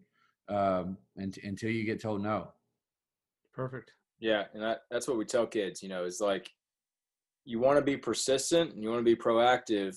um, 0.48 0.96
and, 1.16 1.36
until 1.44 1.70
you 1.70 1.84
get 1.84 2.00
told 2.00 2.22
no. 2.22 2.48
Perfect. 3.52 3.92
Yeah, 4.18 4.44
and 4.54 4.62
that, 4.62 4.80
that's 4.90 5.06
what 5.06 5.18
we 5.18 5.24
tell 5.24 5.46
kids. 5.46 5.82
You 5.82 5.90
know, 5.90 6.04
is 6.04 6.20
like 6.20 6.48
you 7.44 7.60
want 7.60 7.76
to 7.78 7.84
be 7.84 7.96
persistent 7.96 8.72
and 8.72 8.82
you 8.82 8.88
want 8.88 9.00
to 9.00 9.04
be 9.04 9.16
proactive, 9.16 9.96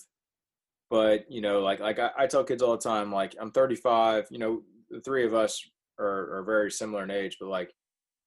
but 0.90 1.30
you 1.30 1.42
know, 1.42 1.62
like 1.62 1.80
like 1.80 2.00
I, 2.00 2.12
I 2.18 2.28
tell 2.28 2.44
kids 2.44 2.62
all 2.62 2.72
the 2.72 2.78
time, 2.78 3.12
like 3.12 3.36
I'm 3.40 3.52
35. 3.52 4.28
You 4.30 4.40
know, 4.40 4.62
the 4.90 5.02
three 5.02 5.26
of 5.26 5.34
us 5.34 5.62
are, 6.00 6.38
are 6.38 6.44
very 6.44 6.72
similar 6.72 7.04
in 7.04 7.12
age, 7.12 7.38
but 7.40 7.50
like, 7.50 7.72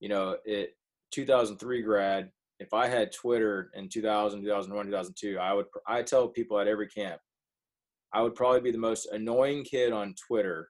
you 0.01 0.09
know, 0.09 0.37
it 0.45 0.71
2003 1.13 1.83
grad. 1.83 2.31
If 2.61 2.75
I 2.75 2.89
had 2.89 3.13
Twitter 3.13 3.71
in 3.75 3.89
2000, 3.89 4.43
2001, 4.43 4.87
2002, 4.87 5.39
I 5.39 5.53
would 5.53 5.67
I 5.87 6.03
tell 6.03 6.29
people 6.29 6.59
at 6.59 6.67
every 6.67 6.89
camp, 6.89 7.21
I 8.13 8.23
would 8.23 8.35
probably 8.35 8.61
be 8.61 8.73
the 8.73 8.79
most 8.79 9.07
annoying 9.13 9.65
kid 9.65 9.93
on 9.93 10.15
Twitter 10.27 10.69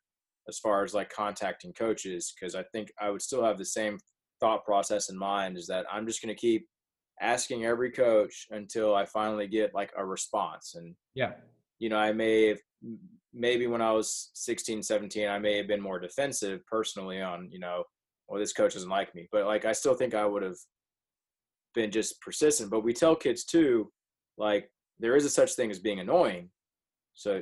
as 0.48 0.58
far 0.58 0.84
as 0.84 0.94
like 0.94 1.10
contacting 1.10 1.72
coaches 1.72 2.34
because 2.38 2.54
I 2.54 2.64
think 2.72 2.90
I 3.00 3.10
would 3.10 3.22
still 3.22 3.44
have 3.44 3.58
the 3.58 3.64
same 3.64 3.98
thought 4.40 4.64
process 4.64 5.08
in 5.10 5.16
mind 5.18 5.56
is 5.56 5.66
that 5.66 5.86
I'm 5.90 6.06
just 6.06 6.22
going 6.22 6.34
to 6.34 6.40
keep 6.40 6.66
asking 7.20 7.64
every 7.64 7.90
coach 7.90 8.46
until 8.50 8.94
I 8.94 9.04
finally 9.04 9.46
get 9.46 9.74
like 9.74 9.92
a 9.96 10.04
response 10.04 10.74
and 10.76 10.94
yeah 11.14 11.32
you 11.78 11.88
know 11.88 11.98
I 11.98 12.12
may 12.12 12.48
have 12.48 12.58
maybe 13.32 13.66
when 13.66 13.82
I 13.82 13.92
was 13.92 14.30
16, 14.34 14.82
17, 14.82 15.28
I 15.28 15.38
may 15.38 15.56
have 15.56 15.68
been 15.68 15.80
more 15.80 15.98
defensive 15.98 16.64
personally 16.66 17.20
on, 17.20 17.48
you 17.50 17.58
know, 17.58 17.84
well, 18.28 18.40
this 18.40 18.52
coach 18.52 18.74
doesn't 18.74 18.90
like 18.90 19.14
me. 19.14 19.28
But 19.30 19.46
like, 19.46 19.64
I 19.64 19.72
still 19.72 19.94
think 19.94 20.14
I 20.14 20.26
would 20.26 20.42
have 20.42 20.56
been 21.74 21.90
just 21.90 22.20
persistent. 22.20 22.70
But 22.70 22.84
we 22.84 22.92
tell 22.92 23.16
kids 23.16 23.44
too, 23.44 23.90
like, 24.36 24.70
there 24.98 25.16
is 25.16 25.24
a 25.24 25.30
such 25.30 25.54
thing 25.54 25.70
as 25.70 25.78
being 25.78 26.00
annoying. 26.00 26.50
So 27.14 27.40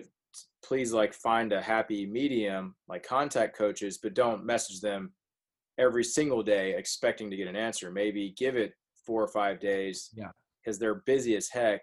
please, 0.65 0.93
like, 0.93 1.15
find 1.15 1.53
a 1.53 1.63
happy 1.63 2.07
medium, 2.07 2.75
like, 2.89 3.07
contact 3.07 3.57
coaches, 3.57 3.99
but 4.03 4.15
don't 4.15 4.45
message 4.45 4.81
them 4.81 5.13
every 5.79 6.05
single 6.05 6.43
day 6.43 6.75
expecting 6.77 7.31
to 7.31 7.37
get 7.37 7.49
an 7.49 7.57
answer. 7.57 7.91
Maybe 7.91 8.35
give 8.37 8.57
it 8.57 8.73
four 9.07 9.23
or 9.23 9.29
five 9.29 9.61
days. 9.61 10.11
Yeah. 10.15 10.31
Because 10.63 10.79
they're 10.79 11.03
busy 11.07 11.37
as 11.37 11.49
heck 11.49 11.81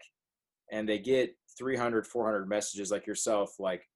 and 0.71 0.87
they 0.87 0.99
get 0.99 1.35
300 1.57 2.05
400 2.07 2.47
messages 2.47 2.91
like 2.91 3.07
yourself 3.07 3.55
like 3.59 3.87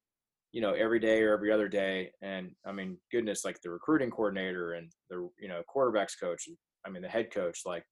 you 0.52 0.60
know 0.60 0.72
every 0.72 0.98
day 0.98 1.22
or 1.22 1.34
every 1.34 1.52
other 1.52 1.68
day. 1.68 2.10
And 2.22 2.50
i 2.66 2.72
mean 2.72 2.98
goodness 3.12 3.44
like 3.44 3.60
the 3.60 3.70
recruiting 3.70 4.10
coordinator 4.10 4.72
and 4.72 4.90
the 5.10 5.28
you 5.38 5.48
know 5.48 5.62
quarterbacks 5.74 6.18
coach 6.18 6.48
i 6.86 6.90
mean 6.90 7.02
the 7.02 7.08
head 7.08 7.30
coach 7.32 7.60
like 7.66 7.84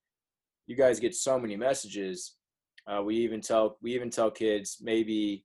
you 0.67 0.75
guys 0.75 0.99
get 0.99 1.15
so 1.15 1.39
many 1.39 1.55
messages. 1.55 2.35
Uh, 2.85 3.01
we 3.01 3.15
even 3.15 3.41
tell 3.41 3.77
we 3.81 3.93
even 3.95 4.09
tell 4.09 4.31
kids 4.31 4.77
maybe 4.81 5.43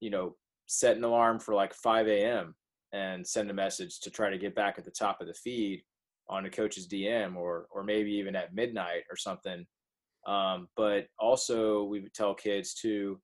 you 0.00 0.08
know 0.10 0.34
set 0.66 0.96
an 0.96 1.04
alarm 1.04 1.38
for 1.38 1.54
like 1.54 1.74
5 1.74 2.08
a.m 2.08 2.54
and 2.94 3.26
send 3.26 3.50
a 3.50 3.54
message 3.54 4.00
to 4.00 4.10
try 4.10 4.30
to 4.30 4.38
get 4.38 4.54
back 4.54 4.78
at 4.78 4.84
the 4.84 4.90
top 4.90 5.20
of 5.20 5.26
the 5.26 5.34
feed 5.34 5.82
on 6.30 6.46
a 6.46 6.50
coach's 6.50 6.88
dm 6.88 7.36
or 7.36 7.66
or 7.70 7.84
maybe 7.84 8.12
even 8.12 8.34
at 8.34 8.54
midnight 8.54 9.02
or 9.10 9.16
something 9.16 9.66
um, 10.26 10.68
but 10.76 11.06
also 11.18 11.84
we 11.84 12.00
would 12.00 12.14
tell 12.14 12.34
kids 12.34 12.74
to 12.74 13.20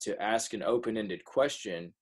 to 0.00 0.20
ask 0.22 0.52
an 0.52 0.62
open-ended 0.62 1.24
question 1.24 1.92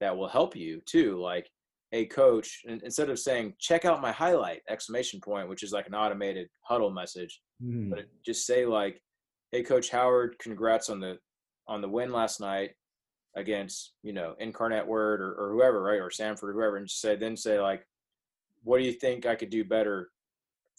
that 0.00 0.16
will 0.16 0.28
help 0.28 0.56
you 0.56 0.80
too 0.86 1.20
like 1.20 1.48
hey 1.90 2.06
coach 2.06 2.62
instead 2.66 3.10
of 3.10 3.18
saying 3.18 3.52
check 3.60 3.84
out 3.84 4.00
my 4.00 4.10
highlight 4.10 4.60
exclamation 4.68 5.20
point 5.20 5.48
which 5.48 5.62
is 5.62 5.72
like 5.72 5.86
an 5.86 5.94
automated 5.94 6.48
Hudl 6.68 6.92
message 6.92 7.40
mm. 7.62 7.90
but 7.90 8.06
just 8.24 8.46
say 8.46 8.64
like 8.64 9.00
hey 9.52 9.62
coach 9.62 9.90
howard 9.90 10.36
congrats 10.38 10.88
on 10.88 10.98
the 10.98 11.18
on 11.68 11.80
the 11.80 11.88
win 11.88 12.10
last 12.10 12.40
night 12.40 12.70
against 13.36 13.92
you 14.02 14.12
know 14.12 14.34
incarnate 14.40 14.86
word 14.86 15.20
or, 15.20 15.34
or 15.34 15.52
whoever 15.52 15.82
right 15.82 16.00
or 16.00 16.08
Samford 16.08 16.44
or 16.44 16.52
whoever 16.52 16.76
and 16.76 16.88
just 16.88 17.00
say 17.00 17.16
then 17.16 17.36
say 17.36 17.60
like 17.60 17.86
what 18.64 18.78
do 18.78 18.84
you 18.84 18.92
think 18.92 19.26
i 19.26 19.34
could 19.34 19.50
do 19.50 19.64
better 19.64 20.10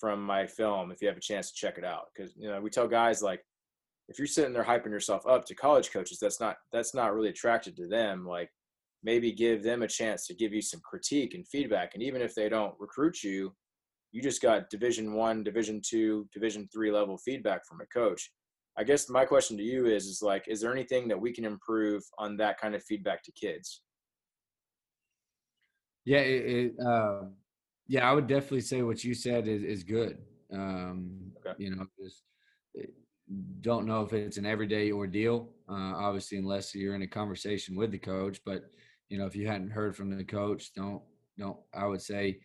from 0.03 0.21
my 0.21 0.45
film 0.45 0.91
if 0.91 1.01
you 1.01 1.07
have 1.07 1.15
a 1.15 1.21
chance 1.21 1.49
to 1.49 1.55
check 1.55 1.77
it 1.77 1.85
out 1.85 2.07
because 2.13 2.33
you 2.35 2.49
know 2.49 2.59
we 2.59 2.69
tell 2.69 2.87
guys 2.87 3.21
like 3.21 3.41
if 4.09 4.19
you're 4.19 4.27
sitting 4.27 4.51
there 4.51 4.65
hyping 4.65 4.87
yourself 4.87 5.25
up 5.25 5.45
to 5.45 5.55
college 5.55 5.93
coaches 5.93 6.17
that's 6.19 6.41
not 6.41 6.57
that's 6.73 6.93
not 6.93 7.13
really 7.13 7.29
attracted 7.29 7.73
to 7.77 7.87
them 7.87 8.25
like 8.27 8.49
maybe 9.01 9.31
give 9.31 9.63
them 9.63 9.81
a 9.81 9.87
chance 9.87 10.27
to 10.27 10.33
give 10.33 10.51
you 10.51 10.61
some 10.61 10.81
critique 10.83 11.35
and 11.35 11.47
feedback 11.47 11.91
and 11.93 12.03
even 12.03 12.21
if 12.21 12.35
they 12.35 12.49
don't 12.49 12.73
recruit 12.79 13.23
you 13.23 13.53
you 14.13 14.21
just 14.21 14.41
got 14.41 14.69
division 14.69 15.13
one 15.13 15.43
division 15.43 15.81
two 15.83 16.27
division 16.31 16.69
three 16.71 16.91
level 16.91 17.17
feedback 17.17 17.65
from 17.65 17.81
a 17.81 17.85
coach. 17.87 18.31
I 18.77 18.83
guess 18.83 19.09
my 19.09 19.25
question 19.25 19.57
to 19.57 19.63
you 19.63 19.87
is 19.87 20.05
is 20.05 20.21
like 20.21 20.45
is 20.47 20.61
there 20.61 20.71
anything 20.71 21.07
that 21.07 21.19
we 21.19 21.33
can 21.33 21.45
improve 21.45 22.03
on 22.19 22.37
that 22.37 22.59
kind 22.59 22.75
of 22.75 22.83
feedback 22.83 23.23
to 23.23 23.31
kids? 23.31 23.81
Yeah 26.05 26.19
it, 26.19 26.45
it 26.45 26.73
uh, 26.85 27.21
yeah 27.87 28.09
i 28.09 28.13
would 28.13 28.27
definitely 28.27 28.61
say 28.61 28.81
what 28.81 29.03
you 29.03 29.13
said 29.13 29.47
is, 29.47 29.63
is 29.63 29.83
good 29.83 30.17
um, 30.53 31.31
okay. 31.45 31.55
you 31.57 31.75
know 31.75 31.85
just 32.01 32.23
eh, 32.79 32.85
don't 33.61 33.85
know 33.85 34.01
if 34.01 34.13
it's 34.13 34.37
an 34.37 34.45
everyday 34.45 34.91
ordeal 34.91 35.49
uh, 35.69 35.93
obviously 35.95 36.37
unless 36.37 36.75
you're 36.75 36.95
in 36.95 37.01
a 37.01 37.07
conversation 37.07 37.75
with 37.75 37.91
the 37.91 37.97
coach 37.97 38.39
but 38.45 38.65
you 39.13 39.19
know, 39.19 39.27
if 39.27 39.35
you 39.35 39.47
hadn't 39.47 39.69
heard 39.69 39.95
from 39.95 40.09
the 40.09 40.23
coach, 40.23 40.73
don't 40.73 40.99
don't 41.37 41.57
I 41.71 41.85
would 41.85 42.01
say 42.01 42.39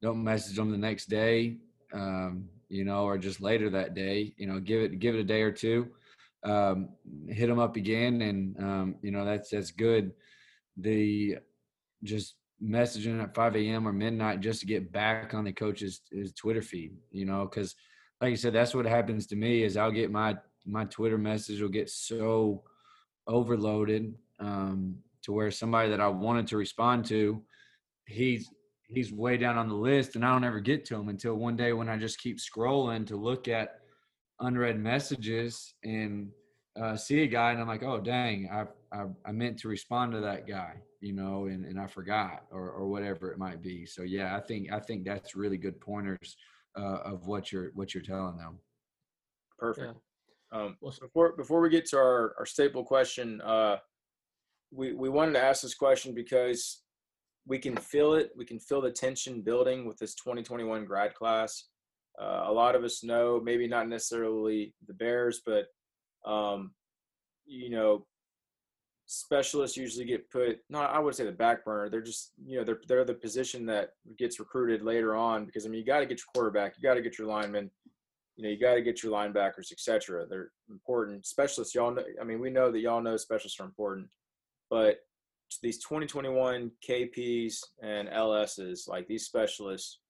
don't 0.00 0.22
message 0.22 0.54
them 0.54 0.70
the 0.70 0.78
next 0.78 1.06
day, 1.06 1.56
um, 1.92 2.48
you 2.68 2.84
know, 2.84 3.02
or 3.02 3.18
just 3.18 3.40
later 3.40 3.68
that 3.70 3.94
day. 3.94 4.32
You 4.36 4.46
know, 4.46 4.60
give 4.60 4.80
it 4.80 5.00
give 5.00 5.16
it 5.16 5.20
a 5.20 5.24
day 5.24 5.42
or 5.42 5.50
two, 5.50 5.88
um, 6.44 6.90
hit 7.28 7.48
them 7.48 7.58
up 7.58 7.74
again, 7.74 8.22
and 8.22 8.56
um, 8.60 8.94
you 9.02 9.10
know 9.10 9.24
that's 9.24 9.50
that's 9.50 9.72
good. 9.72 10.12
The 10.76 11.38
just 12.04 12.36
messaging 12.62 13.22
at 13.22 13.34
5 13.34 13.56
a.m. 13.56 13.86
or 13.86 13.92
midnight 13.92 14.40
just 14.40 14.60
to 14.60 14.66
get 14.66 14.92
back 14.92 15.34
on 15.34 15.44
the 15.44 15.52
coach's 15.52 16.00
Twitter 16.36 16.62
feed, 16.62 16.92
you 17.10 17.24
know, 17.24 17.44
because 17.44 17.74
like 18.20 18.30
you 18.30 18.36
said, 18.36 18.52
that's 18.52 18.74
what 18.74 18.86
happens 18.86 19.26
to 19.28 19.36
me 19.36 19.62
is 19.64 19.76
I'll 19.76 19.90
get 19.90 20.10
my 20.10 20.36
my 20.66 20.84
Twitter 20.86 21.18
message 21.18 21.60
will 21.60 21.68
get 21.68 21.90
so 21.90 22.62
overloaded 23.26 24.14
um, 24.40 24.96
to 25.22 25.32
where 25.32 25.50
somebody 25.50 25.90
that 25.90 26.00
I 26.00 26.08
wanted 26.08 26.46
to 26.48 26.56
respond 26.56 27.04
to, 27.06 27.42
he's 28.06 28.48
he's 28.88 29.12
way 29.12 29.36
down 29.36 29.58
on 29.58 29.68
the 29.68 29.74
list, 29.74 30.14
and 30.14 30.24
I 30.24 30.32
don't 30.32 30.44
ever 30.44 30.60
get 30.60 30.84
to 30.86 30.96
him 30.96 31.08
until 31.08 31.34
one 31.34 31.56
day 31.56 31.72
when 31.72 31.88
I 31.88 31.96
just 31.96 32.20
keep 32.20 32.38
scrolling 32.38 33.06
to 33.08 33.16
look 33.16 33.48
at 33.48 33.80
unread 34.40 34.78
messages 34.78 35.74
and 35.84 36.28
uh, 36.80 36.96
see 36.96 37.22
a 37.22 37.26
guy, 37.26 37.52
and 37.52 37.60
I'm 37.60 37.68
like, 37.68 37.82
oh 37.82 38.00
dang, 38.00 38.48
I, 38.52 38.64
I 38.94 39.06
I 39.26 39.32
meant 39.32 39.58
to 39.60 39.68
respond 39.68 40.12
to 40.12 40.20
that 40.20 40.46
guy, 40.46 40.74
you 41.00 41.12
know, 41.12 41.46
and 41.46 41.64
and 41.64 41.78
I 41.80 41.86
forgot 41.86 42.44
or 42.50 42.70
or 42.70 42.86
whatever 42.86 43.32
it 43.32 43.38
might 43.38 43.60
be. 43.60 43.84
So 43.86 44.02
yeah, 44.02 44.36
I 44.36 44.40
think 44.40 44.72
I 44.72 44.78
think 44.78 45.04
that's 45.04 45.34
really 45.34 45.58
good 45.58 45.80
pointers 45.80 46.36
uh, 46.78 46.98
of 47.04 47.26
what 47.26 47.52
you're 47.52 47.70
what 47.74 47.94
you're 47.94 48.02
telling 48.02 48.36
them. 48.36 48.58
Perfect. 49.58 49.94
Yeah. 50.52 50.60
Um, 50.60 50.76
well, 50.80 50.94
before 51.00 51.36
before 51.36 51.60
we 51.60 51.68
get 51.68 51.86
to 51.86 51.96
our, 51.96 52.34
our 52.38 52.46
staple 52.46 52.84
question, 52.84 53.40
uh, 53.40 53.76
we, 54.70 54.92
we 54.92 55.08
wanted 55.08 55.32
to 55.32 55.42
ask 55.42 55.62
this 55.62 55.74
question 55.74 56.14
because 56.14 56.82
we 57.46 57.58
can 57.58 57.76
feel 57.76 58.14
it. 58.14 58.30
We 58.36 58.44
can 58.44 58.58
feel 58.58 58.80
the 58.80 58.90
tension 58.90 59.42
building 59.42 59.86
with 59.86 59.98
this 59.98 60.14
2021 60.14 60.84
grad 60.84 61.14
class. 61.14 61.64
Uh, 62.20 62.44
a 62.46 62.52
lot 62.52 62.76
of 62.76 62.84
us 62.84 63.02
know, 63.02 63.40
maybe 63.42 63.66
not 63.66 63.88
necessarily 63.88 64.74
the 64.86 64.94
Bears, 64.94 65.42
but 65.44 65.66
um, 66.30 66.72
you 67.44 67.70
know, 67.70 68.06
specialists 69.18 69.76
usually 69.76 70.04
get 70.04 70.30
put. 70.30 70.58
Not, 70.68 70.90
I 70.90 70.98
would 70.98 71.14
say 71.14 71.24
the 71.24 71.32
back 71.32 71.64
burner. 71.64 71.88
They're 71.88 72.00
just, 72.00 72.32
you 72.44 72.58
know, 72.58 72.64
they're 72.64 72.80
they're 72.88 73.04
the 73.04 73.14
position 73.14 73.66
that 73.66 73.90
gets 74.18 74.38
recruited 74.38 74.82
later 74.82 75.14
on 75.14 75.44
because 75.44 75.66
I 75.66 75.68
mean, 75.68 75.80
you 75.80 75.86
got 75.86 76.00
to 76.00 76.06
get 76.06 76.18
your 76.18 76.26
quarterback, 76.34 76.74
you 76.76 76.82
got 76.82 76.94
to 76.94 77.02
get 77.02 77.18
your 77.18 77.26
lineman, 77.26 77.70
you 78.36 78.44
know, 78.44 78.50
you 78.50 78.58
got 78.58 78.74
to 78.74 78.82
get 78.82 79.02
your 79.02 79.12
linebackers, 79.12 79.72
etc. 79.72 80.26
They're 80.28 80.50
important. 80.70 81.26
Specialists, 81.26 81.74
y'all 81.74 81.94
know. 81.94 82.04
I 82.20 82.24
mean, 82.24 82.40
we 82.40 82.50
know 82.50 82.70
that 82.70 82.80
y'all 82.80 83.02
know 83.02 83.16
specialists 83.16 83.60
are 83.60 83.64
important 83.64 84.08
but 84.70 84.98
these 85.62 85.78
2021 85.78 86.70
KPs 86.86 87.58
and 87.82 88.08
LSs, 88.08 88.88
like 88.88 89.06
these 89.06 89.24
specialists, 89.24 90.00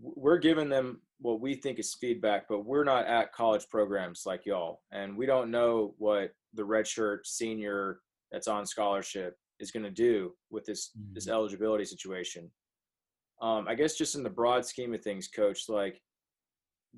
we're 0.00 0.38
giving 0.38 0.68
them 0.68 1.00
what 1.20 1.40
we 1.40 1.54
think 1.54 1.78
is 1.78 1.94
feedback, 1.94 2.46
but 2.48 2.64
we're 2.64 2.84
not 2.84 3.06
at 3.06 3.32
college 3.32 3.66
programs 3.70 4.22
like 4.26 4.46
y'all, 4.46 4.80
and 4.92 5.16
we 5.16 5.26
don't 5.26 5.50
know 5.50 5.94
what 5.98 6.32
the 6.54 6.62
redshirt 6.62 7.20
senior 7.24 8.00
that's 8.32 8.48
on 8.48 8.66
scholarship 8.66 9.36
is 9.60 9.70
going 9.70 9.84
to 9.84 9.90
do 9.90 10.32
with 10.50 10.64
this 10.64 10.90
mm-hmm. 10.98 11.14
this 11.14 11.28
eligibility 11.28 11.84
situation. 11.84 12.50
Um, 13.42 13.66
I 13.68 13.74
guess 13.74 13.94
just 13.94 14.14
in 14.14 14.22
the 14.22 14.30
broad 14.30 14.66
scheme 14.66 14.94
of 14.94 15.02
things, 15.02 15.28
coach, 15.28 15.68
like 15.68 16.00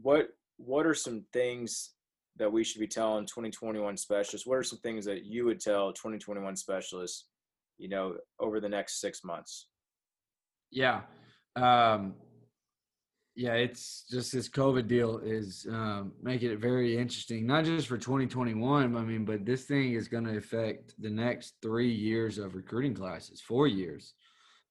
what 0.00 0.28
what 0.56 0.86
are 0.86 0.94
some 0.94 1.24
things 1.32 1.90
that 2.36 2.50
we 2.50 2.64
should 2.64 2.80
be 2.80 2.86
telling 2.86 3.26
2021 3.26 3.96
specialists? 3.96 4.46
What 4.46 4.58
are 4.58 4.62
some 4.62 4.78
things 4.78 5.04
that 5.04 5.24
you 5.24 5.44
would 5.44 5.60
tell 5.60 5.92
2021 5.92 6.56
specialists 6.56 7.26
you 7.82 7.88
know, 7.88 8.14
over 8.38 8.60
the 8.60 8.68
next 8.68 9.00
six 9.00 9.24
months? 9.24 9.68
Yeah. 10.70 11.00
Um, 11.56 12.14
yeah, 13.35 13.55
it's 13.55 14.05
just 14.11 14.33
this 14.33 14.49
COVID 14.49 14.87
deal 14.87 15.18
is 15.18 15.66
um, 15.70 16.12
making 16.22 16.51
it 16.51 16.59
very 16.59 16.99
interesting, 16.99 17.47
not 17.47 17.64
just 17.64 17.89
for 17.89 17.97
2021. 17.97 18.97
I 18.97 19.01
mean, 19.01 19.24
but 19.24 19.47
this 19.47 19.64
thing 19.64 19.95
is 19.95 20.07
going 20.07 20.24
to 20.24 20.37
affect 20.37 20.95
the 20.99 21.09
next 21.09 21.55
three 21.62 21.91
years 21.91 22.37
of 22.37 22.55
recruiting 22.55 22.95
classes, 22.95 23.41
four 23.41 23.66
years. 23.66 24.12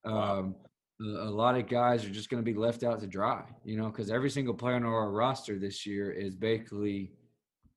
Um, 0.06 0.56
a 1.02 1.32
lot 1.32 1.58
of 1.58 1.68
guys 1.68 2.06
are 2.06 2.12
just 2.12 2.30
going 2.30 2.44
to 2.44 2.52
be 2.52 2.58
left 2.58 2.84
out 2.84 3.00
to 3.00 3.08
dry, 3.08 3.44
you 3.64 3.78
know, 3.78 3.90
because 3.90 4.12
every 4.12 4.30
single 4.30 4.54
player 4.54 4.76
on 4.76 4.86
our 4.86 5.10
roster 5.10 5.58
this 5.58 5.84
year 5.84 6.12
is 6.12 6.36
basically 6.36 7.12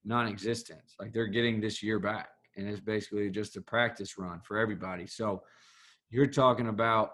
non-existent. 0.05 0.83
Like 1.01 1.15
they're 1.15 1.27
getting 1.27 1.63
this 1.63 1.83
year 1.83 1.99
back, 1.99 2.29
and 2.59 2.69
it's 2.69 2.81
basically 2.81 3.31
just 3.31 3.57
a 3.57 3.63
practice 3.63 4.19
run 4.19 4.41
for 4.45 4.59
everybody. 4.59 5.07
So 5.07 5.43
you're 6.11 6.27
talking 6.27 6.69
about 6.69 7.13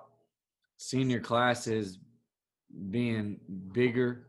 senior 0.79 1.21
classes 1.21 2.01
being 2.91 3.39
bigger 3.73 4.27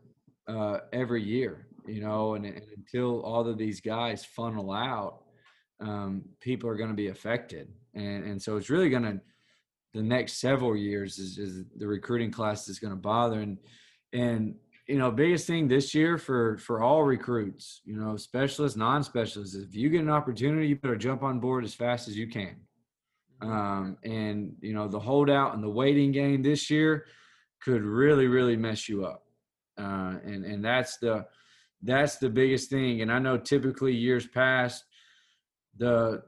uh, 0.48 0.78
every 0.92 1.22
year, 1.22 1.66
you 1.86 2.00
know, 2.00 2.34
and, 2.34 2.44
and, 2.44 2.62
until 2.76 3.22
all 3.22 3.46
of 3.46 3.58
these 3.58 3.80
guys 3.80 4.24
funnel 4.24 4.72
out, 4.72 5.22
um, 5.80 6.22
people 6.40 6.68
are 6.68 6.76
going 6.76 6.90
to 6.90 6.96
be 6.96 7.08
affected. 7.08 7.68
And, 7.94 8.24
and 8.24 8.42
so 8.42 8.56
it's 8.56 8.70
really 8.70 8.90
going 8.90 9.04
to, 9.04 9.20
the 9.94 10.02
next 10.02 10.40
several 10.40 10.76
years 10.76 11.18
is, 11.18 11.38
is 11.38 11.64
the 11.76 11.86
recruiting 11.86 12.30
class 12.30 12.68
is 12.68 12.78
going 12.78 12.92
to 12.92 13.00
bother. 13.00 13.40
And, 13.40 13.58
and, 14.12 14.54
you 14.88 14.98
know, 14.98 15.10
biggest 15.10 15.46
thing 15.46 15.68
this 15.68 15.94
year 15.94 16.18
for, 16.18 16.58
for 16.58 16.82
all 16.82 17.02
recruits, 17.02 17.82
you 17.84 17.96
know, 17.96 18.16
specialists, 18.16 18.76
non-specialists, 18.76 19.54
if 19.54 19.74
you 19.74 19.90
get 19.90 20.00
an 20.00 20.10
opportunity, 20.10 20.66
you 20.66 20.76
better 20.76 20.96
jump 20.96 21.22
on 21.22 21.40
board 21.40 21.64
as 21.64 21.74
fast 21.74 22.08
as 22.08 22.16
you 22.16 22.26
can. 22.26 22.56
Um, 23.40 23.96
and, 24.04 24.54
you 24.60 24.72
know, 24.72 24.88
the 24.88 25.00
holdout 25.00 25.54
and 25.54 25.62
the 25.62 25.70
waiting 25.70 26.12
game 26.12 26.42
this 26.42 26.70
year, 26.70 27.06
could 27.64 27.82
really 27.82 28.26
really 28.26 28.56
mess 28.56 28.88
you 28.88 29.04
up. 29.04 29.24
Uh, 29.78 30.16
and 30.24 30.44
and 30.44 30.64
that's 30.64 30.98
the 30.98 31.26
that's 31.82 32.16
the 32.16 32.30
biggest 32.30 32.70
thing. 32.70 33.02
And 33.02 33.10
i 33.12 33.18
know 33.18 33.36
typically 33.36 33.94
years 33.94 34.26
past 34.26 34.84
the 35.76 36.22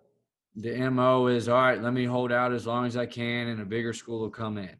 the 0.56 0.90
mo 0.90 1.26
is 1.26 1.48
all 1.48 1.60
right 1.60 1.82
let 1.82 1.92
me 1.92 2.04
hold 2.04 2.30
out 2.30 2.52
as 2.52 2.66
long 2.66 2.86
as 2.86 2.96
i 2.96 3.04
can 3.04 3.48
and 3.48 3.60
a 3.60 3.64
bigger 3.64 3.92
school 3.92 4.20
will 4.20 4.30
come 4.30 4.56
in 4.56 4.76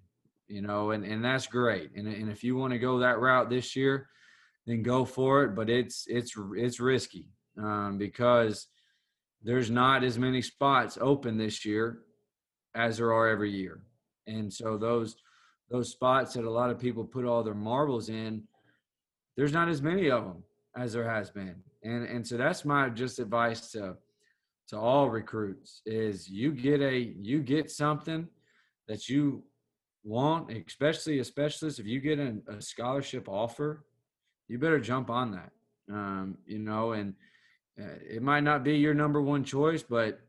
you 0.47 0.63
know 0.63 0.93
and 0.93 1.05
and 1.05 1.25
that's 1.25 1.47
great. 1.47 1.91
And, 1.97 2.07
and 2.07 2.31
if 2.31 2.45
you 2.45 2.57
want 2.57 2.73
to 2.73 2.79
go 2.79 2.99
that 3.01 3.19
route 3.19 3.51
this 3.51 3.75
year 3.77 4.09
then 4.67 4.83
go 4.83 5.05
for 5.05 5.45
it. 5.45 5.55
But 5.55 5.69
it's 5.69 6.07
it's 6.09 6.35
it's 6.57 6.81
risky 6.81 7.27
um, 7.59 7.99
because 7.99 8.69
there's 9.43 9.71
not 9.71 10.05
as 10.05 10.19
many 10.19 10.43
spots 10.43 10.99
open 11.01 11.37
this 11.37 11.65
year 11.65 12.01
as 12.75 12.97
there 12.97 13.13
are 13.13 13.29
every 13.29 13.51
year. 13.51 13.83
And 14.27 14.53
so 14.53 14.79
those 14.79 15.17
those 15.71 15.91
spots 15.91 16.35
that 16.35 16.45
a 16.45 16.51
lot 16.51 16.71
of 16.71 16.79
people 16.79 17.05
put 17.05 17.25
all 17.25 17.43
their 17.43 17.55
marbles 17.55 18.09
in, 18.09 18.43
there's 19.37 19.53
not 19.53 19.69
as 19.69 19.83
many 19.83 20.11
of 20.11 20.25
them 20.25 20.43
as 20.77 20.93
there 20.93 21.09
has 21.09 21.31
been. 21.31 21.57
And 21.83 22.05
and 22.05 22.27
so 22.27 22.37
that's 22.37 22.65
my 22.65 22.89
just 22.89 23.19
advice 23.19 23.71
to 23.73 23.97
to 24.69 24.79
all 24.79 25.11
recruits 25.11 25.83
is 25.85 26.29
you 26.29 26.53
get 26.53 26.81
a 26.81 26.97
you 27.21 27.41
get 27.41 27.71
something 27.71 28.29
that 28.89 29.09
you 29.09 29.43
want, 30.05 30.51
especially 30.51 31.19
a 31.19 31.25
specialist. 31.25 31.79
If 31.79 31.87
you 31.87 32.01
get 32.01 32.19
a, 32.19 32.37
a 32.49 32.61
scholarship 32.61 33.29
offer, 33.29 33.85
you 34.49 34.59
better 34.59 34.81
jump 34.81 35.11
on 35.11 35.33
that. 35.33 35.51
Um, 35.91 36.39
you 36.47 36.59
know, 36.59 36.93
and 36.93 37.15
uh, 37.81 37.97
it 38.09 38.23
might 38.23 38.45
not 38.45 38.65
be 38.65 38.77
your 38.77 38.95
number 38.95 39.21
one 39.21 39.45
choice, 39.45 39.83
but 39.83 40.21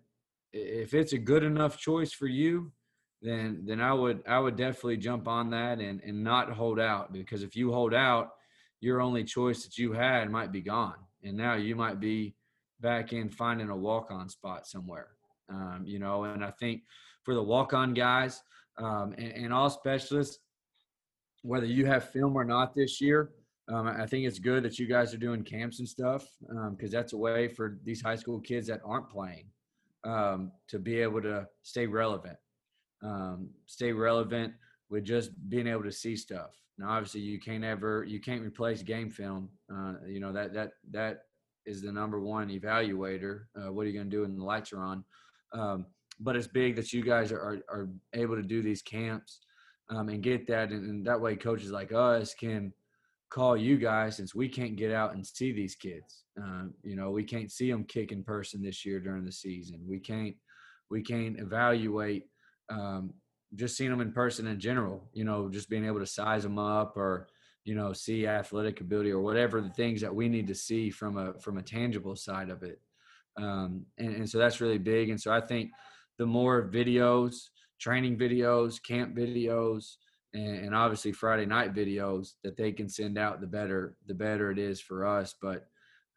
if 0.52 0.94
it's 0.94 1.14
a 1.14 1.18
good 1.18 1.44
enough 1.44 1.78
choice 1.78 2.12
for 2.12 2.28
you, 2.28 2.72
then 3.26 3.64
then 3.66 3.82
I 3.82 3.92
would 3.92 4.22
I 4.28 4.38
would 4.38 4.56
definitely 4.56 4.98
jump 4.98 5.28
on 5.28 5.50
that 5.50 5.80
and 5.80 6.00
and 6.02 6.24
not 6.24 6.52
hold 6.52 6.80
out 6.80 7.12
because 7.12 7.42
if 7.42 7.56
you 7.56 7.72
hold 7.72 7.94
out, 7.94 8.34
your 8.82 9.02
only 9.02 9.24
choice 9.24 9.64
that 9.64 9.78
you 9.78 9.94
had 9.94 10.30
might 10.30 10.52
be 10.52 10.62
gone, 10.62 10.98
and 11.24 11.36
now 11.36 11.56
you 11.56 11.76
might 11.76 12.00
be 12.00 12.36
back 12.82 13.14
in 13.14 13.30
finding 13.30 13.70
a 13.70 13.76
walk 13.76 14.12
on 14.12 14.30
spot 14.30 14.68
somewhere. 14.68 15.10
Um, 15.50 15.84
you 15.86 15.98
know, 15.98 16.26
and 16.26 16.46
I 16.46 16.52
think 16.52 16.84
for 17.24 17.34
the 17.34 17.42
walk 17.42 17.74
on 17.74 17.94
guys 17.94 18.42
um, 18.78 19.14
and, 19.18 19.32
and, 19.32 19.54
all 19.54 19.70
specialists, 19.70 20.40
whether 21.44 21.66
you 21.66 21.86
have 21.86 22.10
film 22.10 22.36
or 22.36 22.44
not 22.44 22.76
this 22.76 23.00
year. 23.02 23.32
Um, 23.68 23.88
I 23.88 24.06
think 24.06 24.28
it's 24.28 24.38
good 24.38 24.62
that 24.62 24.78
you 24.78 24.86
guys 24.86 25.12
are 25.12 25.18
doing 25.18 25.44
camps 25.44 25.80
and 25.80 25.90
stuff 25.90 26.28
because 26.40 26.94
um, 26.94 27.00
that's 27.00 27.14
a 27.14 27.18
way 27.18 27.48
for 27.48 27.80
these 27.84 28.00
high 28.00 28.16
school 28.16 28.40
kids 28.40 28.68
that 28.68 28.80
aren't 28.86 29.10
playing 29.10 29.48
um, 30.04 30.52
to 30.68 30.78
be 30.78 31.00
able 31.00 31.20
to 31.24 31.48
stay 31.64 31.88
relevant 31.88 32.38
um, 33.04 33.50
stay 33.66 33.92
relevant 33.92 34.54
with 34.90 35.04
just 35.04 35.32
being 35.50 35.68
able 35.68 35.84
to 35.84 35.92
see 35.92 36.16
stuff. 36.16 36.52
Now, 36.78 36.90
obviously, 36.90 37.22
you 37.22 37.40
can't 37.40 37.64
ever 37.64 38.04
you 38.04 38.20
can't 38.20 38.42
replace 38.42 38.82
game 38.82 39.10
film. 39.10 39.50
Uh, 39.74 39.94
you 40.08 40.20
know 40.20 40.34
that 40.34 40.54
that 40.54 40.72
that 40.92 41.24
is 41.66 41.82
the 41.82 41.92
number 41.92 42.20
one 42.20 42.50
evaluator. 42.50 43.46
Uh, 43.56 43.72
what 43.72 43.84
are 43.84 43.90
you 43.90 43.94
going 43.94 44.10
to 44.10 44.16
do 44.16 44.22
when 44.22 44.38
the 44.38 44.44
lights 44.44 44.74
are 44.74 44.82
on? 44.82 45.04
Um, 45.54 45.86
but 46.20 46.36
it's 46.36 46.48
big 46.48 46.76
that 46.76 46.94
you 46.94 47.04
guys 47.04 47.32
are 47.32 47.40
are, 47.40 47.58
are 47.70 47.90
able 48.14 48.36
to 48.36 48.44
do 48.44 48.62
these 48.62 48.82
camps 48.82 49.40
um, 49.90 50.10
and 50.10 50.24
get 50.24 50.48
that, 50.48 50.72
and, 50.72 50.90
and, 50.90 51.06
that 51.06 51.20
way 51.20 51.36
coaches 51.36 51.72
like 51.72 51.92
us 51.92 52.34
can 52.34 52.74
call 53.30 53.56
you 53.56 53.78
guys 53.78 54.18
since 54.18 54.34
we 54.34 54.48
can't 54.48 54.76
get 54.76 54.92
out 54.92 55.14
and 55.14 55.26
see 55.26 55.52
these 55.52 55.76
kids. 55.76 56.24
Uh, 56.42 56.64
you 56.84 56.96
know, 56.96 57.12
we 57.12 57.24
can't 57.24 57.52
see 57.52 57.70
them 57.72 57.84
kick 57.84 58.12
in 58.12 58.24
person 58.24 58.62
this 58.62 58.86
year 58.86 59.00
during 59.00 59.26
the 59.26 59.32
season. 59.32 59.80
We 59.88 60.00
can't 60.00 60.36
we 60.90 61.02
can't 61.02 61.40
evaluate 61.40 62.28
um, 62.70 63.14
just 63.56 63.78
seeing 63.78 63.90
them 63.90 64.02
in 64.02 64.12
person 64.12 64.48
in 64.48 64.60
general, 64.60 65.10
you 65.14 65.24
know, 65.24 65.50
just 65.50 65.70
being 65.70 65.86
able 65.86 66.00
to 66.00 66.06
size 66.06 66.44
them 66.44 66.60
up 66.60 66.98
or, 66.98 67.28
you 67.64 67.76
know, 67.76 67.94
see 67.94 68.28
athletic 68.28 68.82
ability 68.82 69.12
or 69.12 69.22
whatever 69.22 69.62
the 69.62 69.70
things 69.70 70.02
that 70.02 70.14
we 70.14 70.30
need 70.30 70.48
to 70.48 70.56
see 70.56 70.90
from 70.90 71.18
a 71.18 71.40
from 71.40 71.58
a 71.58 71.64
tangible 71.64 72.16
side 72.16 72.50
of 72.50 72.64
it. 72.64 72.80
Um, 73.38 73.86
and, 73.98 74.16
and 74.16 74.30
so 74.30 74.38
that's 74.38 74.62
really 74.62 74.78
big. 74.78 75.10
And 75.10 75.20
so 75.20 75.32
I 75.32 75.42
think 75.42 75.72
the 76.18 76.26
more 76.26 76.70
videos, 76.70 77.50
training 77.80 78.18
videos, 78.18 78.82
camp 78.82 79.16
videos, 79.16 79.96
and, 80.34 80.66
and 80.66 80.76
obviously 80.76 81.12
Friday 81.12 81.46
night 81.46 81.74
videos 81.74 82.34
that 82.44 82.58
they 82.58 82.72
can 82.72 82.90
send 82.90 83.18
out, 83.18 83.42
the 83.42 83.48
better 83.48 83.96
the 84.08 84.14
better 84.14 84.52
it 84.52 84.60
is 84.60 84.82
for 84.82 85.06
us. 85.06 85.36
But 85.42 85.68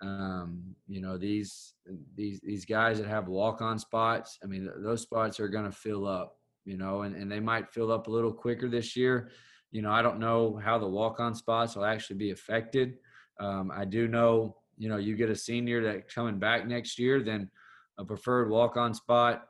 um, 0.00 0.74
you 0.86 1.00
know 1.00 1.18
these 1.18 1.74
these 2.14 2.40
these 2.40 2.64
guys 2.64 2.98
that 2.98 3.08
have 3.08 3.28
walk 3.28 3.60
on 3.60 3.78
spots. 3.78 4.38
I 4.42 4.46
mean, 4.46 4.68
those 4.78 5.02
spots 5.02 5.40
are 5.40 5.48
going 5.48 5.64
to 5.66 5.72
fill 5.72 6.06
up 6.06 6.37
you 6.68 6.76
know, 6.76 7.00
and, 7.00 7.16
and 7.16 7.32
they 7.32 7.40
might 7.40 7.72
fill 7.72 7.90
up 7.90 8.08
a 8.08 8.10
little 8.10 8.32
quicker 8.32 8.68
this 8.68 8.94
year. 8.94 9.30
You 9.70 9.80
know, 9.80 9.90
I 9.90 10.02
don't 10.02 10.20
know 10.20 10.60
how 10.62 10.78
the 10.78 10.86
walk 10.86 11.18
on 11.18 11.34
spots 11.34 11.74
will 11.74 11.86
actually 11.86 12.16
be 12.16 12.30
affected. 12.30 12.98
Um, 13.40 13.72
I 13.74 13.86
do 13.86 14.06
know, 14.06 14.56
you 14.76 14.90
know, 14.90 14.98
you 14.98 15.16
get 15.16 15.30
a 15.30 15.34
senior 15.34 15.82
that 15.84 16.12
coming 16.12 16.38
back 16.38 16.66
next 16.66 16.98
year, 16.98 17.22
then 17.22 17.50
a 17.96 18.04
preferred 18.04 18.50
walk 18.50 18.76
on 18.76 18.92
spot 18.92 19.46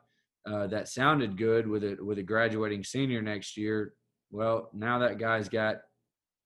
uh, 0.49 0.67
that 0.67 0.87
sounded 0.87 1.37
good 1.37 1.67
with 1.67 1.83
a 1.83 1.97
with 1.99 2.19
a 2.19 2.23
graduating 2.23 2.85
senior 2.85 3.21
next 3.21 3.57
year. 3.57 3.95
Well, 4.31 4.69
now 4.73 4.99
that 4.99 5.17
guy's 5.17 5.49
got, 5.49 5.75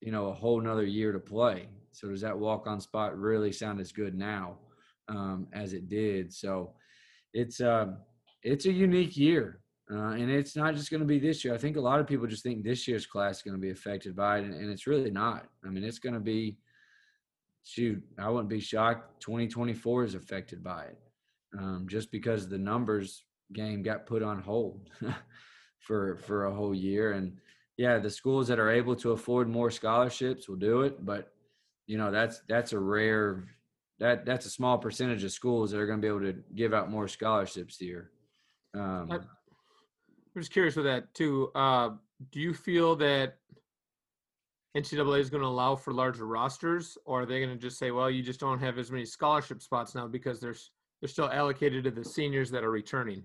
you 0.01 0.11
know, 0.11 0.29
a 0.29 0.33
whole 0.33 0.59
nother 0.59 0.85
year 0.85 1.11
to 1.11 1.19
play. 1.19 1.67
So 1.91 2.09
does 2.09 2.21
that 2.21 2.37
walk 2.37 2.65
on 2.65 2.81
spot 2.81 3.15
really 3.15 3.51
sound 3.51 3.79
as 3.79 3.91
good 3.91 4.15
now 4.15 4.57
um, 5.07 5.47
as 5.53 5.73
it 5.73 5.87
did? 5.87 6.33
So 6.33 6.73
it's 7.31 7.61
um, 7.61 7.97
it's 8.41 8.65
a 8.65 8.71
unique 8.71 9.15
year. 9.15 9.62
Uh, 9.91 10.11
and 10.11 10.31
it's 10.31 10.55
not 10.55 10.75
just 10.75 10.89
going 10.89 11.01
to 11.01 11.07
be 11.07 11.19
this 11.19 11.43
year. 11.43 11.53
I 11.53 11.57
think 11.57 11.75
a 11.75 11.81
lot 11.81 11.99
of 11.99 12.07
people 12.07 12.25
just 12.25 12.43
think 12.43 12.63
this 12.63 12.87
year's 12.87 13.05
class 13.05 13.37
is 13.37 13.41
going 13.43 13.55
to 13.55 13.61
be 13.61 13.71
affected 13.71 14.15
by 14.15 14.39
it, 14.39 14.45
and, 14.45 14.53
and 14.53 14.71
it's 14.71 14.87
really 14.87 15.11
not. 15.11 15.45
I 15.65 15.69
mean, 15.69 15.83
it's 15.83 15.99
going 15.99 16.13
to 16.13 16.21
be, 16.21 16.57
shoot, 17.63 18.01
I 18.17 18.29
wouldn't 18.29 18.49
be 18.49 18.61
shocked. 18.61 19.21
2024 19.21 20.05
is 20.05 20.15
affected 20.15 20.63
by 20.63 20.85
it, 20.85 20.97
um, 21.59 21.85
just 21.89 22.11
because 22.11 22.47
the 22.47 22.57
numbers 22.57 23.23
game 23.51 23.83
got 23.83 24.05
put 24.05 24.23
on 24.23 24.41
hold 24.41 24.89
for 25.79 26.17
for 26.17 26.45
a 26.45 26.53
whole 26.53 26.73
year. 26.73 27.11
And 27.11 27.37
yeah, 27.77 27.99
the 27.99 28.09
schools 28.09 28.47
that 28.47 28.59
are 28.59 28.71
able 28.71 28.95
to 28.97 29.11
afford 29.11 29.49
more 29.49 29.69
scholarships 29.69 30.47
will 30.47 30.55
do 30.55 30.81
it, 30.81 31.05
but 31.05 31.33
you 31.87 31.97
know 31.97 32.09
that's 32.09 32.41
that's 32.47 32.71
a 32.71 32.79
rare 32.79 33.43
that 33.99 34.25
that's 34.25 34.45
a 34.45 34.49
small 34.49 34.77
percentage 34.77 35.23
of 35.23 35.31
schools 35.31 35.71
that 35.71 35.79
are 35.79 35.85
going 35.85 35.99
to 35.99 36.01
be 36.01 36.07
able 36.07 36.33
to 36.33 36.41
give 36.55 36.73
out 36.73 36.89
more 36.89 37.07
scholarships 37.07 37.77
here. 37.77 38.11
Um, 38.73 39.09
I'm 40.35 40.41
just 40.41 40.51
curious 40.51 40.75
with 40.75 40.85
that 40.85 41.13
too. 41.13 41.51
Uh, 41.53 41.91
do 42.31 42.39
you 42.39 42.53
feel 42.53 42.95
that 42.97 43.37
NCAA 44.75 45.19
is 45.19 45.29
going 45.29 45.41
to 45.41 45.47
allow 45.47 45.75
for 45.75 45.93
larger 45.93 46.25
rosters, 46.25 46.97
or 47.05 47.21
are 47.21 47.25
they 47.25 47.39
going 47.39 47.55
to 47.55 47.61
just 47.61 47.77
say, 47.77 47.91
well, 47.91 48.09
you 48.09 48.23
just 48.23 48.39
don't 48.39 48.59
have 48.59 48.79
as 48.79 48.89
many 48.89 49.05
scholarship 49.05 49.61
spots 49.61 49.93
now 49.93 50.07
because 50.07 50.39
there's 50.39 50.71
they're 50.99 51.09
still 51.09 51.29
allocated 51.29 51.83
to 51.83 51.91
the 51.91 52.03
seniors 52.03 52.49
that 52.51 52.63
are 52.63 52.71
returning? 52.71 53.23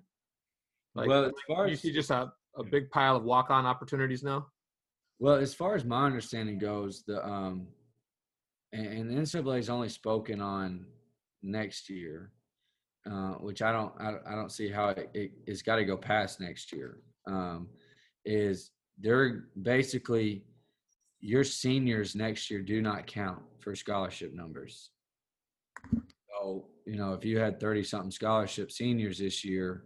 Like, 0.94 1.08
well, 1.08 1.26
as 1.26 1.32
far 1.46 1.64
as, 1.64 1.70
you 1.70 1.76
see 1.76 1.92
just 1.92 2.10
a, 2.10 2.32
a 2.56 2.64
big 2.64 2.90
pile 2.90 3.16
of 3.16 3.24
walk-on 3.24 3.64
opportunities 3.64 4.22
now. 4.22 4.48
Well, 5.20 5.36
as 5.36 5.54
far 5.54 5.74
as 5.74 5.84
my 5.84 6.04
understanding 6.04 6.58
goes, 6.58 7.04
the 7.06 7.24
um, 7.26 7.68
and, 8.72 8.86
and 8.86 9.10
the 9.10 9.14
NCAA 9.14 9.56
has 9.56 9.70
only 9.70 9.88
spoken 9.88 10.40
on 10.40 10.84
next 11.42 11.88
year. 11.88 12.32
Uh, 13.10 13.34
which 13.34 13.62
I 13.62 13.72
don't 13.72 13.92
I, 14.00 14.16
I 14.26 14.34
don't 14.34 14.52
see 14.52 14.70
how 14.70 14.88
it, 14.88 15.10
it, 15.14 15.32
has 15.46 15.62
got 15.62 15.76
to 15.76 15.84
go 15.84 15.96
past 15.96 16.40
next 16.40 16.72
year. 16.72 16.98
Um, 17.26 17.68
is 18.24 18.70
they're 18.98 19.44
basically 19.62 20.44
your 21.20 21.44
seniors 21.44 22.14
next 22.14 22.50
year 22.50 22.60
do 22.60 22.80
not 22.82 23.06
count 23.06 23.40
for 23.60 23.74
scholarship 23.74 24.32
numbers. 24.34 24.90
So, 25.94 26.66
you 26.86 26.96
know, 26.96 27.14
if 27.14 27.24
you 27.24 27.38
had 27.38 27.60
30 27.60 27.82
something 27.84 28.10
scholarship 28.10 28.70
seniors 28.70 29.18
this 29.18 29.44
year, 29.44 29.84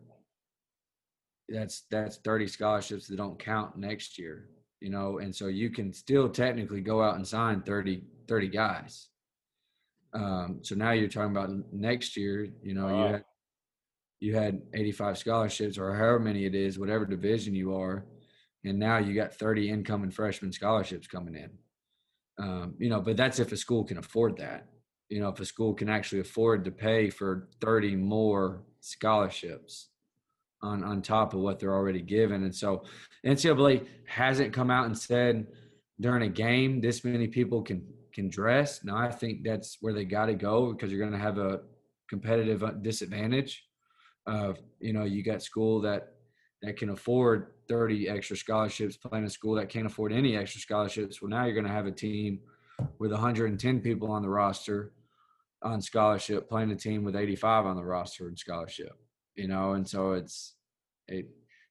that's 1.48 1.84
that's 1.90 2.16
30 2.18 2.46
scholarships 2.48 3.06
that 3.08 3.16
don't 3.16 3.38
count 3.38 3.76
next 3.76 4.18
year, 4.18 4.48
you 4.80 4.90
know, 4.90 5.18
and 5.18 5.34
so 5.34 5.46
you 5.46 5.70
can 5.70 5.92
still 5.92 6.28
technically 6.28 6.80
go 6.80 7.02
out 7.02 7.16
and 7.16 7.26
sign 7.26 7.62
30 7.62 8.02
30 8.28 8.48
guys. 8.48 9.08
Um, 10.14 10.58
so 10.62 10.74
now 10.74 10.92
you're 10.92 11.08
talking 11.08 11.30
about 11.30 11.50
next 11.72 12.16
year, 12.16 12.48
you 12.62 12.74
know, 12.74 12.88
you 12.88 13.12
had 13.12 13.24
you 14.20 14.36
had 14.36 14.62
85 14.74 15.18
scholarships 15.18 15.78
or 15.78 15.94
however 15.94 16.20
many 16.20 16.44
it 16.44 16.54
is, 16.54 16.78
whatever 16.78 17.04
division 17.04 17.54
you 17.54 17.74
are, 17.74 18.04
and 18.64 18.78
now 18.78 18.98
you 18.98 19.14
got 19.14 19.34
30 19.34 19.70
incoming 19.70 20.10
freshman 20.10 20.52
scholarships 20.52 21.08
coming 21.08 21.34
in. 21.34 21.50
Um, 22.38 22.74
you 22.78 22.88
know, 22.88 23.00
but 23.00 23.16
that's 23.16 23.40
if 23.40 23.52
a 23.52 23.56
school 23.56 23.84
can 23.84 23.98
afford 23.98 24.36
that. 24.38 24.68
You 25.08 25.20
know, 25.20 25.28
if 25.28 25.40
a 25.40 25.44
school 25.44 25.74
can 25.74 25.88
actually 25.88 26.20
afford 26.20 26.64
to 26.64 26.70
pay 26.70 27.10
for 27.10 27.48
30 27.60 27.96
more 27.96 28.62
scholarships 28.80 29.88
on 30.62 30.84
on 30.84 31.02
top 31.02 31.34
of 31.34 31.40
what 31.40 31.58
they're 31.58 31.74
already 31.74 32.00
given. 32.00 32.44
And 32.44 32.54
so 32.54 32.84
NCAA 33.26 33.86
hasn't 34.06 34.52
come 34.52 34.70
out 34.70 34.86
and 34.86 34.96
said 34.96 35.46
during 36.00 36.22
a 36.22 36.28
game 36.28 36.80
this 36.80 37.04
many 37.04 37.28
people 37.28 37.62
can 37.62 37.84
can 38.12 38.28
dress. 38.28 38.84
Now 38.84 38.96
I 38.96 39.10
think 39.10 39.44
that's 39.44 39.78
where 39.80 39.92
they 39.92 40.04
got 40.04 40.26
to 40.26 40.34
go 40.34 40.72
because 40.72 40.90
you're 40.90 41.00
going 41.00 41.12
to 41.12 41.18
have 41.18 41.38
a 41.38 41.60
competitive 42.08 42.62
uh, 42.62 42.72
disadvantage. 42.72 43.64
Of 44.26 44.58
you 44.78 44.92
know, 44.92 45.04
you 45.04 45.24
got 45.24 45.42
school 45.42 45.80
that 45.80 46.14
that 46.62 46.76
can 46.76 46.90
afford 46.90 47.48
30 47.68 48.08
extra 48.08 48.36
scholarships 48.36 48.96
playing 48.96 49.24
a 49.24 49.30
school 49.30 49.56
that 49.56 49.68
can't 49.68 49.86
afford 49.86 50.12
any 50.12 50.36
extra 50.36 50.60
scholarships. 50.60 51.20
Well, 51.20 51.28
now 51.28 51.44
you're 51.44 51.54
going 51.54 51.66
to 51.66 51.72
have 51.72 51.86
a 51.86 51.92
team 51.92 52.38
with 52.98 53.10
110 53.10 53.80
people 53.80 54.10
on 54.12 54.22
the 54.22 54.28
roster 54.28 54.92
on 55.62 55.80
scholarship 55.80 56.48
playing 56.48 56.70
a 56.70 56.76
team 56.76 57.04
with 57.04 57.16
85 57.16 57.66
on 57.66 57.76
the 57.76 57.84
roster 57.84 58.28
in 58.28 58.36
scholarship. 58.36 58.92
You 59.34 59.48
know, 59.48 59.72
and 59.72 59.88
so 59.88 60.12
it's 60.12 60.54
it 61.08 61.26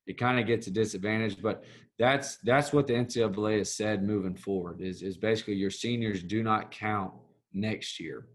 it 0.08 0.18
kind 0.18 0.40
of 0.40 0.48
gets 0.48 0.68
a 0.68 0.72
disadvantage, 0.72 1.42
but 1.42 1.64
that's 2.02 2.38
that's 2.38 2.74
what 2.74 2.88
the 2.88 2.94
NCAA 2.94 3.60
has 3.60 3.76
said 3.76 4.02
moving 4.02 4.36
forward 4.36 4.82
is 4.82 5.04
is 5.04 5.18
basically 5.18 5.54
your 5.54 5.70
seniors 5.70 6.24
do 6.24 6.42
not 6.42 6.72
count 6.72 7.14
next 7.54 8.00
year. 8.00 8.26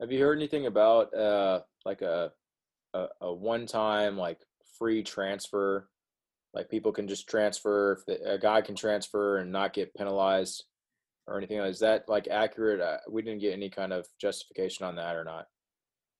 Have 0.00 0.10
you 0.10 0.18
heard 0.18 0.36
anything 0.36 0.66
about 0.66 1.14
uh 1.14 1.60
like 1.84 2.02
a 2.02 2.32
a, 2.94 3.06
a 3.20 3.32
one 3.32 3.64
time 3.64 4.18
like 4.18 4.40
free 4.76 5.04
transfer? 5.04 5.88
Like 6.52 6.68
people 6.68 6.90
can 6.90 7.06
just 7.06 7.28
transfer 7.28 7.92
if 7.92 8.06
the, 8.06 8.32
a 8.32 8.38
guy 8.38 8.60
can 8.60 8.74
transfer 8.74 9.38
and 9.38 9.52
not 9.52 9.72
get 9.72 9.94
penalized 9.94 10.64
or 11.28 11.38
anything. 11.38 11.58
Is 11.58 11.78
that 11.78 12.08
like 12.08 12.26
accurate? 12.26 12.80
Uh, 12.80 12.98
we 13.08 13.22
didn't 13.22 13.40
get 13.40 13.52
any 13.52 13.70
kind 13.70 13.92
of 13.92 14.04
justification 14.20 14.84
on 14.84 14.96
that 14.96 15.14
or 15.14 15.22
not. 15.22 15.46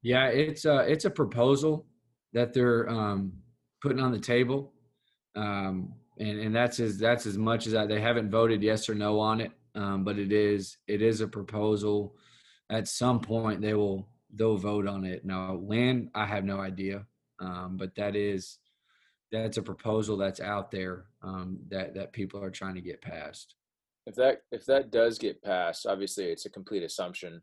Yeah, 0.02 0.28
it's 0.28 0.66
a 0.66 0.80
it's 0.88 1.04
a 1.04 1.11
proposal 1.11 1.84
that 2.32 2.52
they're 2.54 2.88
um, 2.88 3.32
putting 3.82 3.98
on 3.98 4.12
the 4.12 4.20
table, 4.20 4.72
um, 5.37 5.93
and 6.18 6.41
and 6.41 6.55
that's 6.55 6.80
as 6.80 6.99
that's 6.99 7.26
as 7.26 7.37
much 7.37 7.66
as 7.66 7.72
that. 7.72 7.89
They 7.89 8.01
haven't 8.01 8.30
voted 8.30 8.62
yes 8.62 8.89
or 8.89 8.95
no 8.95 9.20
on 9.20 9.41
it, 9.41 9.53
um, 9.74 10.05
but 10.05 10.18
it 10.18 10.32
is 10.32 10.78
it 10.89 11.03
is 11.03 11.20
a 11.20 11.28
proposal. 11.28 12.16
At 12.70 12.89
some 12.89 13.20
point, 13.20 13.61
they 13.61 13.74
will 13.74 14.09
they'll 14.34 14.57
vote 14.57 14.87
on 14.87 15.05
it. 15.05 15.24
Now, 15.24 15.55
when 15.55 16.11
I 16.14 16.26
have 16.26 16.45
no 16.45 16.61
idea, 16.61 17.07
um, 17.39 17.76
but 17.76 17.95
that 17.97 18.16
is 18.16 18.59
that's 19.30 19.59
a 19.59 19.62
proposal 19.62 20.16
that's 20.16 20.41
out 20.41 20.70
there 20.70 21.07
um, 21.22 21.59
that 21.68 21.95
that 21.95 22.12
people 22.12 22.43
are 22.43 22.51
trying 22.51 22.74
to 22.74 22.80
get 22.80 23.03
passed. 23.03 23.55
If 24.07 24.14
that 24.16 24.43
if 24.51 24.64
that 24.66 24.91
does 24.91 25.18
get 25.18 25.43
passed, 25.43 25.87
obviously 25.87 26.26
it's 26.26 26.47
a 26.47 26.51
complete 26.51 26.82
assumption, 26.82 27.43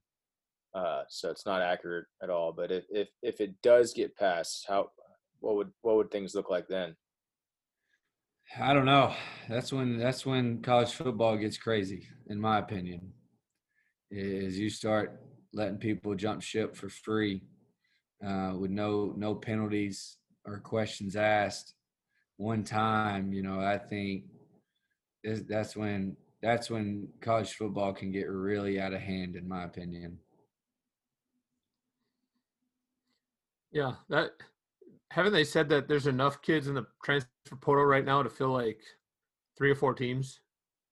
uh, 0.73 1.03
so 1.09 1.29
it's 1.29 1.45
not 1.45 1.61
accurate 1.61 2.05
at 2.23 2.29
all. 2.29 2.53
But 2.53 2.71
if, 2.71 2.85
if 2.89 3.09
if 3.21 3.39
it 3.39 3.53
does 3.61 3.93
get 3.93 4.15
passed, 4.15 4.65
how 4.67 4.89
what 5.41 5.55
would 5.55 5.71
what 5.81 5.97
would 5.97 6.09
things 6.09 6.33
look 6.33 6.49
like 6.49 6.67
then? 6.67 6.95
I 8.59 8.73
don't 8.73 8.85
know. 8.85 9.13
That's 9.49 9.73
when 9.73 9.97
that's 9.97 10.25
when 10.25 10.61
college 10.61 10.91
football 10.93 11.37
gets 11.37 11.57
crazy, 11.57 12.07
in 12.27 12.39
my 12.39 12.59
opinion. 12.59 13.13
Is 14.11 14.59
you 14.59 14.69
start 14.69 15.19
letting 15.53 15.77
people 15.77 16.13
jump 16.13 16.41
ship 16.43 16.75
for 16.75 16.89
free 16.89 17.41
uh, 18.25 18.53
with 18.57 18.69
no 18.69 19.13
no 19.17 19.33
penalties 19.33 20.17
or 20.45 20.59
questions 20.59 21.15
asked 21.15 21.73
one 22.37 22.63
time. 22.63 23.33
You 23.33 23.41
know, 23.41 23.59
I 23.59 23.79
think 23.79 24.25
that's 25.23 25.75
when 25.75 26.15
that's 26.43 26.69
when 26.69 27.07
college 27.21 27.53
football 27.53 27.91
can 27.93 28.11
get 28.11 28.29
really 28.29 28.79
out 28.79 28.93
of 28.93 29.01
hand, 29.01 29.35
in 29.35 29.47
my 29.47 29.63
opinion. 29.63 30.19
Yeah, 33.71 33.93
that 34.09 34.31
haven't 35.13 35.33
they 35.33 35.43
said 35.43 35.69
that 35.69 35.87
there's 35.87 36.07
enough 36.07 36.41
kids 36.41 36.67
in 36.67 36.73
the 36.73 36.87
transfer 37.03 37.55
portal 37.61 37.85
right 37.85 38.03
now 38.03 38.23
to 38.23 38.31
fill 38.31 38.51
like 38.51 38.81
three 39.55 39.69
or 39.69 39.75
four 39.75 39.93
teams? 39.93 40.39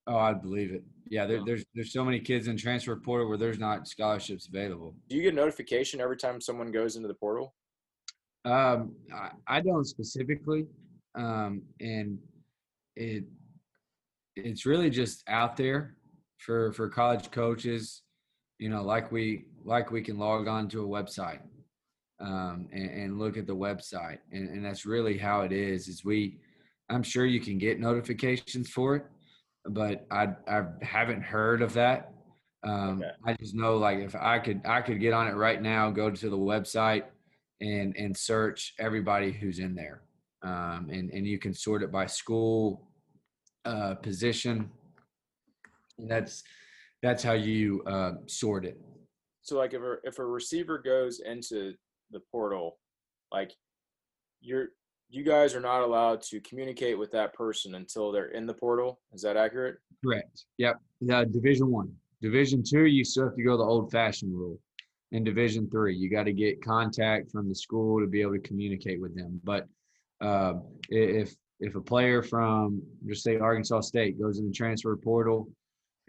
Oh, 0.05 0.15
I'd 0.17 0.43
believe 0.43 0.71
it. 0.71 0.83
Yeah, 1.09 1.25
there, 1.25 1.41
there's 1.43 1.65
there's 1.73 1.91
so 1.91 2.05
many 2.05 2.19
kids 2.19 2.47
in 2.47 2.55
transfer 2.55 2.95
portal 2.95 3.27
where 3.27 3.37
there's 3.37 3.57
not 3.57 3.87
scholarships 3.87 4.47
available. 4.47 4.93
Do 5.09 5.15
you 5.15 5.23
get 5.23 5.33
notification 5.33 5.99
every 6.01 6.17
time 6.17 6.39
someone 6.39 6.71
goes 6.71 6.95
into 6.95 7.07
the 7.07 7.15
portal? 7.15 7.55
Um, 8.45 8.93
I, 9.11 9.31
I 9.47 9.61
don't 9.61 9.85
specifically, 9.85 10.67
um, 11.15 11.63
and 11.79 12.19
it 12.95 13.23
it's 14.35 14.67
really 14.67 14.91
just 14.91 15.23
out 15.27 15.57
there 15.57 15.95
for 16.37 16.71
for 16.73 16.89
college 16.89 17.31
coaches. 17.31 18.03
You 18.59 18.69
know, 18.69 18.83
like 18.83 19.11
we 19.11 19.45
like 19.65 19.89
we 19.89 20.03
can 20.03 20.19
log 20.19 20.47
on 20.47 20.69
to 20.69 20.83
a 20.83 20.87
website 20.87 21.39
um, 22.21 22.67
and, 22.71 22.89
and, 22.89 23.19
look 23.19 23.35
at 23.35 23.47
the 23.47 23.55
website, 23.55 24.19
and, 24.31 24.47
and 24.49 24.63
that's 24.63 24.85
really 24.85 25.17
how 25.17 25.41
it 25.41 25.51
is. 25.51 25.87
Is 25.87 26.05
we, 26.05 26.37
I'm 26.89 27.03
sure 27.03 27.25
you 27.25 27.39
can 27.39 27.57
get 27.57 27.79
notifications 27.79 28.69
for 28.69 28.95
it, 28.95 29.05
but 29.65 30.05
I 30.11 30.29
I 30.47 30.63
haven't 30.81 31.23
heard 31.23 31.61
of 31.61 31.73
that. 31.73 32.13
Um, 32.63 33.01
okay. 33.01 33.11
I 33.25 33.33
just 33.33 33.55
know 33.55 33.77
like 33.77 33.99
if 33.99 34.15
I 34.15 34.37
could 34.37 34.61
I 34.65 34.81
could 34.81 34.99
get 34.99 35.13
on 35.13 35.27
it 35.27 35.33
right 35.33 35.61
now, 35.61 35.89
go 35.89 36.11
to 36.11 36.29
the 36.29 36.37
website 36.37 37.05
and 37.59 37.95
and 37.97 38.15
search 38.15 38.75
everybody 38.79 39.31
who's 39.31 39.59
in 39.59 39.73
there, 39.73 40.03
um, 40.43 40.89
and 40.91 41.09
and 41.09 41.25
you 41.25 41.39
can 41.39 41.53
sort 41.53 41.81
it 41.81 41.91
by 41.91 42.05
school, 42.05 42.87
uh, 43.65 43.95
position. 43.95 44.69
And 45.97 46.09
that's 46.09 46.43
that's 47.01 47.23
how 47.23 47.33
you 47.33 47.81
uh, 47.87 48.13
sort 48.27 48.65
it. 48.65 48.79
So 49.41 49.57
like 49.57 49.73
if 49.73 49.81
a 49.81 49.95
if 50.03 50.19
a 50.19 50.25
receiver 50.25 50.77
goes 50.77 51.19
into 51.19 51.73
the 52.11 52.19
portal, 52.31 52.77
like 53.31 53.51
you're 54.41 54.69
you 55.09 55.23
guys 55.23 55.53
are 55.55 55.61
not 55.61 55.81
allowed 55.81 56.21
to 56.21 56.39
communicate 56.39 56.97
with 56.97 57.11
that 57.11 57.33
person 57.33 57.75
until 57.75 58.11
they're 58.11 58.29
in 58.29 58.45
the 58.45 58.53
portal. 58.53 59.01
Is 59.13 59.21
that 59.23 59.35
accurate? 59.35 59.77
Correct. 60.03 60.45
Yep. 60.57 60.79
Uh, 61.11 61.25
division 61.25 61.69
one. 61.69 61.91
Division 62.21 62.63
two, 62.63 62.85
you 62.85 63.03
still 63.03 63.25
have 63.25 63.35
to 63.35 63.43
go 63.43 63.57
the 63.57 63.63
old 63.63 63.91
fashioned 63.91 64.33
rule. 64.33 64.59
In 65.11 65.25
Division 65.25 65.69
three, 65.69 65.95
you 65.95 66.09
got 66.09 66.23
to 66.23 66.31
get 66.31 66.63
contact 66.63 67.31
from 67.31 67.49
the 67.49 67.55
school 67.55 67.99
to 67.99 68.07
be 68.07 68.21
able 68.21 68.33
to 68.33 68.39
communicate 68.39 69.01
with 69.01 69.13
them. 69.15 69.41
But 69.43 69.67
uh, 70.21 70.53
if 70.89 71.35
if 71.59 71.75
a 71.75 71.81
player 71.81 72.23
from 72.23 72.81
just 73.05 73.23
say 73.23 73.37
Arkansas 73.37 73.81
State 73.81 74.19
goes 74.19 74.39
in 74.39 74.47
the 74.47 74.53
transfer 74.53 74.95
portal, 74.95 75.49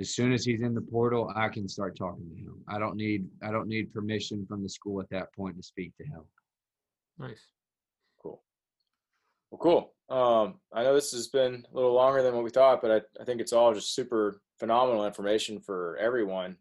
as 0.02 0.14
soon 0.14 0.32
as 0.32 0.44
he's 0.44 0.62
in 0.62 0.74
the 0.74 0.80
portal, 0.80 1.32
I 1.34 1.48
can 1.48 1.68
start 1.68 1.96
talking 1.96 2.28
to 2.28 2.36
him. 2.36 2.62
I 2.68 2.78
don't 2.78 2.96
need 2.96 3.26
I 3.42 3.50
don't 3.50 3.68
need 3.68 3.94
permission 3.94 4.44
from 4.46 4.62
the 4.62 4.68
school 4.68 5.00
at 5.00 5.08
that 5.10 5.32
point 5.34 5.56
to 5.56 5.62
speak 5.62 5.96
to 5.96 6.04
him. 6.04 6.22
Nice. 7.18 7.46
Cool. 8.20 8.42
Well, 9.50 9.58
cool. 9.58 9.94
Um, 10.14 10.54
I 10.74 10.82
know 10.82 10.94
this 10.94 11.12
has 11.12 11.28
been 11.28 11.64
a 11.70 11.74
little 11.74 11.94
longer 11.94 12.22
than 12.22 12.34
what 12.34 12.44
we 12.44 12.50
thought, 12.50 12.82
but 12.82 12.90
I, 12.90 13.22
I 13.22 13.24
think 13.24 13.40
it's 13.40 13.52
all 13.52 13.72
just 13.72 13.94
super 13.94 14.42
phenomenal 14.58 15.06
information 15.06 15.60
for 15.60 15.96
everyone. 15.98 16.56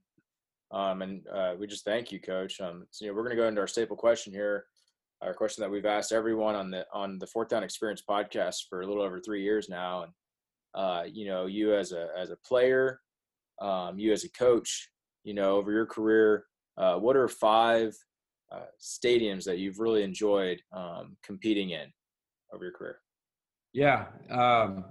Um, 0.71 1.01
and 1.01 1.27
uh, 1.27 1.55
we 1.59 1.67
just 1.67 1.83
thank 1.83 2.11
you, 2.11 2.19
Coach. 2.21 2.61
Um, 2.61 2.85
so, 2.91 3.03
you 3.03 3.11
know, 3.11 3.15
we're 3.15 3.23
going 3.23 3.35
to 3.35 3.41
go 3.41 3.47
into 3.47 3.59
our 3.59 3.67
staple 3.67 3.97
question 3.97 4.31
here, 4.31 4.65
our 5.21 5.33
question 5.33 5.63
that 5.63 5.71
we've 5.71 5.85
asked 5.85 6.13
everyone 6.13 6.55
on 6.55 6.71
the 6.71 6.85
on 6.93 7.17
the 7.17 7.27
Fourth 7.27 7.49
Down 7.49 7.63
Experience 7.63 8.03
podcast 8.07 8.67
for 8.69 8.81
a 8.81 8.87
little 8.87 9.03
over 9.03 9.19
three 9.19 9.41
years 9.41 9.67
now. 9.67 10.03
And 10.03 10.13
uh, 10.73 11.03
you 11.11 11.25
know, 11.25 11.47
you 11.47 11.75
as 11.75 11.91
a 11.91 12.09
as 12.17 12.29
a 12.29 12.37
player, 12.37 13.01
um, 13.61 13.97
you 13.97 14.11
as 14.11 14.25
a 14.25 14.31
coach, 14.31 14.89
you 15.23 15.33
know, 15.33 15.55
over 15.55 15.71
your 15.71 15.85
career, 15.85 16.45
uh, 16.77 16.95
what 16.95 17.15
are 17.15 17.27
five 17.27 17.95
uh, 18.51 18.65
stadiums 18.81 19.45
that 19.45 19.59
you've 19.59 19.79
really 19.79 20.03
enjoyed 20.03 20.61
um, 20.73 21.15
competing 21.23 21.69
in? 21.69 21.87
over 22.53 22.63
your 22.63 22.73
career? 22.73 22.99
Yeah, 23.73 24.05
um, 24.29 24.85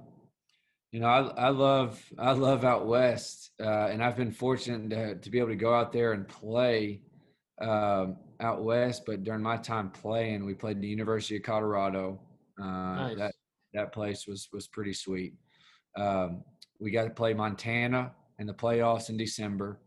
you 0.93 1.01
know, 1.01 1.07
I, 1.07 1.47
I 1.47 1.49
love 1.51 2.03
I 2.19 2.33
love 2.33 2.65
out 2.65 2.87
west, 2.87 3.53
uh, 3.61 3.89
and 3.91 4.03
I've 4.03 4.17
been 4.17 4.33
fortunate 4.33 4.91
to, 4.91 5.15
to 5.17 5.31
be 5.31 5.39
able 5.39 5.51
to 5.51 5.57
go 5.57 5.75
out 5.75 5.93
there 5.93 6.13
and 6.13 6.27
play 6.27 7.03
um, 7.61 8.17
out 8.41 8.65
west, 8.65 9.03
but 9.07 9.23
during 9.23 9.43
my 9.43 9.57
time 9.59 9.91
playing, 9.91 10.45
we 10.47 10.55
played 10.55 10.81
the 10.81 10.89
University 10.89 11.37
of 11.37 11.43
Colorado. 11.43 12.21
Uh, 12.61 12.65
Nice. 12.65 13.19
That 13.19 13.35
that 13.75 13.93
place 13.93 14.27
was 14.27 14.49
was 14.53 14.67
pretty 14.67 14.95
sweet. 14.95 15.35
Um, 15.97 16.43
we 16.81 16.91
got 16.91 17.05
to 17.05 17.11
play 17.11 17.35
Montana 17.35 18.13
in 18.41 18.47
the 18.47 18.55
playoffs 18.55 19.09
in 19.09 19.17
December, 19.17 19.79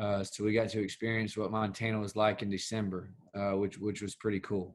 uh, 0.00 0.24
so 0.24 0.44
we 0.44 0.54
got 0.54 0.70
to 0.70 0.82
experience 0.82 1.36
what 1.36 1.50
Montana 1.50 2.00
was 2.00 2.16
like 2.16 2.40
in 2.40 2.48
December, 2.48 3.12
uh, 3.34 3.50
which 3.50 3.78
which 3.78 4.00
was 4.00 4.14
pretty 4.14 4.40
cool. 4.40 4.74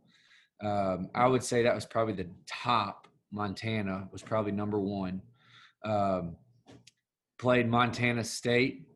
Um, 0.64 1.10
I 1.16 1.26
would 1.28 1.44
say 1.44 1.64
that 1.64 1.74
was 1.74 1.86
probably 1.86 2.14
the 2.14 2.30
top. 2.48 3.08
Montana 3.32 4.08
was 4.12 4.22
probably 4.22 4.52
number 4.52 4.80
one. 4.80 5.22
Um, 5.84 6.36
played 7.40 7.68
Montana 7.68 8.24
State 8.24 8.88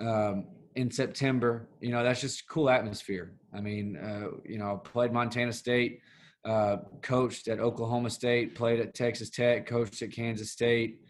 um, 0.00 0.46
in 0.76 0.90
September. 0.90 1.68
You 1.80 1.90
know, 1.90 2.02
that's 2.02 2.20
just 2.20 2.48
cool 2.48 2.70
atmosphere. 2.70 3.32
I 3.54 3.60
mean, 3.60 3.96
uh, 3.96 4.38
you 4.44 4.58
know, 4.58 4.78
played 4.78 5.12
Montana 5.12 5.52
State, 5.52 6.00
uh, 6.44 6.78
coached 7.02 7.48
at 7.48 7.60
Oklahoma 7.60 8.10
State, 8.10 8.54
played 8.54 8.80
at 8.80 8.94
Texas 8.94 9.28
Tech, 9.28 9.66
coached 9.66 10.00
at 10.02 10.10
Kansas 10.10 10.50
State, 10.50 11.00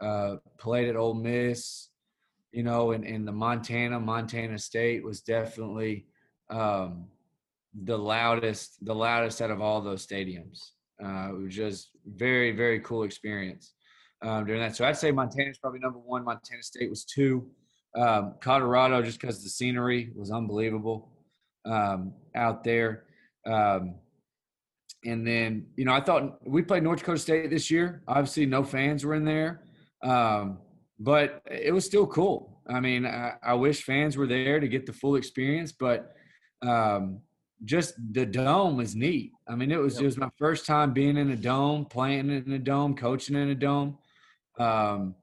uh, 0.00 0.36
played 0.58 0.88
at 0.88 0.96
Ole 0.96 1.14
Miss. 1.14 1.89
You 2.52 2.64
know, 2.64 2.92
and 2.92 3.04
in 3.04 3.24
the 3.24 3.32
Montana, 3.32 4.00
Montana 4.00 4.58
State 4.58 5.04
was 5.04 5.20
definitely 5.20 6.06
um, 6.50 7.06
the 7.84 7.96
loudest, 7.96 8.84
the 8.84 8.94
loudest 8.94 9.40
out 9.40 9.50
of 9.50 9.60
all 9.60 9.80
those 9.80 10.06
stadiums. 10.06 10.70
Uh, 11.02 11.30
it 11.30 11.42
was 11.42 11.54
just 11.54 11.90
very, 12.06 12.50
very 12.50 12.80
cool 12.80 13.04
experience 13.04 13.74
um, 14.22 14.44
during 14.46 14.60
that. 14.60 14.76
So 14.76 14.84
I'd 14.84 14.96
say 14.96 15.12
Montana's 15.12 15.58
probably 15.58 15.80
number 15.80 15.98
one. 15.98 16.24
Montana 16.24 16.62
State 16.62 16.90
was 16.90 17.04
two. 17.04 17.48
Um, 17.96 18.34
Colorado, 18.40 19.02
just 19.02 19.20
because 19.20 19.42
the 19.42 19.48
scenery 19.48 20.10
was 20.14 20.30
unbelievable 20.30 21.12
um, 21.64 22.12
out 22.34 22.62
there. 22.62 23.04
Um, 23.46 23.96
and 25.04 25.26
then, 25.26 25.66
you 25.76 25.84
know, 25.84 25.92
I 25.92 26.00
thought 26.00 26.46
we 26.46 26.62
played 26.62 26.82
North 26.82 27.00
Dakota 27.00 27.18
State 27.18 27.50
this 27.50 27.70
year. 27.70 28.02
Obviously, 28.06 28.46
no 28.46 28.62
fans 28.62 29.04
were 29.04 29.14
in 29.14 29.24
there, 29.24 29.62
um, 30.02 30.58
but 31.00 31.42
it 31.50 31.72
was 31.72 31.84
still 31.86 32.06
cool. 32.06 32.60
I 32.68 32.78
mean, 32.78 33.06
I, 33.06 33.32
I 33.42 33.54
wish 33.54 33.82
fans 33.82 34.16
were 34.16 34.26
there 34.26 34.60
to 34.60 34.68
get 34.68 34.84
the 34.86 34.92
full 34.92 35.16
experience, 35.16 35.72
but 35.72 36.14
um, 36.62 37.20
just 37.64 37.94
the 38.12 38.26
dome 38.26 38.76
was 38.76 38.94
neat. 38.94 39.32
I 39.48 39.54
mean, 39.54 39.72
it 39.72 39.78
was 39.78 39.94
Yep. 39.94 40.02
it 40.02 40.04
was 40.06 40.16
my 40.18 40.28
first 40.38 40.66
time 40.66 40.92
being 40.92 41.16
in 41.16 41.30
a 41.30 41.36
dome, 41.36 41.86
playing 41.86 42.30
in 42.30 42.52
a 42.52 42.58
dome, 42.58 42.94
coaching 42.94 43.34
in 43.34 43.48
a 43.48 43.54
dome, 43.54 43.98
um, 44.58 45.14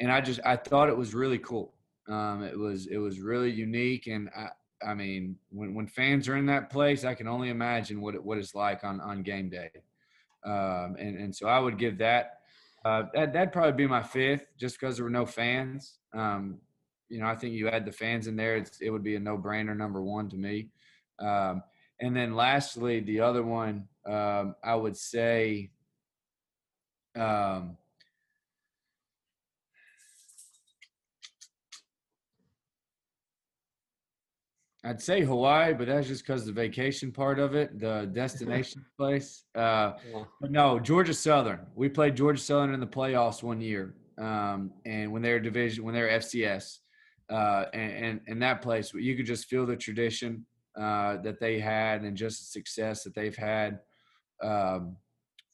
and 0.00 0.10
I 0.10 0.20
just 0.20 0.40
I 0.44 0.56
thought 0.56 0.88
it 0.88 0.96
was 0.96 1.14
really 1.14 1.38
cool. 1.38 1.74
Um, 2.08 2.42
it 2.42 2.58
was 2.58 2.88
it 2.88 2.98
was 2.98 3.20
really 3.20 3.50
unique, 3.52 4.08
and 4.08 4.28
I 4.36 4.48
I 4.84 4.94
mean, 4.94 5.36
when 5.50 5.74
when 5.74 5.86
fans 5.86 6.28
are 6.28 6.36
in 6.36 6.46
that 6.46 6.70
place, 6.70 7.04
I 7.04 7.14
can 7.14 7.28
only 7.28 7.50
imagine 7.50 8.00
what 8.00 8.14
it, 8.14 8.22
what 8.22 8.38
it's 8.38 8.54
like 8.54 8.82
on 8.82 9.00
on 9.00 9.22
game 9.22 9.48
day. 9.48 9.70
Um, 10.44 10.96
and 10.98 11.16
and 11.16 11.34
so 11.34 11.46
I 11.46 11.60
would 11.60 11.78
give 11.78 11.98
that. 11.98 12.39
Uh, 12.84 13.02
that 13.14 13.32
that'd 13.32 13.52
probably 13.52 13.72
be 13.72 13.86
my 13.86 14.02
fifth, 14.02 14.46
just 14.58 14.80
because 14.80 14.96
there 14.96 15.04
were 15.04 15.10
no 15.10 15.26
fans. 15.26 15.98
Um, 16.14 16.58
you 17.08 17.20
know, 17.20 17.26
I 17.26 17.34
think 17.34 17.54
you 17.54 17.68
add 17.68 17.84
the 17.84 17.92
fans 17.92 18.26
in 18.26 18.36
there, 18.36 18.56
it 18.56 18.90
would 18.90 19.02
be 19.02 19.16
a 19.16 19.20
no 19.20 19.36
brainer 19.36 19.76
number 19.76 20.00
one 20.02 20.28
to 20.30 20.36
me. 20.36 20.68
Um, 21.18 21.62
and 22.00 22.16
then 22.16 22.34
lastly, 22.34 23.00
the 23.00 23.20
other 23.20 23.42
one, 23.42 23.88
um, 24.06 24.54
I 24.64 24.74
would 24.74 24.96
say, 24.96 25.70
um, 27.16 27.76
I'd 34.82 35.02
say 35.02 35.20
Hawaii, 35.22 35.74
but 35.74 35.88
that's 35.88 36.08
just 36.08 36.26
because 36.26 36.46
the 36.46 36.52
vacation 36.52 37.12
part 37.12 37.38
of 37.38 37.54
it, 37.54 37.78
the 37.78 38.08
destination 38.12 38.84
place. 38.98 39.44
Uh, 39.54 39.92
but 40.40 40.50
no, 40.50 40.78
Georgia 40.78 41.12
Southern. 41.12 41.60
We 41.74 41.90
played 41.90 42.16
Georgia 42.16 42.40
Southern 42.40 42.72
in 42.72 42.80
the 42.80 42.86
playoffs 42.86 43.42
one 43.42 43.60
year, 43.60 43.94
um, 44.18 44.72
and 44.86 45.12
when 45.12 45.20
they're 45.20 45.38
division, 45.38 45.84
when 45.84 45.94
they're 45.94 46.18
FCS, 46.18 46.78
uh, 47.30 47.66
and, 47.74 47.92
and 47.92 48.20
and 48.26 48.42
that 48.42 48.62
place, 48.62 48.92
you 48.94 49.16
could 49.16 49.26
just 49.26 49.46
feel 49.46 49.66
the 49.66 49.76
tradition 49.76 50.46
uh, 50.80 51.18
that 51.18 51.40
they 51.40 51.58
had, 51.58 52.02
and 52.02 52.16
just 52.16 52.40
the 52.40 52.46
success 52.46 53.04
that 53.04 53.14
they've 53.14 53.36
had 53.36 53.80
um, 54.42 54.96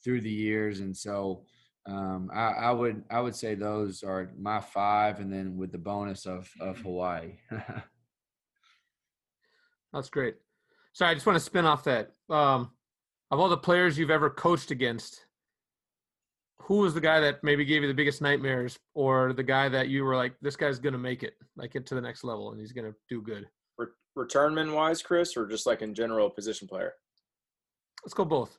through 0.05 0.21
the 0.21 0.31
years. 0.31 0.79
And 0.79 0.97
so, 0.97 1.43
um, 1.89 2.31
I, 2.33 2.51
I 2.51 2.71
would 2.71 3.03
I 3.11 3.21
would 3.21 3.35
say 3.35 3.57
those 3.57 4.05
are 4.05 4.31
my 4.39 4.61
five, 4.61 5.19
and 5.19 5.33
then 5.33 5.57
with 5.57 5.73
the 5.73 5.79
bonus 5.79 6.27
of 6.27 6.49
of 6.61 6.79
Hawaii. 6.83 7.33
That's 9.97 10.11
great. 10.11 10.35
So 10.93 11.07
I 11.07 11.15
just 11.15 11.27
want 11.27 11.37
to 11.37 11.45
spin 11.45 11.65
off 11.65 11.85
that. 11.85 12.11
Um, 12.29 12.71
of 13.31 13.41
all 13.41 13.49
the 13.49 13.57
players 13.57 13.99
you've 13.99 14.11
ever 14.11 14.29
coached 14.29 14.71
against, 14.71 15.25
who 16.63 16.79
was 16.79 16.93
the 16.95 17.01
guy 17.01 17.19
that 17.21 17.43
maybe 17.43 17.65
gave 17.65 17.83
you 17.83 17.89
the 17.89 17.95
biggest 17.95 18.21
nightmares, 18.21 18.79
or 18.95 19.33
the 19.33 19.43
guy 19.43 19.69
that 19.71 19.89
you 19.89 20.05
were 20.05 20.15
like, 20.15 20.35
this 20.43 20.55
guy's 20.55 20.79
gonna 20.79 20.99
make 20.99 21.23
it, 21.23 21.35
like 21.57 21.73
get 21.73 21.87
to 21.87 21.95
the 21.95 22.01
next 22.01 22.25
level, 22.25 22.51
and 22.53 22.61
he's 22.61 22.73
gonna 22.73 22.93
do 23.09 23.23
good? 23.23 23.49
Re- 23.79 23.87
returnman 24.15 24.73
wise, 24.73 25.03
Chris, 25.03 25.37
or 25.37 25.47
just 25.47 25.67
like 25.67 25.81
in 25.81 25.95
general 25.95 26.29
position 26.29 26.69
player? 26.69 26.93
Let's 28.05 28.15
go 28.15 28.25
both. 28.25 28.59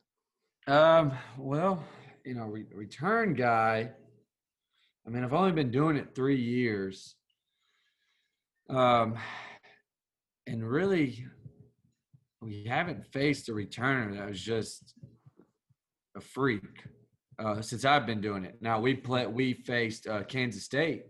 Um, 0.68 1.12
well, 1.38 1.84
you 2.26 2.34
know, 2.34 2.46
re- 2.46 2.66
return 2.74 3.36
guy. 3.36 3.92
I 5.06 5.10
mean, 5.10 5.24
I've 5.24 5.34
only 5.34 5.52
been 5.52 5.72
doing 5.72 5.98
it 5.98 6.16
three 6.16 6.42
years. 6.42 7.16
Um, 8.70 9.18
and 10.48 10.68
really, 10.68 11.26
we 12.42 12.64
haven't 12.64 13.06
faced 13.06 13.50
a 13.50 13.52
returner 13.52 14.16
that 14.16 14.30
was 14.30 14.42
just 14.42 14.94
a 16.16 16.22
freak 16.22 16.64
uh, 17.40 17.62
since 17.62 17.86
I've 17.86 18.06
been 18.06 18.22
doing 18.22 18.46
it. 18.46 18.58
Now 18.62 18.80
we 18.80 18.96
play, 18.96 19.28
we 19.28 19.54
faced 19.54 20.08
uh, 20.08 20.24
Kansas 20.24 20.64
State 20.64 21.04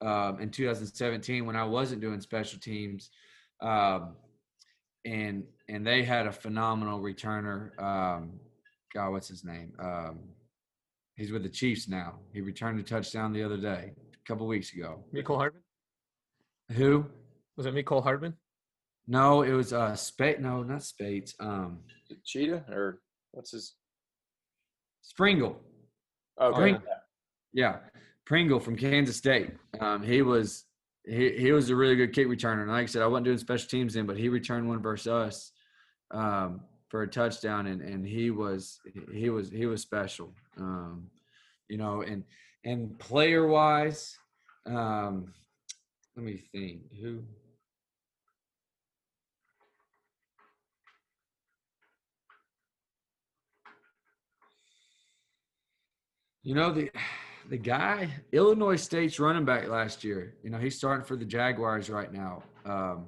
um, 0.00 0.40
in 0.40 0.50
2017 0.50 1.44
when 1.44 1.56
I 1.56 1.64
wasn't 1.64 2.00
doing 2.00 2.20
special 2.20 2.58
teams, 2.58 3.10
um, 3.60 4.16
and 5.04 5.44
and 5.68 5.86
they 5.86 6.02
had 6.02 6.26
a 6.26 6.32
phenomenal 6.32 7.00
returner. 7.00 7.78
Um, 7.80 8.40
God, 8.94 9.10
what's 9.10 9.28
his 9.28 9.44
name? 9.44 9.72
Um, 9.78 10.20
he's 11.16 11.30
with 11.30 11.42
the 11.42 11.48
Chiefs 11.48 11.86
now. 11.88 12.14
He 12.32 12.40
returned 12.40 12.80
a 12.80 12.82
touchdown 12.82 13.32
the 13.32 13.42
other 13.42 13.58
day, 13.58 13.92
a 13.94 14.26
couple 14.26 14.46
weeks 14.46 14.72
ago. 14.72 15.04
Mecole 15.14 15.36
Hardman? 15.36 15.62
Who? 16.72 17.06
Was 17.56 17.66
it 17.66 17.74
Mecole 17.74 18.02
Hardman? 18.02 18.34
No, 19.06 19.42
it 19.42 19.52
was 19.52 19.72
uh 19.72 19.94
Spate. 19.96 20.40
No, 20.40 20.62
not 20.62 20.82
Spates. 20.82 21.34
Um, 21.40 21.80
Cheetah 22.24 22.64
or 22.70 23.00
what's 23.32 23.52
his? 23.52 23.74
Springle. 25.02 25.58
Okay. 26.40 26.56
Pring- 26.58 26.82
Yeah, 27.52 27.78
Pringle 28.26 28.60
from 28.60 28.76
Kansas 28.76 29.16
State. 29.16 29.50
Um, 29.80 30.02
he 30.02 30.22
was 30.22 30.64
he 31.04 31.36
he 31.36 31.52
was 31.52 31.70
a 31.70 31.76
really 31.76 31.96
good 31.96 32.12
kick 32.14 32.28
returner. 32.28 32.62
And 32.62 32.70
like 32.70 32.84
I 32.84 32.86
said, 32.86 33.02
I 33.02 33.06
wasn't 33.06 33.24
doing 33.26 33.38
special 33.38 33.68
teams 33.68 33.94
then, 33.94 34.06
but 34.06 34.16
he 34.16 34.28
returned 34.28 34.68
one 34.68 34.80
versus 34.80 35.08
us 35.08 35.52
um, 36.12 36.60
for 36.88 37.02
a 37.02 37.08
touchdown, 37.08 37.66
and 37.66 37.80
and 37.82 38.06
he 38.06 38.30
was 38.30 38.78
he 39.12 39.30
was 39.30 39.50
he 39.50 39.66
was 39.66 39.82
special. 39.82 40.32
Um, 40.58 41.10
you 41.68 41.78
know, 41.78 42.02
and 42.02 42.24
and 42.64 42.98
player 42.98 43.46
wise, 43.46 44.16
um, 44.66 45.32
let 46.16 46.24
me 46.24 46.36
think 46.52 46.82
who. 47.00 47.22
You 56.50 56.56
know 56.56 56.72
the 56.72 56.90
the 57.48 57.56
guy 57.56 58.10
Illinois 58.32 58.74
State's 58.74 59.20
running 59.20 59.44
back 59.44 59.68
last 59.68 60.02
year. 60.02 60.34
You 60.42 60.50
know 60.50 60.58
he's 60.58 60.76
starting 60.76 61.06
for 61.06 61.14
the 61.14 61.24
Jaguars 61.24 61.88
right 61.88 62.12
now. 62.12 62.42
Um, 62.64 63.06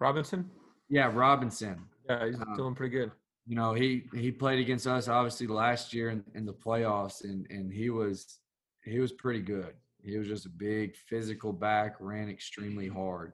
Robinson? 0.00 0.50
yeah, 0.88 1.08
Robinson. 1.14 1.86
Yeah, 2.10 2.26
he's 2.26 2.40
Um, 2.40 2.56
doing 2.56 2.74
pretty 2.74 2.96
good. 2.96 3.12
You 3.46 3.54
know 3.54 3.72
he 3.72 4.08
he 4.12 4.32
played 4.32 4.58
against 4.58 4.88
us 4.88 5.06
obviously 5.06 5.46
last 5.46 5.94
year 5.94 6.10
in, 6.10 6.24
in 6.34 6.44
the 6.44 6.52
playoffs, 6.52 7.22
and 7.22 7.46
and 7.50 7.72
he 7.72 7.90
was 7.90 8.40
he 8.84 8.98
was 8.98 9.12
pretty 9.12 9.42
good. 9.42 9.74
He 10.02 10.18
was 10.18 10.26
just 10.26 10.46
a 10.46 10.48
big 10.48 10.96
physical 10.96 11.52
back, 11.52 11.94
ran 12.00 12.28
extremely 12.28 12.88
hard. 12.88 13.32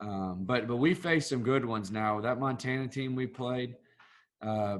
Um, 0.00 0.46
but 0.46 0.66
but 0.66 0.78
we 0.78 0.94
faced 0.94 1.28
some 1.28 1.44
good 1.44 1.64
ones 1.64 1.92
now. 1.92 2.20
That 2.20 2.40
Montana 2.40 2.88
team 2.88 3.14
we 3.14 3.28
played, 3.28 3.76
uh, 4.44 4.78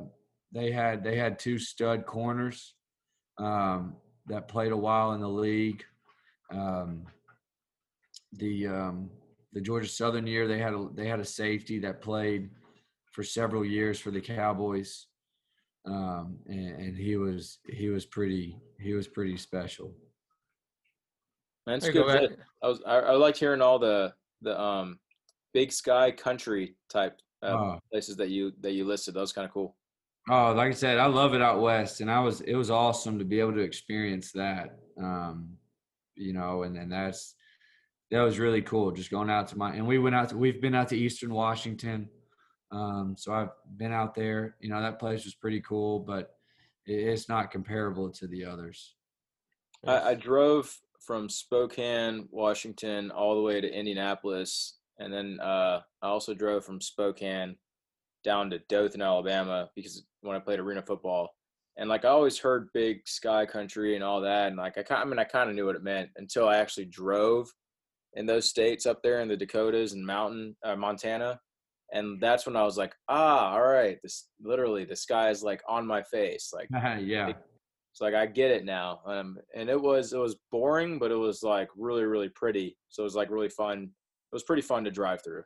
they 0.50 0.72
had 0.72 1.04
they 1.04 1.14
had 1.16 1.38
two 1.38 1.60
stud 1.60 2.06
corners 2.06 2.73
um, 3.38 3.96
that 4.26 4.48
played 4.48 4.72
a 4.72 4.76
while 4.76 5.12
in 5.12 5.20
the 5.20 5.28
league. 5.28 5.84
Um, 6.52 7.04
the 8.32 8.66
um, 8.66 9.10
the 9.52 9.60
Georgia 9.60 9.88
Southern 9.88 10.26
year 10.26 10.46
they 10.48 10.58
had 10.58 10.74
a 10.74 10.88
they 10.94 11.06
had 11.08 11.20
a 11.20 11.24
safety 11.24 11.78
that 11.80 12.00
played 12.02 12.50
for 13.12 13.22
several 13.22 13.64
years 13.64 13.98
for 14.00 14.10
the 14.10 14.20
Cowboys, 14.20 15.06
um, 15.86 16.38
and, 16.46 16.80
and 16.80 16.96
he 16.96 17.16
was 17.16 17.58
he 17.68 17.88
was 17.88 18.04
pretty 18.06 18.56
he 18.80 18.92
was 18.94 19.06
pretty 19.08 19.36
special. 19.36 19.92
That's 21.66 21.84
There 21.84 21.92
good. 21.92 22.06
go, 22.06 22.12
that- 22.12 22.38
I 22.62 22.68
was 22.68 22.82
I, 22.86 22.96
I 22.96 23.12
liked 23.12 23.38
hearing 23.38 23.62
all 23.62 23.78
the 23.78 24.12
the 24.42 24.60
um 24.60 24.98
Big 25.52 25.70
Sky 25.72 26.10
Country 26.10 26.74
type 26.88 27.20
uh, 27.42 27.46
Oh. 27.46 27.78
places 27.92 28.16
that 28.16 28.30
you 28.30 28.52
that 28.60 28.72
you 28.72 28.84
listed. 28.84 29.14
That 29.14 29.20
was 29.20 29.32
kind 29.32 29.46
of 29.46 29.52
cool. 29.52 29.76
Oh, 30.28 30.52
like 30.52 30.70
I 30.70 30.74
said, 30.74 30.98
I 30.98 31.06
love 31.06 31.34
it 31.34 31.42
out 31.42 31.60
west, 31.60 32.00
and 32.00 32.10
I 32.10 32.20
was 32.20 32.40
it 32.40 32.54
was 32.54 32.70
awesome 32.70 33.18
to 33.18 33.24
be 33.24 33.40
able 33.40 33.52
to 33.54 33.60
experience 33.60 34.32
that. 34.32 34.78
Um, 34.98 35.58
you 36.16 36.32
know, 36.32 36.62
and 36.62 36.76
and 36.76 36.90
that's 36.90 37.34
that 38.10 38.22
was 38.22 38.38
really 38.38 38.62
cool. 38.62 38.90
Just 38.90 39.10
going 39.10 39.28
out 39.28 39.48
to 39.48 39.58
my 39.58 39.74
and 39.74 39.86
we 39.86 39.98
went 39.98 40.14
out 40.14 40.30
to 40.30 40.38
we've 40.38 40.62
been 40.62 40.74
out 40.74 40.88
to 40.88 40.96
Eastern 40.96 41.34
Washington, 41.34 42.08
um, 42.70 43.16
so 43.18 43.34
I've 43.34 43.50
been 43.76 43.92
out 43.92 44.14
there. 44.14 44.56
You 44.60 44.70
know, 44.70 44.80
that 44.80 44.98
place 44.98 45.24
was 45.24 45.34
pretty 45.34 45.60
cool, 45.60 46.00
but 46.00 46.36
it, 46.86 46.92
it's 46.92 47.28
not 47.28 47.50
comparable 47.50 48.10
to 48.12 48.26
the 48.26 48.46
others. 48.46 48.94
I, 49.86 50.10
I 50.10 50.14
drove 50.14 50.74
from 51.00 51.28
Spokane, 51.28 52.28
Washington, 52.30 53.10
all 53.10 53.34
the 53.34 53.42
way 53.42 53.60
to 53.60 53.70
Indianapolis, 53.70 54.78
and 54.98 55.12
then 55.12 55.38
uh, 55.40 55.80
I 56.00 56.06
also 56.06 56.32
drove 56.32 56.64
from 56.64 56.80
Spokane 56.80 57.56
down 58.24 58.50
to 58.50 58.58
Dothan, 58.68 59.02
Alabama, 59.02 59.70
because 59.76 60.04
when 60.22 60.36
I 60.36 60.40
played 60.40 60.58
arena 60.58 60.82
football, 60.82 61.28
and 61.76 61.88
like 61.88 62.04
I 62.04 62.08
always 62.08 62.38
heard 62.38 62.68
Big 62.72 63.06
Sky 63.06 63.46
Country 63.46 63.94
and 63.94 64.04
all 64.04 64.20
that, 64.22 64.48
and 64.48 64.56
like 64.56 64.78
I, 64.78 64.82
kind, 64.82 65.02
I 65.02 65.04
mean, 65.04 65.18
I 65.18 65.24
kind 65.24 65.50
of 65.50 65.56
knew 65.56 65.66
what 65.66 65.76
it 65.76 65.82
meant 65.82 66.10
until 66.16 66.48
I 66.48 66.56
actually 66.56 66.86
drove 66.86 67.52
in 68.14 68.26
those 68.26 68.48
states 68.48 68.86
up 68.86 69.02
there 69.02 69.20
in 69.20 69.28
the 69.28 69.36
Dakotas 69.36 69.92
and 69.92 70.06
Mountain, 70.06 70.56
uh, 70.64 70.76
Montana, 70.76 71.38
and 71.92 72.20
that's 72.20 72.46
when 72.46 72.56
I 72.56 72.62
was 72.62 72.76
like, 72.76 72.94
ah, 73.08 73.52
all 73.52 73.62
right, 73.62 73.98
this 74.02 74.28
literally 74.42 74.84
the 74.84 74.96
sky 74.96 75.30
is 75.30 75.42
like 75.42 75.62
on 75.68 75.86
my 75.86 76.02
face, 76.02 76.52
like 76.52 76.68
yeah, 77.00 77.32
it's 77.94 78.00
like 78.00 78.14
I 78.14 78.26
get 78.26 78.50
it 78.50 78.64
now. 78.64 79.00
Um, 79.06 79.38
and 79.54 79.68
it 79.68 79.80
was 79.80 80.12
it 80.12 80.18
was 80.18 80.36
boring, 80.50 80.98
but 80.98 81.12
it 81.12 81.16
was 81.16 81.44
like 81.44 81.68
really 81.76 82.04
really 82.04 82.28
pretty. 82.28 82.76
So 82.88 83.02
it 83.02 83.04
was 83.04 83.14
like 83.14 83.30
really 83.30 83.48
fun. 83.48 83.82
It 83.84 84.34
was 84.34 84.42
pretty 84.42 84.62
fun 84.62 84.82
to 84.84 84.90
drive 84.90 85.22
through. 85.22 85.44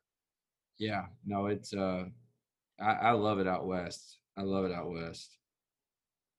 yeah. 0.79 1.03
No, 1.27 1.47
it's 1.47 1.75
uh, 1.75 2.05
I, 2.81 2.93
I 2.93 3.11
love 3.13 3.39
it 3.39 3.47
out 3.47 3.67
west. 3.67 4.19
I 4.37 4.43
love 4.43 4.65
it 4.65 4.73
out 4.73 4.91
west. 4.91 5.37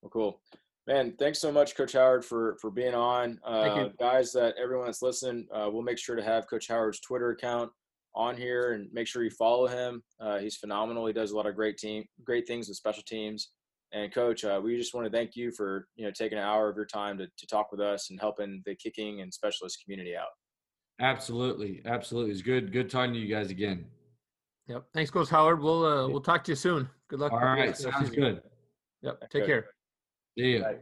Well, 0.02 0.10
cool, 0.10 0.42
man. 0.88 1.14
Thanks 1.20 1.40
so 1.40 1.52
much, 1.52 1.76
Coach 1.76 1.94
Howard, 1.94 2.24
for 2.24 2.58
for 2.62 2.72
being 2.72 2.96
on. 2.96 3.40
Uh, 3.46 3.76
you. 3.76 3.92
Guys, 4.00 4.32
that 4.34 4.56
everyone 4.62 4.86
that's 4.86 5.02
listening, 5.02 5.48
uh, 5.54 5.70
we'll 5.72 5.84
make 5.84 5.98
sure 5.98 6.16
to 6.16 6.24
have 6.24 6.50
Coach 6.50 6.68
Howard's 6.68 7.00
Twitter 7.02 7.32
account 7.32 7.72
on 8.16 8.36
here 8.36 8.74
and 8.74 8.92
make 8.92 9.08
sure 9.08 9.24
you 9.24 9.30
follow 9.30 9.68
him. 9.68 10.02
Uh, 10.20 10.40
he's 10.40 10.56
phenomenal. 10.56 11.06
He 11.06 11.14
does 11.14 11.32
a 11.32 11.36
lot 11.36 11.46
of 11.46 11.56
great 11.56 11.78
team, 11.78 12.06
great 12.24 12.48
things 12.48 12.68
with 12.68 12.78
special 12.78 13.04
teams. 13.04 13.50
And 13.92 14.14
coach, 14.14 14.44
uh, 14.44 14.60
we 14.64 14.78
just 14.78 14.94
want 14.94 15.06
to 15.06 15.12
thank 15.12 15.36
you 15.36 15.52
for 15.52 15.88
you 15.96 16.06
know 16.06 16.12
taking 16.12 16.38
an 16.38 16.44
hour 16.44 16.70
of 16.70 16.76
your 16.76 16.86
time 16.86 17.18
to, 17.18 17.28
to 17.28 17.48
talk 17.48 17.72
with 17.72 17.82
us 17.82 18.10
and 18.10 18.20
helping 18.20 18.62
the 18.66 18.76
kicking 18.76 19.22
and 19.22 19.34
specialist 19.34 19.82
community 19.84 20.16
out. 20.16 20.28
Absolutely, 21.02 21.82
absolutely. 21.86 22.32
It's 22.32 22.42
good. 22.42 22.72
Good 22.72 22.90
talking 22.90 23.14
to 23.14 23.20
you 23.20 23.34
guys 23.34 23.50
again. 23.50 23.86
Yep. 24.70 24.86
Thanks, 24.94 25.10
Coach 25.12 25.30
Howard. 25.30 25.62
We'll 25.62 25.84
uh, 25.84 26.08
we'll 26.08 26.22
talk 26.22 26.44
to 26.46 26.52
you 26.52 26.56
soon. 26.56 26.88
Good 27.08 27.20
luck. 27.20 27.32
All 27.32 27.40
with 27.40 27.44
the 27.44 27.48
right, 27.48 27.68
rest 27.70 27.86
of 27.86 27.92
the 27.92 27.92
sounds 28.00 28.10
good. 28.12 28.42
Yep. 29.02 29.22
Take 29.22 29.32
Coach. 29.42 29.46
care. 29.48 29.66
See 30.38 30.46
you. 30.46 30.62
Bye. 30.62 30.76